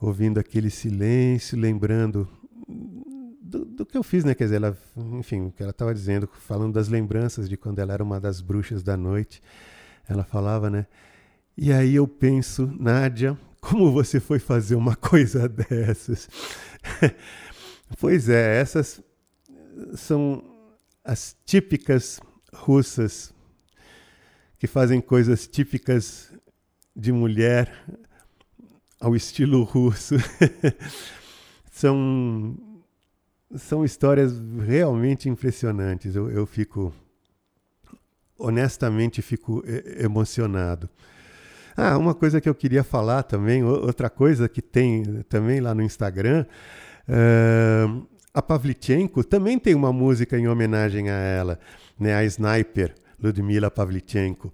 ouvindo 0.00 0.38
aquele 0.38 0.70
silêncio, 0.70 1.58
lembrando 1.58 2.28
do, 3.48 3.64
do, 3.64 3.86
que 3.86 3.96
eu 3.96 4.02
fiz, 4.02 4.24
né? 4.24 4.34
Quer 4.34 4.44
dizer, 4.44 4.56
ela, 4.56 4.76
enfim, 5.18 5.46
o 5.46 5.50
que 5.50 5.62
ela 5.62 5.70
estava 5.70 5.94
dizendo, 5.94 6.28
falando 6.28 6.74
das 6.74 6.88
lembranças 6.88 7.48
de 7.48 7.56
quando 7.56 7.78
ela 7.78 7.94
era 7.94 8.04
uma 8.04 8.20
das 8.20 8.42
bruxas 8.42 8.82
da 8.82 8.96
noite. 8.96 9.42
Ela 10.06 10.22
falava, 10.22 10.68
né? 10.68 10.86
E 11.56 11.72
aí 11.72 11.94
eu 11.94 12.06
penso, 12.06 12.70
Nádia, 12.78 13.38
como 13.60 13.90
você 13.90 14.20
foi 14.20 14.38
fazer 14.38 14.74
uma 14.74 14.94
coisa 14.96 15.48
dessas? 15.48 16.28
pois 17.98 18.28
é, 18.28 18.60
essas 18.60 19.02
são 19.94 20.44
as 21.02 21.34
típicas 21.46 22.20
russas 22.52 23.32
que 24.58 24.66
fazem 24.66 25.00
coisas 25.00 25.46
típicas 25.46 26.30
de 26.94 27.12
mulher 27.12 27.72
ao 29.00 29.16
estilo 29.16 29.62
russo. 29.62 30.16
são 31.70 32.67
são 33.56 33.84
histórias 33.84 34.32
realmente 34.66 35.28
impressionantes. 35.28 36.14
Eu, 36.14 36.30
eu 36.30 36.46
fico, 36.46 36.92
honestamente, 38.38 39.22
fico 39.22 39.62
emocionado. 39.98 40.88
Ah, 41.80 41.96
uma 41.96 42.12
coisa 42.12 42.40
que 42.40 42.48
eu 42.48 42.54
queria 42.56 42.82
falar 42.82 43.22
também, 43.22 43.62
outra 43.62 44.10
coisa 44.10 44.48
que 44.48 44.60
tem 44.60 45.22
também 45.28 45.60
lá 45.60 45.72
no 45.72 45.80
Instagram, 45.80 46.44
uh, 47.08 48.04
a 48.34 48.42
Pavlichenko 48.42 49.22
também 49.22 49.60
tem 49.60 49.76
uma 49.76 49.92
música 49.92 50.36
em 50.36 50.48
homenagem 50.48 51.08
a 51.08 51.14
ela, 51.14 51.56
né, 51.96 52.16
a 52.16 52.24
Sniper, 52.24 52.96
Ludmila 53.22 53.70
Pavlichenko. 53.70 54.52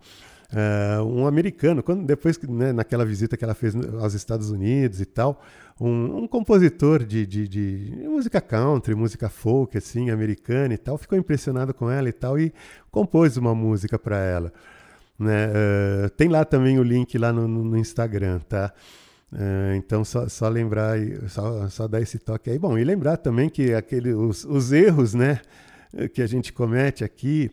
Uh, 0.52 1.02
um 1.02 1.26
americano, 1.26 1.82
quando 1.82 2.04
depois 2.04 2.38
né, 2.42 2.74
naquela 2.74 3.06
visita 3.06 3.38
que 3.38 3.44
ela 3.44 3.54
fez 3.54 3.74
aos 3.74 4.12
Estados 4.12 4.50
Unidos 4.50 5.00
e 5.00 5.06
tal, 5.06 5.42
um, 5.80 6.18
um 6.18 6.28
compositor 6.28 7.04
de, 7.04 7.26
de, 7.26 7.48
de, 7.48 7.92
música 8.08 8.40
country, 8.40 8.94
música 8.94 9.28
folk, 9.28 9.76
assim, 9.76 10.10
americana 10.10 10.74
e 10.74 10.78
tal, 10.78 10.96
ficou 10.96 11.18
impressionado 11.18 11.74
com 11.74 11.90
ela 11.90 12.08
e 12.08 12.12
tal 12.12 12.38
e 12.38 12.52
compôs 12.90 13.36
uma 13.36 13.54
música 13.54 13.98
para 13.98 14.18
ela. 14.18 14.52
Né? 15.18 15.48
Uh, 15.48 16.10
tem 16.10 16.28
lá 16.28 16.44
também 16.44 16.78
o 16.78 16.82
link 16.82 17.16
lá 17.18 17.32
no, 17.32 17.46
no 17.46 17.76
Instagram, 17.76 18.40
tá? 18.40 18.72
Uh, 19.32 19.74
então 19.74 20.04
só, 20.04 20.28
só 20.28 20.48
lembrar, 20.48 20.96
só, 21.28 21.68
só 21.68 21.88
dar 21.88 22.00
esse 22.00 22.18
toque 22.18 22.50
aí. 22.50 22.58
Bom, 22.58 22.78
e 22.78 22.84
lembrar 22.84 23.16
também 23.16 23.48
que 23.48 23.74
aquele, 23.74 24.12
os, 24.12 24.44
os 24.44 24.72
erros, 24.72 25.12
né, 25.14 25.40
que 26.12 26.22
a 26.22 26.26
gente 26.26 26.52
comete 26.52 27.02
aqui 27.04 27.50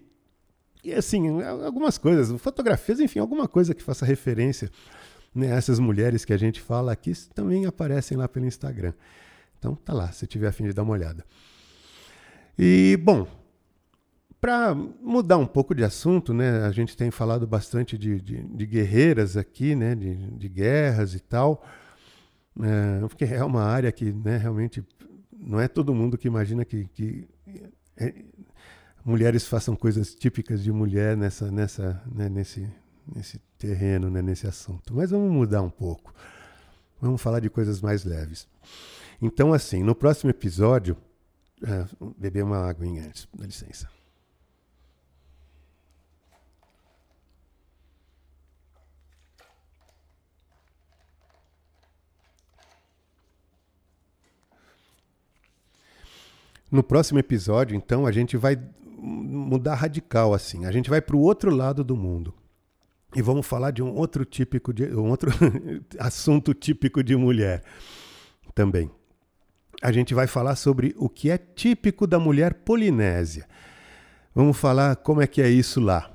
e 0.84 0.94
assim, 0.94 1.42
algumas 1.44 1.98
coisas, 2.00 2.42
fotografias, 2.42 3.00
enfim, 3.00 3.20
alguma 3.20 3.48
coisa 3.48 3.74
que 3.76 3.84
faça 3.84 4.04
referência 4.04 4.70
né, 5.34 5.48
essas 5.48 5.80
mulheres 5.80 6.26
que 6.26 6.34
a 6.34 6.38
gente 6.38 6.62
fala 6.62 6.92
aqui 6.92 7.14
também 7.34 7.66
aparecem 7.66 8.18
lá 8.18 8.28
pelo 8.28 8.46
Instagram. 8.46 8.94
Então 9.58 9.76
tá 9.76 9.94
lá, 9.94 10.12
se 10.12 10.26
tiver 10.28 10.48
a 10.48 10.52
fim 10.52 10.66
de 10.66 10.74
dar 10.74 10.84
uma 10.84 10.94
olhada. 10.94 11.24
E, 12.58 12.98
bom, 13.02 13.28
para 14.40 14.74
mudar 14.74 15.38
um 15.38 15.46
pouco 15.46 15.76
de 15.76 15.84
assunto, 15.84 16.34
né, 16.34 16.66
a 16.66 16.72
gente 16.72 16.98
tem 16.98 17.12
falado 17.12 17.46
bastante 17.46 17.98
de, 17.98 18.20
de, 18.20 18.42
de 18.44 18.66
guerreiras 18.66 19.38
aqui, 19.38 19.76
né, 19.76 19.94
de, 19.94 20.16
de 20.16 20.50
guerras 20.50 21.14
e 21.14 21.20
tal, 21.20 21.64
é, 22.60 23.08
porque 23.08 23.26
é 23.26 23.44
uma 23.44 23.64
área 23.64 23.92
que 23.92 24.12
né, 24.12 24.38
realmente 24.38 24.84
não 25.32 25.60
é 25.60 25.68
todo 25.68 25.94
mundo 25.94 26.18
que 26.18 26.28
imagina 26.28 26.66
que, 26.66 26.86
que 26.86 27.28
é, 27.96 28.14
mulheres 29.06 29.48
façam 29.48 29.76
coisas 29.76 30.14
típicas 30.16 30.64
de 30.64 30.72
mulher 30.72 31.16
nessa, 31.16 31.52
nessa, 31.52 32.02
né, 32.12 32.28
nesse, 32.28 32.68
nesse 33.08 33.40
terreno, 33.58 34.10
né, 34.10 34.22
nesse 34.22 34.48
assunto. 34.48 34.94
Mas 34.94 35.12
vamos 35.12 35.32
mudar 35.32 35.62
um 35.62 35.70
pouco. 35.70 36.14
Vamos 37.00 37.22
falar 37.22 37.40
de 37.40 37.50
coisas 37.50 37.82
mais 37.82 38.04
leves. 38.04 38.48
Então, 39.22 39.54
assim, 39.54 39.84
no 39.84 39.96
próximo 39.96 40.30
episódio, 40.30 40.96
uh, 41.64 42.14
beber 42.18 42.44
uma 42.44 42.68
aguinha 42.70 43.06
antes, 43.06 43.28
dá 43.34 43.46
licença. 43.46 43.90
No 56.70 56.82
próximo 56.82 57.20
episódio, 57.20 57.76
então, 57.76 58.06
a 58.06 58.12
gente 58.12 58.38
vai 58.38 58.58
mudar 58.98 59.76
radical 59.76 60.34
assim. 60.34 60.66
A 60.66 60.72
gente 60.72 60.90
vai 60.90 61.02
para 61.02 61.16
o 61.16 61.20
outro 61.20 61.54
lado 61.54 61.84
do 61.84 61.98
mundo 61.98 62.34
e 63.16 63.22
vamos 63.22 63.46
falar 63.46 63.72
de 63.72 63.84
um 63.84 63.94
outro 63.94 64.24
típico 64.24 64.74
de 64.74 64.86
um 64.96 65.10
outro 65.10 65.32
assunto 66.00 66.54
típico 66.54 67.04
de 67.04 67.16
mulher 67.16 67.64
também. 68.54 68.90
A 69.82 69.92
gente 69.92 70.14
vai 70.14 70.28
falar 70.28 70.56
sobre 70.56 70.94
o 70.98 71.10
que 71.10 71.30
é 71.30 71.38
típico 71.38 72.06
da 72.06 72.20
mulher 72.20 72.54
polinésia. 72.54 73.48
Vamos 74.34 74.58
falar 74.58 74.96
como 74.98 75.22
é 75.22 75.28
que 75.28 75.42
é 75.42 75.50
isso 75.50 75.80
lá 75.80 76.12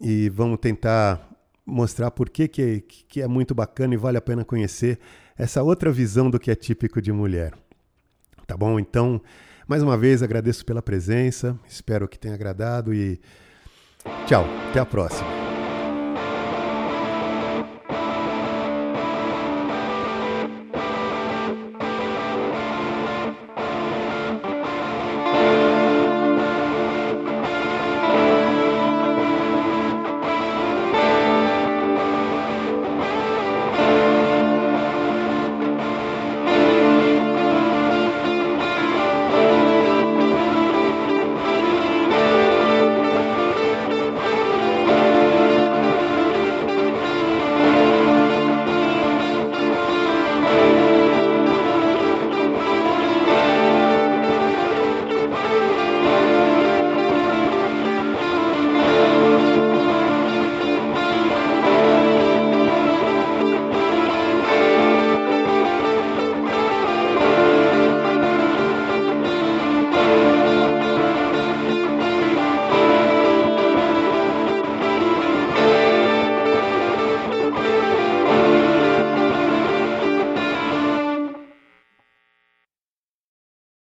e 0.00 0.28
vamos 0.28 0.58
tentar 0.58 1.30
mostrar 1.64 2.10
por 2.10 2.28
que, 2.30 2.48
que, 2.48 2.80
que 2.80 3.22
é 3.22 3.26
muito 3.26 3.54
bacana 3.54 3.94
e 3.94 3.96
vale 3.96 4.16
a 4.16 4.22
pena 4.22 4.44
conhecer 4.44 4.98
essa 5.36 5.62
outra 5.62 5.92
visão 5.92 6.30
do 6.30 6.38
que 6.38 6.50
é 6.50 6.54
típico 6.54 7.00
de 7.00 7.12
mulher. 7.12 7.52
Tá 8.46 8.56
bom? 8.56 8.78
Então, 8.78 9.20
mais 9.66 9.82
uma 9.82 9.96
vez 9.96 10.22
agradeço 10.22 10.64
pela 10.64 10.80
presença, 10.80 11.58
espero 11.68 12.08
que 12.08 12.18
tenha 12.18 12.34
agradado 12.34 12.94
e 12.94 13.20
tchau, 14.26 14.46
até 14.70 14.78
a 14.80 14.86
próxima. 14.86 15.45